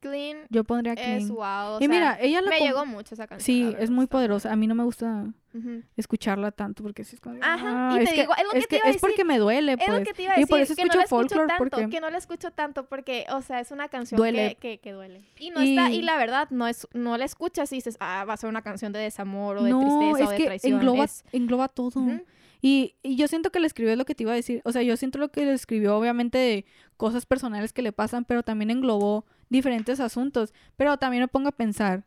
Clean 0.00 0.38
Yo 0.48 0.62
pondría 0.62 0.94
clean. 0.94 1.18
es 1.18 1.28
wow, 1.28 1.72
o 1.72 1.76
y 1.80 1.86
sea, 1.86 1.88
mira, 1.88 2.18
ella 2.20 2.40
la 2.40 2.50
me 2.50 2.60
llegó 2.60 2.86
mucho 2.86 3.16
esa 3.16 3.26
canción. 3.26 3.44
Sí, 3.72 3.76
es 3.80 3.90
muy 3.90 4.06
poderosa. 4.06 4.52
A 4.52 4.54
mí 4.54 4.68
no 4.68 4.76
me 4.76 4.84
gusta 4.84 5.26
Ujú. 5.52 5.82
escucharla 5.96 6.52
tanto 6.52 6.84
porque 6.84 7.02
sí 7.02 7.16
es 7.16 7.20
como... 7.20 7.34
Ajá, 7.42 7.90
ah, 7.90 7.96
y 7.98 8.04
es 8.04 8.10
te 8.10 8.14
que, 8.14 8.20
digo, 8.20 8.32
es 8.36 8.44
lo 8.44 8.50
que 8.52 8.58
es, 8.58 8.68
te 8.68 8.76
iba 8.76 8.86
a 8.86 8.90
es 8.90 8.98
porque 8.98 9.12
decir. 9.14 9.26
me 9.26 9.38
duele, 9.38 9.76
pues. 9.76 9.88
Es 9.88 9.94
lo 9.98 10.04
que 10.04 10.12
te 10.14 10.22
iba 10.22 10.32
a 10.34 10.36
y 10.36 10.40
decir, 10.42 10.50
por 10.50 10.60
eso 10.60 10.76
que 10.76 10.82
no 10.82 10.86
escucho 10.86 10.98
la 10.98 11.02
escucho 11.04 11.18
folklore, 11.34 11.48
tanto, 11.48 11.76
porque- 11.76 11.90
que 11.90 12.00
no 12.00 12.10
la 12.10 12.18
escucho 12.18 12.50
tanto 12.52 12.86
porque, 12.86 13.26
o 13.32 13.42
sea, 13.42 13.58
es 13.58 13.72
una 13.72 13.88
canción 13.88 14.18
Duele. 14.18 14.54
Que, 14.60 14.68
que, 14.74 14.78
que 14.78 14.92
duele. 14.92 15.24
Y 15.36 15.50
no 15.50 15.58
está, 15.62 15.90
y 15.90 15.96
Y- 15.96 16.02
la 16.02 16.16
verdad, 16.16 16.46
no 16.50 16.68
es, 16.68 16.86
no 16.94 17.16
la 17.18 17.24
escuchas 17.24 17.72
y 17.72 17.76
dices, 17.76 17.96
ah, 17.98 18.24
va 18.24 18.34
a 18.34 18.36
ser 18.36 18.48
una 18.50 18.62
canción 18.62 18.92
de 18.92 19.00
desamor 19.00 19.56
o 19.56 19.64
de 19.64 19.70
no, 19.70 19.80
tristeza 19.80 20.28
o 20.28 20.30
de 20.30 20.44
traición. 20.44 20.74
engloba, 20.74 21.04
Es- 21.06 21.24
engloba 21.32 21.66
todo. 21.66 21.98
Ujú. 21.98 22.22
Y, 22.60 22.96
y 23.02 23.16
yo 23.16 23.28
siento 23.28 23.50
que 23.50 23.60
le 23.60 23.66
escribió 23.66 23.92
es 23.92 23.98
lo 23.98 24.04
que 24.04 24.14
te 24.14 24.24
iba 24.24 24.32
a 24.32 24.36
decir. 24.36 24.60
O 24.64 24.72
sea, 24.72 24.82
yo 24.82 24.96
siento 24.96 25.18
lo 25.18 25.30
que 25.30 25.44
le 25.44 25.52
escribió, 25.52 25.96
obviamente, 25.96 26.38
de 26.38 26.66
cosas 26.96 27.26
personales 27.26 27.72
que 27.72 27.82
le 27.82 27.92
pasan, 27.92 28.24
pero 28.24 28.42
también 28.42 28.70
englobó 28.70 29.26
diferentes 29.48 30.00
asuntos. 30.00 30.52
Pero 30.76 30.96
también 30.98 31.22
me 31.22 31.28
pongo 31.28 31.48
a 31.48 31.52
pensar, 31.52 32.06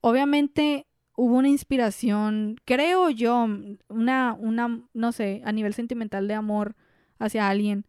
obviamente 0.00 0.86
hubo 1.16 1.34
una 1.36 1.48
inspiración, 1.48 2.60
creo 2.64 3.10
yo, 3.10 3.48
una, 3.88 4.36
una, 4.38 4.84
no 4.94 5.10
sé, 5.10 5.42
a 5.44 5.50
nivel 5.50 5.74
sentimental 5.74 6.28
de 6.28 6.34
amor 6.34 6.76
hacia 7.18 7.48
alguien. 7.48 7.84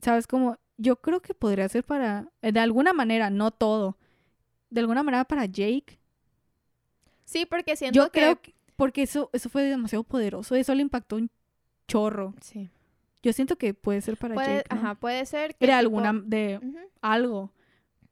¿Sabes? 0.00 0.28
Como, 0.28 0.56
yo 0.76 1.00
creo 1.00 1.20
que 1.20 1.34
podría 1.34 1.68
ser 1.68 1.82
para, 1.84 2.30
eh, 2.40 2.52
de 2.52 2.60
alguna 2.60 2.92
manera, 2.92 3.30
no 3.30 3.50
todo, 3.50 3.98
de 4.70 4.80
alguna 4.80 5.02
manera 5.02 5.24
para 5.24 5.44
Jake. 5.46 5.98
Sí, 7.24 7.46
porque 7.46 7.74
siento 7.74 7.96
Yo 7.96 8.12
que... 8.12 8.20
creo 8.20 8.40
que, 8.40 8.54
porque 8.76 9.02
eso, 9.02 9.28
eso 9.32 9.48
fue 9.48 9.64
demasiado 9.64 10.04
poderoso, 10.04 10.54
eso 10.54 10.72
le 10.72 10.82
impactó 10.82 11.16
un 11.16 11.28
chorro. 11.88 12.34
Sí. 12.40 12.70
Yo 13.22 13.32
siento 13.32 13.56
que 13.56 13.74
puede 13.74 14.00
ser 14.00 14.16
para 14.16 14.34
Puede, 14.34 14.58
Jake, 14.58 14.74
¿no? 14.74 14.80
ajá, 14.80 14.94
puede 14.94 15.26
ser 15.26 15.48
De 15.48 15.54
que 15.54 15.66
tipo- 15.66 15.74
alguna, 15.78 16.12
de 16.12 16.60
algo. 17.00 17.52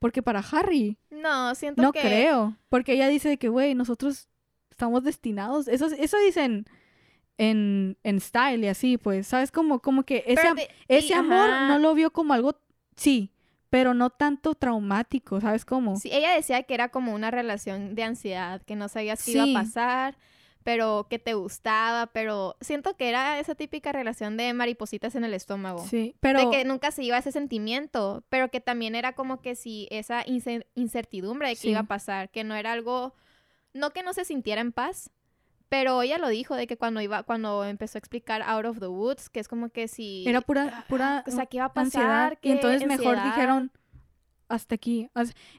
Porque 0.01 0.23
para 0.23 0.41
Harry, 0.41 0.99
No, 1.11 1.55
siento 1.55 1.81
no 1.81 1.93
que... 1.93 2.01
creo. 2.01 2.57
Porque 2.69 2.93
ella 2.95 3.09
dice 3.09 3.29
de 3.29 3.39
que, 3.39 3.49
güey, 3.49 3.75
nosotros 3.75 4.29
estamos 4.71 5.05
destinados. 5.05 5.69
Eso, 5.69 5.87
eso 5.87 6.19
dicen 6.19 6.67
en, 7.39 7.97
en 8.03 8.21
Style 8.21 8.65
y 8.65 8.69
así, 8.69 8.99
pues, 8.99 9.27
¿sabes? 9.29 9.51
Como, 9.53 9.81
como 9.81 10.03
que 10.05 10.25
ese, 10.27 10.49
ese 10.89 11.09
y, 11.09 11.13
amor 11.13 11.51
ajá, 11.51 11.69
no 11.69 11.79
lo 11.79 11.95
vio 11.95 12.11
como 12.13 12.35
algo, 12.35 12.59
sí, 12.97 13.31
pero 13.71 13.95
no 13.95 14.11
tanto 14.11 14.55
traumático, 14.55 15.41
¿sabes 15.41 15.65
cómo? 15.65 15.97
Sí, 15.97 16.11
ella 16.13 16.33
decía 16.35 16.63
que 16.65 16.75
era 16.75 16.89
como 16.91 17.15
una 17.15 17.31
relación 17.31 17.95
de 17.95 18.03
ansiedad, 18.05 18.63
que 18.63 18.77
no 18.77 18.89
sabías 18.89 19.23
qué 19.25 19.33
iba 19.33 19.45
Sí. 19.45 19.55
a 19.57 19.61
pasar, 19.61 20.19
pero 20.67 21.07
que 21.09 21.21
te 21.21 21.35
gustaba, 21.35 22.09
pero 22.09 22.57
siento 22.61 22.97
que 22.97 23.09
era 23.09 23.39
esa 23.39 23.55
típica 23.55 23.93
relación 23.93 24.37
de 24.37 24.53
maripositas 24.53 25.15
en 25.15 25.23
el 25.23 25.33
estómago. 25.33 25.79
Sí, 25.87 26.17
pero... 26.19 26.41
De 26.41 26.51
que 26.51 26.65
nunca 26.65 26.91
se 26.91 27.05
iba 27.05 27.17
ese 27.17 27.31
sentimiento, 27.31 28.25
pero 28.31 28.51
que 28.51 28.61
también 28.61 28.97
era 28.97 29.13
como 29.13 29.41
que 29.41 29.55
si 29.55 29.87
esa 29.93 30.25
ince- 30.25 30.67
incertidumbre 30.75 31.47
de 31.51 31.55
qué 31.55 31.61
Sí. 31.61 31.69
iba 31.71 31.79
a 31.79 31.85
pasar, 31.85 32.31
que 32.31 32.43
no 32.43 32.57
era 32.57 32.73
algo, 32.73 33.15
no 33.75 33.91
que 33.93 34.03
no 34.03 34.13
se 34.13 34.25
sintiera 34.25 34.61
en 34.61 34.73
paz, 34.73 35.11
pero 35.69 36.03
ella 36.03 36.19
lo 36.19 36.29
dijo 36.29 36.57
de 36.57 36.67
que 36.67 36.77
cuando 36.77 37.01
iba, 37.01 37.23
cuando 37.23 37.65
empezó 37.65 37.97
a 37.99 38.01
explicar 38.01 38.43
Out 38.43 38.67
of 38.67 38.81
the 38.81 38.89
Woods, 38.89 39.29
que 39.29 39.39
es 39.39 39.47
como 39.47 39.69
que 39.69 39.87
si 39.87 40.25
Era 40.27 40.41
pura, 40.41 40.85
pura 40.89 41.23
o 41.29 41.31
sea, 41.31 41.47
¿qué 41.47 41.59
iba 41.59 41.67
a 41.67 41.73
pasar? 41.75 42.03
ansiedad. 42.03 42.33
Y 42.33 42.37
¿Qué 42.41 42.53
entonces 42.55 42.89
mejor 42.89 43.15
ansiedad? 43.15 43.25
dijeron 43.37 43.71
hasta 44.49 44.75
aquí. 44.75 45.09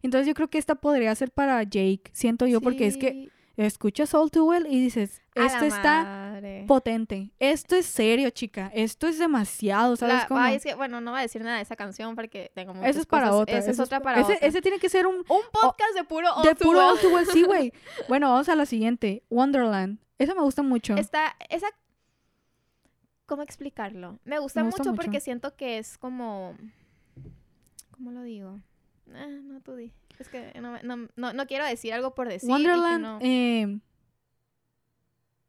Entonces 0.02 0.28
yo 0.28 0.34
creo 0.34 0.50
que 0.50 0.58
esta 0.58 0.76
podría 0.76 1.16
ser 1.16 1.32
para 1.32 1.64
Jake, 1.64 2.10
siento 2.12 2.46
yo, 2.46 2.60
porque 2.60 2.88
es 2.88 2.98
que 2.98 3.12
Sí. 3.12 3.32
Escuchas 3.66 4.14
All 4.14 4.30
Too 4.32 4.46
Well 4.46 4.68
y 4.68 4.80
dices, 4.80 5.22
esto 5.34 5.66
está 5.66 6.04
madre. 6.04 6.66
potente, 6.68 7.32
esto 7.40 7.76
es 7.76 7.86
serio, 7.88 8.30
chica, 8.30 8.72
esto 8.74 9.08
es 9.08 9.18
demasiado, 9.18 9.96
¿sabes 9.96 10.16
La- 10.16 10.28
cómo? 10.28 10.40
ay, 10.40 10.56
es 10.58 10.64
que, 10.64 10.76
bueno, 10.76 11.02
no 11.02 11.12
voy 11.12 11.20
a 11.20 11.24
decir 11.24 11.42
nada 11.44 11.58
de 11.58 11.64
esa 11.64 11.76
canción 11.76 12.16
porque 12.16 12.52
tengo 12.54 12.74
muchas 12.76 12.92
Eso 12.92 13.00
es 13.00 13.06
para 13.08 13.28
cosas. 13.30 13.42
otra. 13.42 13.58
Esa 13.58 13.72
es 13.72 13.80
otra 13.80 14.00
para 14.02 14.22
ese, 14.22 14.34
otra. 14.36 14.48
ese 14.48 14.62
tiene 14.62 14.80
que 14.80 14.90
ser 14.90 15.08
un 15.08 15.16
Un 15.16 15.42
podcast 15.52 15.96
de 15.96 16.04
puro 16.04 16.28
de 16.44 16.50
All 16.50 16.56
Too 16.56 16.66
puro 16.66 16.80
Well. 16.80 16.88
All 16.90 17.00
Too 17.00 17.10
Well, 17.14 17.26
sí, 17.26 17.44
güey. 17.44 17.74
Bueno, 18.08 18.30
vamos 18.30 18.48
a 18.50 18.56
la 18.56 18.66
siguiente, 18.66 19.24
Wonderland. 19.30 20.00
Esa 20.20 20.34
me 20.36 20.42
gusta 20.42 20.62
mucho. 20.64 20.96
Está, 20.96 21.36
esa, 21.50 21.68
¿cómo 23.26 23.42
explicarlo? 23.44 24.20
Me 24.24 24.40
gusta, 24.40 24.62
Me 24.62 24.68
gusta 24.68 24.84
mucho, 24.84 24.92
mucho. 24.92 25.02
porque 25.04 25.20
siento 25.20 25.56
que 25.56 25.78
es 25.80 25.98
como, 25.98 26.56
¿cómo 27.92 28.12
lo 28.12 28.22
digo? 28.24 28.60
Ah, 29.14 29.28
no, 29.28 29.62
tú 29.62 29.76
di. 29.76 29.92
Es 30.20 30.30
que 30.30 30.52
no, 30.62 30.72
me- 30.72 30.84
no, 30.84 31.08
no, 31.16 31.34
no 31.34 31.48
quiero 31.48 31.66
decir 31.66 31.94
algo 31.94 32.16
por 32.16 32.28
decir. 32.28 32.50
Wonderland, 32.50 33.02
no. 33.04 33.20
eh, 33.22 33.80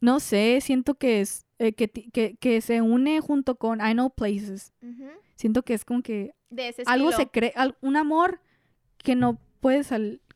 no 0.00 0.20
sé, 0.20 0.60
siento 0.60 0.94
que 0.94 1.20
es 1.20 1.44
eh, 1.58 1.72
que, 1.72 1.88
que, 1.90 2.36
que 2.36 2.60
se 2.60 2.80
une 2.82 3.20
junto 3.20 3.56
con 3.56 3.80
I 3.80 3.92
Know 3.92 4.10
Places. 4.10 4.72
Siento 5.36 5.62
que 5.62 5.74
es 5.74 5.84
como 5.84 6.02
que 6.02 6.34
De 6.50 6.68
ese 6.68 6.82
algo 6.86 7.12
se 7.12 7.28
cree, 7.28 7.52
un 7.80 7.96
amor 7.96 8.40
que 8.98 9.14
no 9.14 9.38
puede 9.60 9.82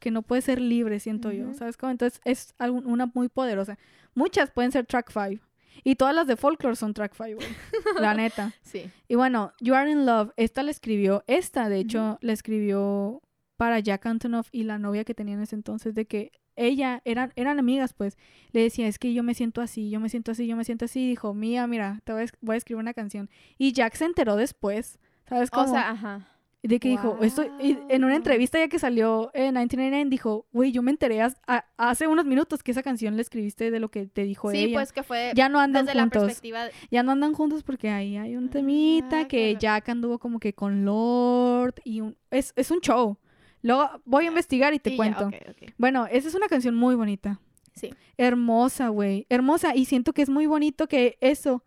que 0.01 0.11
no 0.11 0.23
puede 0.23 0.43
ser 0.43 0.61
libre, 0.61 0.99
siento 0.99 1.31
yo. 1.31 1.55
¿sabes 1.55 1.77
cómo? 1.77 1.91
Entonces 1.93 2.21
es 2.25 2.55
una 2.59 3.07
muy 3.15 3.29
poderosa. 3.29 3.79
Muchas 4.15 4.51
pueden 4.51 4.73
ser 4.73 4.87
track 4.87 5.11
5 5.13 5.45
y 5.85 5.95
todas 5.95 6.15
las 6.15 6.27
de 6.27 6.37
folklore 6.37 6.77
son 6.77 6.93
track 6.93 7.15
5, 7.17 7.41
la 8.01 8.15
neta. 8.15 8.53
Sí. 8.63 8.91
Y 9.09 9.15
bueno, 9.15 9.53
You 9.61 9.75
Are 9.75 9.91
in 9.91 10.05
Love, 10.07 10.33
esta 10.37 10.63
la 10.63 10.71
escribió, 10.71 11.23
esta 11.27 11.69
de 11.69 11.79
hecho 11.79 12.19
la 12.21 12.33
escribió 12.33 13.23
para 13.57 13.79
Jack 13.81 14.07
Antonoff 14.07 14.49
y 14.53 14.65
la 14.65 14.79
novia 14.79 15.05
que 15.05 15.15
tenía 15.15 15.35
en 15.35 15.43
ese 15.43 15.55
entonces, 15.57 15.95
de 15.95 16.07
que 16.07 16.33
ella, 16.57 17.01
eran, 17.05 17.33
eran 17.37 17.59
amigas 17.59 17.95
pues, 17.95 18.19
le 18.53 18.61
decía, 18.63 18.87
es 18.87 18.99
que 18.99 19.15
yo 19.15 19.23
me 19.23 19.35
siento 19.35 19.61
así, 19.63 19.89
yo 19.91 20.01
me 20.01 20.09
siento 20.09 20.33
así, 20.33 20.47
yo 20.47 20.57
me 20.57 20.65
siento 20.65 20.85
así, 20.85 21.01
y 21.05 21.09
dijo, 21.09 21.33
mía, 21.33 21.67
mira, 21.67 22.01
te 22.05 22.13
voy 22.13 22.23
a, 22.23 22.25
es- 22.25 22.33
voy 22.41 22.55
a 22.55 22.59
escribir 22.59 22.81
una 22.81 22.93
canción. 22.95 23.31
Y 23.57 23.73
Jack 23.73 23.95
se 23.95 24.05
enteró 24.05 24.37
después, 24.37 24.99
¿sabes 25.29 25.51
cómo? 25.51 25.67
O 25.67 25.69
sea, 25.75 25.91
ajá. 25.91 26.29
de 26.63 26.79
que 26.79 26.91
dijo, 26.91 27.17
esto, 27.23 27.43
y 27.59 27.79
en 27.89 28.05
una 28.05 28.15
entrevista 28.17 28.59
ya 28.59 28.69
que 28.69 28.79
salió 28.79 29.31
en 29.35 29.55
1999, 29.55 30.11
dijo, 30.11 30.47
güey, 30.53 30.73
yo 30.73 30.83
me 30.83 30.91
enteré 30.91 31.23
a- 31.23 31.33
hace 31.79 32.07
unos 32.07 32.27
minutos 32.27 32.63
que 32.63 32.71
esa 32.73 32.83
canción 32.83 33.17
la 33.17 33.23
escribiste 33.23 33.71
de 33.71 33.81
lo 33.81 33.91
que 33.91 34.07
te 34.07 34.23
dijo 34.25 34.51
Sí, 34.51 34.59
ella. 34.59 34.75
pues 34.77 34.93
que 34.93 35.03
fue 35.03 35.33
ya 35.35 35.49
no 35.49 35.59
andan 35.59 35.87
desde 35.87 35.97
la 35.97 36.03
juntos. 36.03 36.23
perspectiva... 36.25 36.65
de- 36.67 36.73
Ya 36.91 37.03
no 37.03 37.13
andan 37.13 37.33
juntos 37.33 37.63
porque 37.63 37.89
ahí 37.89 38.17
hay 38.19 38.37
un 38.37 38.51
temita 38.51 39.21
Ah, 39.21 39.27
que 39.29 39.57
claro. 39.59 39.59
Jack 39.59 39.89
anduvo 39.89 40.19
como 40.19 40.39
que 40.39 40.53
con 40.53 40.85
Lord 40.85 41.77
y 41.83 42.03
un... 42.03 42.17
es, 42.31 42.53
es 42.57 42.71
un 42.71 42.81
show. 42.81 43.17
Luego 43.63 43.89
voy 44.05 44.25
a 44.25 44.29
investigar 44.29 44.75
y 44.75 44.79
te 44.79 44.91
y 44.91 44.93
ya, 44.93 44.97
cuento. 44.97 45.31
Bueno, 45.79 46.07
esa 46.11 46.29
es 46.29 46.35
una 46.35 46.49
canción 46.49 46.75
muy 46.75 46.95
bonita. 46.95 47.41
Sí. 47.75 47.95
Hermosa, 48.19 48.89
güey. 48.89 49.27
Hermosa. 49.31 49.75
Y 49.75 49.87
siento 49.87 50.13
que 50.13 50.23
es 50.23 50.29
muy 50.29 50.47
bonito 50.47 50.89
que 50.89 51.17
eso, 51.21 51.65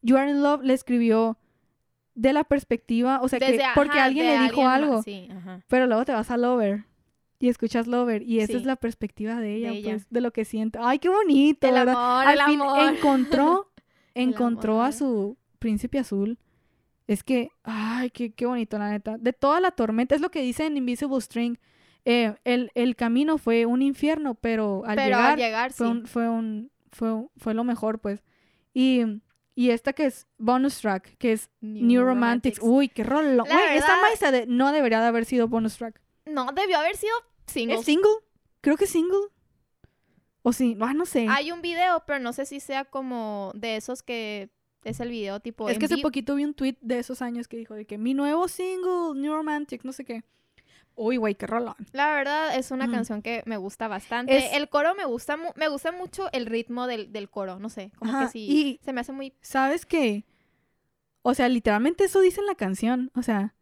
You 0.00 0.16
Are 0.16 0.30
in 0.30 0.42
Love, 0.42 0.62
le 0.62 0.72
escribió 0.74 1.38
de 2.14 2.32
la 2.32 2.44
perspectiva, 2.44 3.20
o 3.22 3.28
sea, 3.28 3.38
que 3.38 3.60
porque 3.74 3.98
ajá, 3.98 4.04
alguien 4.04 4.26
le 4.26 4.32
dijo 4.32 4.44
alguien 4.46 4.66
algo. 4.68 5.02
Sí, 5.02 5.28
ajá. 5.30 5.62
Pero 5.68 5.86
luego 5.86 6.04
te 6.04 6.12
vas 6.12 6.30
a 6.30 6.36
Lover 6.36 6.84
y 7.38 7.48
escuchas 7.48 7.86
Lover 7.86 8.22
y 8.22 8.40
esa 8.40 8.56
es 8.56 8.64
la 8.64 8.76
perspectiva 8.76 9.40
de 9.40 9.54
ella, 9.56 9.70
De 9.70 9.78
ella. 9.78 9.90
pues, 9.94 10.06
de 10.10 10.20
lo 10.20 10.30
que 10.30 10.44
siente. 10.44 10.78
Ay, 10.80 10.98
qué 10.98 11.08
bonito, 11.08 11.66
El 11.66 11.74
¿verdad? 11.74 11.94
amor, 11.94 12.26
Al 12.28 12.38
el 12.38 12.44
fin 12.44 12.60
amor. 12.60 12.94
encontró, 12.94 13.72
encontró 14.14 14.82
a 14.82 14.92
su 14.92 15.36
príncipe 15.58 15.98
azul. 15.98 16.38
Es 17.12 17.22
que, 17.24 17.50
ay, 17.62 18.10
qué, 18.10 18.32
qué 18.32 18.46
bonito, 18.46 18.78
la 18.78 18.90
neta. 18.90 19.16
De 19.18 19.32
toda 19.32 19.60
la 19.60 19.70
tormenta, 19.70 20.14
es 20.14 20.20
lo 20.20 20.30
que 20.30 20.40
dice 20.42 20.66
en 20.66 20.76
Invisible 20.76 21.20
String. 21.20 21.56
eh, 22.04 22.34
el, 22.44 22.70
el 22.74 22.96
camino 22.96 23.38
fue 23.38 23.66
un 23.66 23.82
infierno, 23.82 24.34
pero 24.34 24.82
al 24.86 24.96
Pero 24.96 25.16
llegar, 25.18 25.32
al 25.32 25.38
llegar, 25.38 25.72
fue, 25.72 25.86
sí. 25.86 25.90
un, 25.92 26.06
fue, 26.06 26.28
un, 26.28 26.70
fue, 26.90 27.12
un- 27.12 27.30
fue 27.36 27.54
lo 27.54 27.64
mejor, 27.64 28.00
pues. 28.00 28.22
Y, 28.74 29.02
y 29.54 29.70
esta 29.70 29.92
que 29.92 30.06
es 30.06 30.26
bonus 30.38 30.80
track, 30.80 31.16
que 31.18 31.32
es 31.32 31.50
New, 31.60 32.02
Romantics. 32.04 32.58
Uy, 32.62 32.88
qué 32.88 33.04
rollo. 33.04 33.44
Güey, 33.44 33.76
esta 33.76 34.00
maestra 34.00 34.30
de- 34.32 34.46
no 34.46 34.72
debería 34.72 35.00
de 35.00 35.06
haber 35.06 35.24
sido 35.26 35.46
bonus 35.48 35.76
track. 35.76 36.00
No, 36.24 36.50
debió 36.52 36.78
haber 36.78 36.96
sido 36.96 37.14
single. 37.46 37.76
¿Es 37.76 37.84
single? 37.84 38.10
Creo 38.62 38.76
que 38.76 38.84
es 38.84 38.90
single. 38.90 39.28
O 40.42 40.52
sí, 40.52 40.76
ah, 40.80 40.94
no 40.94 41.06
sé. 41.06 41.26
Hay 41.28 41.52
un 41.52 41.62
video, 41.62 42.02
pero 42.06 42.18
no 42.18 42.32
sé 42.32 42.46
si 42.46 42.58
sea 42.58 42.84
como 42.84 43.52
de 43.54 43.76
esos 43.76 44.02
que 44.02 44.50
es 44.84 45.00
el 45.00 45.10
video 45.10 45.40
tipo 45.40 45.68
es 45.68 45.78
que 45.78 45.84
hace 45.86 45.98
poquito 45.98 46.34
vi 46.34 46.44
un 46.44 46.54
tweet 46.54 46.76
de 46.80 46.98
esos 46.98 47.22
años 47.22 47.48
que 47.48 47.56
dijo 47.56 47.74
de 47.74 47.84
que 47.86 47.98
mi 47.98 48.14
nuevo 48.14 48.48
single, 48.48 49.14
New 49.20 49.32
Romantic, 49.34 49.84
no 49.84 49.92
sé 49.92 50.04
qué. 50.04 50.22
Uy, 50.94 51.16
güey, 51.16 51.34
qué 51.34 51.46
rolón. 51.46 51.74
La 51.92 52.14
verdad 52.14 52.54
es 52.56 52.70
una 52.70 52.86
Mm. 52.86 52.92
canción 52.92 53.22
que 53.22 53.42
me 53.46 53.56
gusta 53.56 53.88
bastante. 53.88 54.36
Es- 54.36 54.52
El 54.52 54.68
coro 54.68 54.94
me 54.94 55.06
gusta 55.06 55.36
mu- 55.38 55.52
me 55.56 55.68
gusta 55.68 55.90
mucho 55.92 56.28
el 56.32 56.44
ritmo 56.46 56.86
del, 56.86 57.12
del 57.12 57.30
coro, 57.30 57.58
no 57.58 57.70
sé, 57.70 57.90
como 57.98 58.10
Ajá, 58.12 58.26
que 58.26 58.32
sí 58.32 58.46
y- 58.50 58.80
se 58.84 58.92
me 58.92 59.00
hace 59.00 59.12
muy 59.12 59.32
¿Sabes 59.40 59.86
qué? 59.86 60.24
O 61.22 61.32
sea, 61.34 61.48
literalmente 61.48 62.04
eso 62.04 62.20
dice 62.20 62.40
en 62.40 62.46
la 62.46 62.56
canción. 62.56 63.10
O 63.14 63.22
sea, 63.22 63.54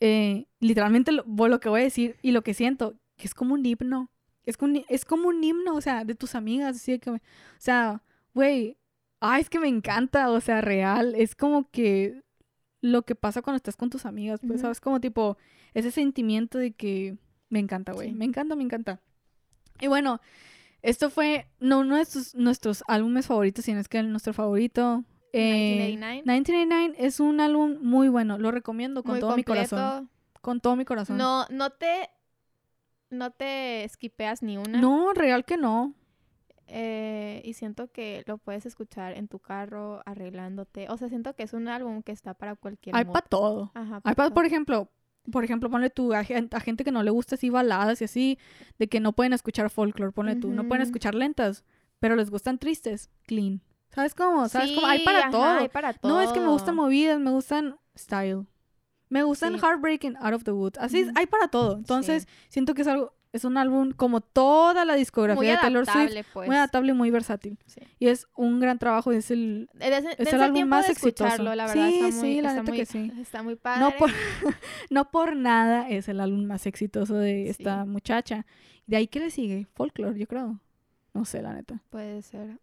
eh, 0.00 0.46
literalmente 0.58 1.12
lo, 1.12 1.24
lo 1.26 1.60
que 1.60 1.68
voy 1.68 1.82
a 1.82 1.84
decir 1.84 2.16
y 2.22 2.32
lo 2.32 2.42
que 2.42 2.54
siento, 2.54 2.94
que 3.16 3.26
es 3.26 3.34
como 3.34 3.54
un 3.54 3.64
himno. 3.64 4.10
Es 4.44 4.56
como 4.56 4.72
un, 4.72 4.84
es 4.88 5.04
como 5.04 5.28
un 5.28 5.44
himno, 5.44 5.74
o 5.76 5.80
sea, 5.80 6.04
de 6.04 6.14
tus 6.16 6.34
amigas. 6.34 6.76
Así 6.76 6.98
que, 6.98 7.10
o 7.10 7.18
sea, 7.58 8.02
güey, 8.34 8.76
ay, 9.22 9.40
es 9.42 9.48
que 9.50 9.58
me 9.60 9.68
encanta, 9.68 10.30
o 10.30 10.40
sea, 10.40 10.60
real. 10.60 11.14
Es 11.16 11.34
como 11.34 11.70
que 11.70 12.22
lo 12.80 13.02
que 13.02 13.14
pasa 13.14 13.42
cuando 13.42 13.56
estás 13.56 13.76
con 13.76 13.88
tus 13.90 14.04
amigas, 14.06 14.40
pues. 14.46 14.60
¿sabes? 14.60 14.80
Como 14.80 15.00
tipo, 15.00 15.36
ese 15.74 15.90
sentimiento 15.90 16.58
de 16.58 16.72
que 16.72 17.16
me 17.48 17.58
encanta, 17.60 17.92
güey. 17.92 18.08
Sí. 18.10 18.14
Me 18.14 18.24
encanta, 18.24 18.56
me 18.56 18.64
encanta. 18.64 19.00
Y 19.80 19.86
bueno, 19.86 20.20
esto 20.82 21.08
fue 21.10 21.46
no 21.60 21.78
uno 21.80 21.96
de 21.96 22.04
sus- 22.04 22.34
nuestros 22.34 22.82
álbumes 22.88 23.26
favoritos, 23.26 23.64
sino 23.64 23.78
es 23.80 23.88
que 23.88 24.02
nuestro 24.02 24.32
favorito. 24.32 25.04
eh, 25.32 25.76
1989. 25.78 26.22
1989 26.26 26.94
es 26.98 27.20
un 27.20 27.40
álbum 27.40 27.78
muy 27.80 28.08
bueno, 28.08 28.36
lo 28.38 28.50
recomiendo 28.50 29.02
con 29.02 29.12
muy 29.12 29.20
todo 29.20 29.36
mi 29.36 29.44
corazón. 29.44 30.10
Con 30.40 30.60
todo 30.60 30.76
mi 30.76 30.84
corazón. 30.84 31.16
No 31.16 31.46
no 31.50 31.70
te 31.70 32.10
no 33.10 33.30
te 33.30 33.86
skipeas 33.88 34.42
ni 34.42 34.56
una. 34.58 34.80
No, 34.80 35.12
real 35.14 35.44
que 35.44 35.56
no. 35.56 35.94
Eh, 36.74 37.42
y 37.44 37.52
siento 37.52 37.90
que 37.92 38.24
lo 38.26 38.38
puedes 38.38 38.64
escuchar 38.64 39.12
en 39.16 39.28
tu 39.28 39.38
carro 39.38 40.00
arreglándote. 40.06 40.88
O 40.88 40.96
sea, 40.96 41.08
siento 41.10 41.34
que 41.34 41.42
es 41.42 41.52
un 41.52 41.68
álbum 41.68 42.02
que 42.02 42.12
está 42.12 42.32
para 42.32 42.56
cualquier 42.56 42.96
Hay 42.96 43.04
para 43.04 43.20
todo. 43.26 43.70
Ajá, 43.74 43.96
Hay 43.96 44.14
pa' 44.14 44.14
para, 44.14 44.30
por 44.34 44.46
ejemplo, 44.46 44.90
por 45.30 45.44
ejemplo, 45.44 45.68
ponle 45.70 45.90
tú 45.90 46.14
a, 46.14 46.24
gen- 46.24 46.48
a 46.52 46.60
gente 46.60 46.82
que 46.82 46.90
no 46.90 47.02
le 47.02 47.10
gusta 47.10 47.34
así 47.34 47.50
baladas 47.50 48.00
y 48.00 48.04
así, 48.04 48.38
de 48.78 48.88
que 48.88 49.00
no 49.00 49.12
pueden 49.12 49.34
escuchar 49.34 49.68
folklore, 49.68 50.12
ponle 50.12 50.34
tú, 50.36 50.50
no 50.50 50.66
pueden 50.66 50.82
escuchar 50.82 51.14
lentas, 51.14 51.62
pero 52.00 52.16
les 52.16 52.30
gustan 52.30 52.58
tristes, 52.58 53.10
clean. 53.26 53.60
¿Sabes 53.90 54.14
cómo? 54.14 54.48
¿Sabes 54.48 54.72
cómo? 54.72 54.86
Hay 54.86 55.00
Sí, 55.00 55.04
para 55.04 55.18
ajá, 55.20 55.30
todo. 55.30 55.44
hay 55.60 55.68
para 55.68 55.92
todo. 55.92 56.10
No 56.14 56.20
es 56.22 56.32
que 56.32 56.40
me 56.40 56.48
gustan 56.48 56.74
movidas, 56.74 57.20
me 57.20 57.30
gustan 57.30 57.76
style. 57.96 58.46
Me 59.10 59.22
gustan 59.24 59.52
Sí. 59.52 59.58
heartbreaking, 59.60 60.16
out 60.16 60.32
of 60.32 60.42
the 60.44 60.52
woods. 60.52 60.78
Así 60.78 61.02
Ujú. 61.02 61.12
hay 61.14 61.26
para 61.26 61.48
todo. 61.48 61.76
Entonces, 61.76 62.22
Sí. 62.22 62.28
siento 62.48 62.72
que 62.72 62.80
es 62.80 62.88
algo, 62.88 63.12
es 63.32 63.44
un 63.44 63.56
álbum 63.56 63.92
como 63.92 64.20
toda 64.20 64.84
la 64.84 64.94
discografía 64.94 65.36
muy 65.38 65.46
de 65.46 65.56
Taylor 65.56 65.86
Swift, 65.86 66.26
pues. 66.34 66.46
muy 66.46 66.56
adaptable 66.56 66.92
muy 66.92 67.10
versátil. 67.10 67.58
Sí. 67.66 67.80
Y 67.98 68.08
es 68.08 68.26
un 68.36 68.60
gran 68.60 68.78
trabajo, 68.78 69.10
es 69.12 69.30
el 69.30 69.70
Desde, 69.72 70.14
Es 70.22 70.32
el 70.32 70.42
álbum 70.42 70.66
más 70.66 70.86
de 70.86 70.92
exitoso. 70.92 71.24
escucharlo, 71.26 71.54
la 71.54 71.66
verdad. 71.66 71.88
Sí, 71.88 71.94
está 71.94 72.04
muy, 72.04 72.12
sí, 72.34 72.40
la 72.42 72.48
está 72.50 72.60
neta 72.60 72.70
muy, 72.72 72.78
que 72.78 72.86
sí. 72.86 73.12
Está 73.20 73.42
muy 73.42 73.56
padre. 73.56 73.80
no 73.80 73.90
por, 73.92 74.10
no 74.90 75.10
por 75.10 75.34
nada 75.36 75.88
es 75.88 76.08
el 76.08 76.20
álbum 76.20 76.44
más 76.44 76.66
exitoso 76.66 77.14
de 77.16 77.44
Sí. 77.44 77.62
esta 77.62 77.84
muchacha. 77.84 78.44
De 78.86 78.96
ahí 78.96 79.06
que 79.06 79.20
le 79.20 79.30
sigue, 79.30 79.66
folklore, 79.74 80.18
yo 80.18 80.26
creo. 80.26 80.58
No 81.14 81.24
sé, 81.24 81.40
la 81.42 81.54
neta. 81.54 81.80
Puede 81.90 82.20
ser. 82.22 82.58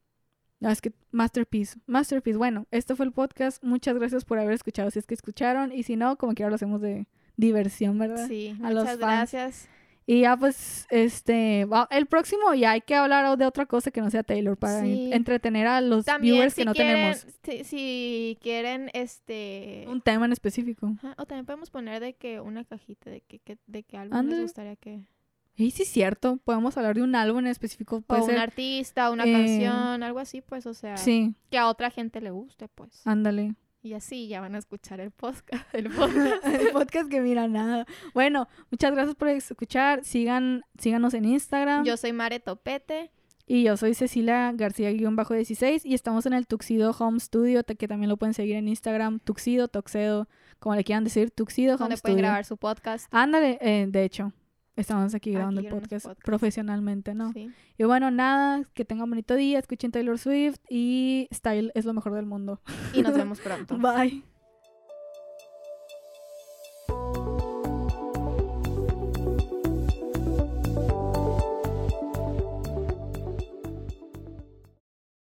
No, 0.60 0.70
es 0.70 0.82
que 0.82 0.92
Masterpiece, 1.12 1.80
Masterpiece. 1.88 2.38
Bueno, 2.38 2.68
esto 2.70 2.96
fue 2.96 3.06
el 3.06 3.12
podcast. 3.14 3.64
Muchas 3.64 3.96
gracias 3.96 4.26
por 4.26 4.38
haber 4.40 4.54
escuchado. 4.54 4.92
Si 4.92 5.00
es 5.00 5.08
que 5.08 5.14
escucharon. 5.14 5.72
Y 5.72 5.84
si 5.84 5.96
no, 5.96 6.18
como 6.18 6.34
quiera 6.34 6.50
lo 6.50 6.56
hacemos 6.56 6.82
de 6.82 7.08
diversión, 7.38 7.98
¿verdad? 7.98 8.28
Sí, 8.28 8.58
A 8.62 8.72
los 8.72 8.84
muchas 8.84 9.00
fans. 9.00 9.32
gracias. 9.32 9.70
Y 10.12 10.22
ya 10.22 10.36
pues, 10.36 10.88
este, 10.90 11.68
el 11.92 12.06
próximo 12.08 12.56
ya 12.56 12.72
hay 12.72 12.82
que 12.82 12.96
hablar 12.96 13.38
de 13.38 13.46
otra 13.46 13.68
cosa 13.68 13.92
que 13.92 14.02
no 14.02 14.10
sea 14.10 14.24
Taylor 14.24 14.58
para 14.58 14.82
Sí. 14.82 15.06
en- 15.06 15.14
entretener 15.14 15.68
a 15.68 15.82
los 15.82 16.06
También 16.06 16.34
viewers 16.34 16.54
si 16.56 16.62
que 16.62 16.66
no 16.66 16.74
quieren, 16.74 16.96
tenemos 16.96 17.28
si, 17.44 17.64
si 17.64 18.38
quieren, 18.42 18.90
este... 18.94 19.86
un 19.88 20.02
tema 20.02 20.26
en 20.26 20.32
específico. 20.32 20.96
Ajá, 20.98 21.14
o 21.20 21.28
también 21.28 21.46
podemos 21.46 21.70
poner 21.70 22.02
de 22.02 22.14
que 22.14 22.40
una 22.40 22.64
cajita 22.66 23.12
de 23.12 23.22
que, 23.22 23.38
que- 23.38 23.60
de 23.68 23.84
qué 23.84 23.98
álbum 23.98 24.18
Ándale. 24.18 24.38
les 24.38 24.46
gustaría 24.46 24.76
que... 24.78 25.00
Y 25.56 25.70
sí 25.72 25.84
es 25.84 25.90
cierto, 25.90 26.38
podemos 26.44 26.76
hablar 26.78 26.96
de 26.96 27.04
un 27.04 27.14
álbum 27.14 27.40
en 27.42 27.48
específico. 27.48 28.02
Puede 28.02 28.22
o 28.22 28.24
un 28.24 28.30
ser. 28.32 28.40
artista, 28.40 29.12
una 29.12 29.26
eh, 29.26 29.32
canción, 29.32 30.02
algo 30.02 30.18
así, 30.18 30.42
pues, 30.42 30.66
o 30.66 30.74
sea, 30.74 30.98
Sí, 30.98 31.36
que 31.52 31.60
a 31.60 31.68
otra 31.68 31.92
gente 31.92 32.20
le 32.20 32.32
guste, 32.32 32.68
pues. 32.70 33.06
ándale. 33.06 33.54
Y 33.82 33.94
así 33.94 34.28
ya 34.28 34.42
van 34.42 34.56
a 34.56 34.58
escuchar 34.58 35.00
el 35.00 35.12
podcast. 35.12 35.64
El 35.74 35.90
podcast. 35.96 36.46
el 36.46 36.72
podcast 36.72 37.10
que 37.10 37.22
mira 37.22 37.48
nada. 37.48 37.86
Bueno, 38.14 38.48
muchas 38.72 38.92
gracias 38.92 39.16
por 39.16 39.30
escuchar. 39.30 40.04
Sigan, 40.04 40.64
síganos 40.78 41.14
en 41.14 41.26
Instagram. 41.26 41.86
Yo 41.86 41.96
soy 41.96 42.14
Mare 42.14 42.40
Topete. 42.40 43.12
Y 43.52 43.64
yo 43.64 43.78
soy 43.78 43.96
Cecilia 43.96 44.52
García-16 44.54 45.82
y 45.84 45.96
estamos 45.96 46.28
en 46.28 46.34
el 46.34 46.46
Tuxido 46.46 46.92
Home 46.92 47.20
Studio, 47.20 47.64
que 47.64 47.88
también 47.88 48.08
lo 48.08 48.16
pueden 48.16 48.36
seguir 48.36 48.56
en 48.58 48.68
Instagram, 48.68 49.20
Tuxido, 49.22 49.68
Toxedo, 49.68 50.28
como 50.60 50.76
le 50.76 50.84
quieran 50.84 51.04
decir, 51.04 51.32
Tuxido 51.32 51.74
Home 51.74 51.80
donde 51.80 51.98
Studio. 51.98 52.14
pueden 52.14 52.26
grabar 52.26 52.46
su 52.46 52.58
podcast. 52.58 53.08
Ándale, 53.10 53.58
eh, 53.60 53.88
de 53.90 54.04
hecho, 54.04 54.34
estamos 54.82 55.14
aquí 55.14 55.30
Aquí 55.30 55.36
grabando 55.36 55.62
el 55.62 55.68
podcast. 55.68 56.08
profesionalmente, 56.24 57.14
¿no? 57.14 57.32
Sí. 57.34 57.50
Y 57.78 57.84
bueno, 57.84 58.12
nada, 58.12 58.64
que 58.74 58.86
tengan 58.86 59.10
bonito 59.10 59.36
día, 59.36 59.60
escuchen 59.60 59.92
Taylor 59.92 60.18
Swift 60.18 60.60
y 60.70 61.28
Style 61.34 61.72
es 61.76 61.86
lo 61.86 61.94
mejor 61.94 62.14
del 62.16 62.26
mundo. 62.26 62.62
Y 62.94 63.02
nos 63.02 63.14
vemos 63.18 63.40
pronto. 63.40 63.78
Bye. 63.78 64.24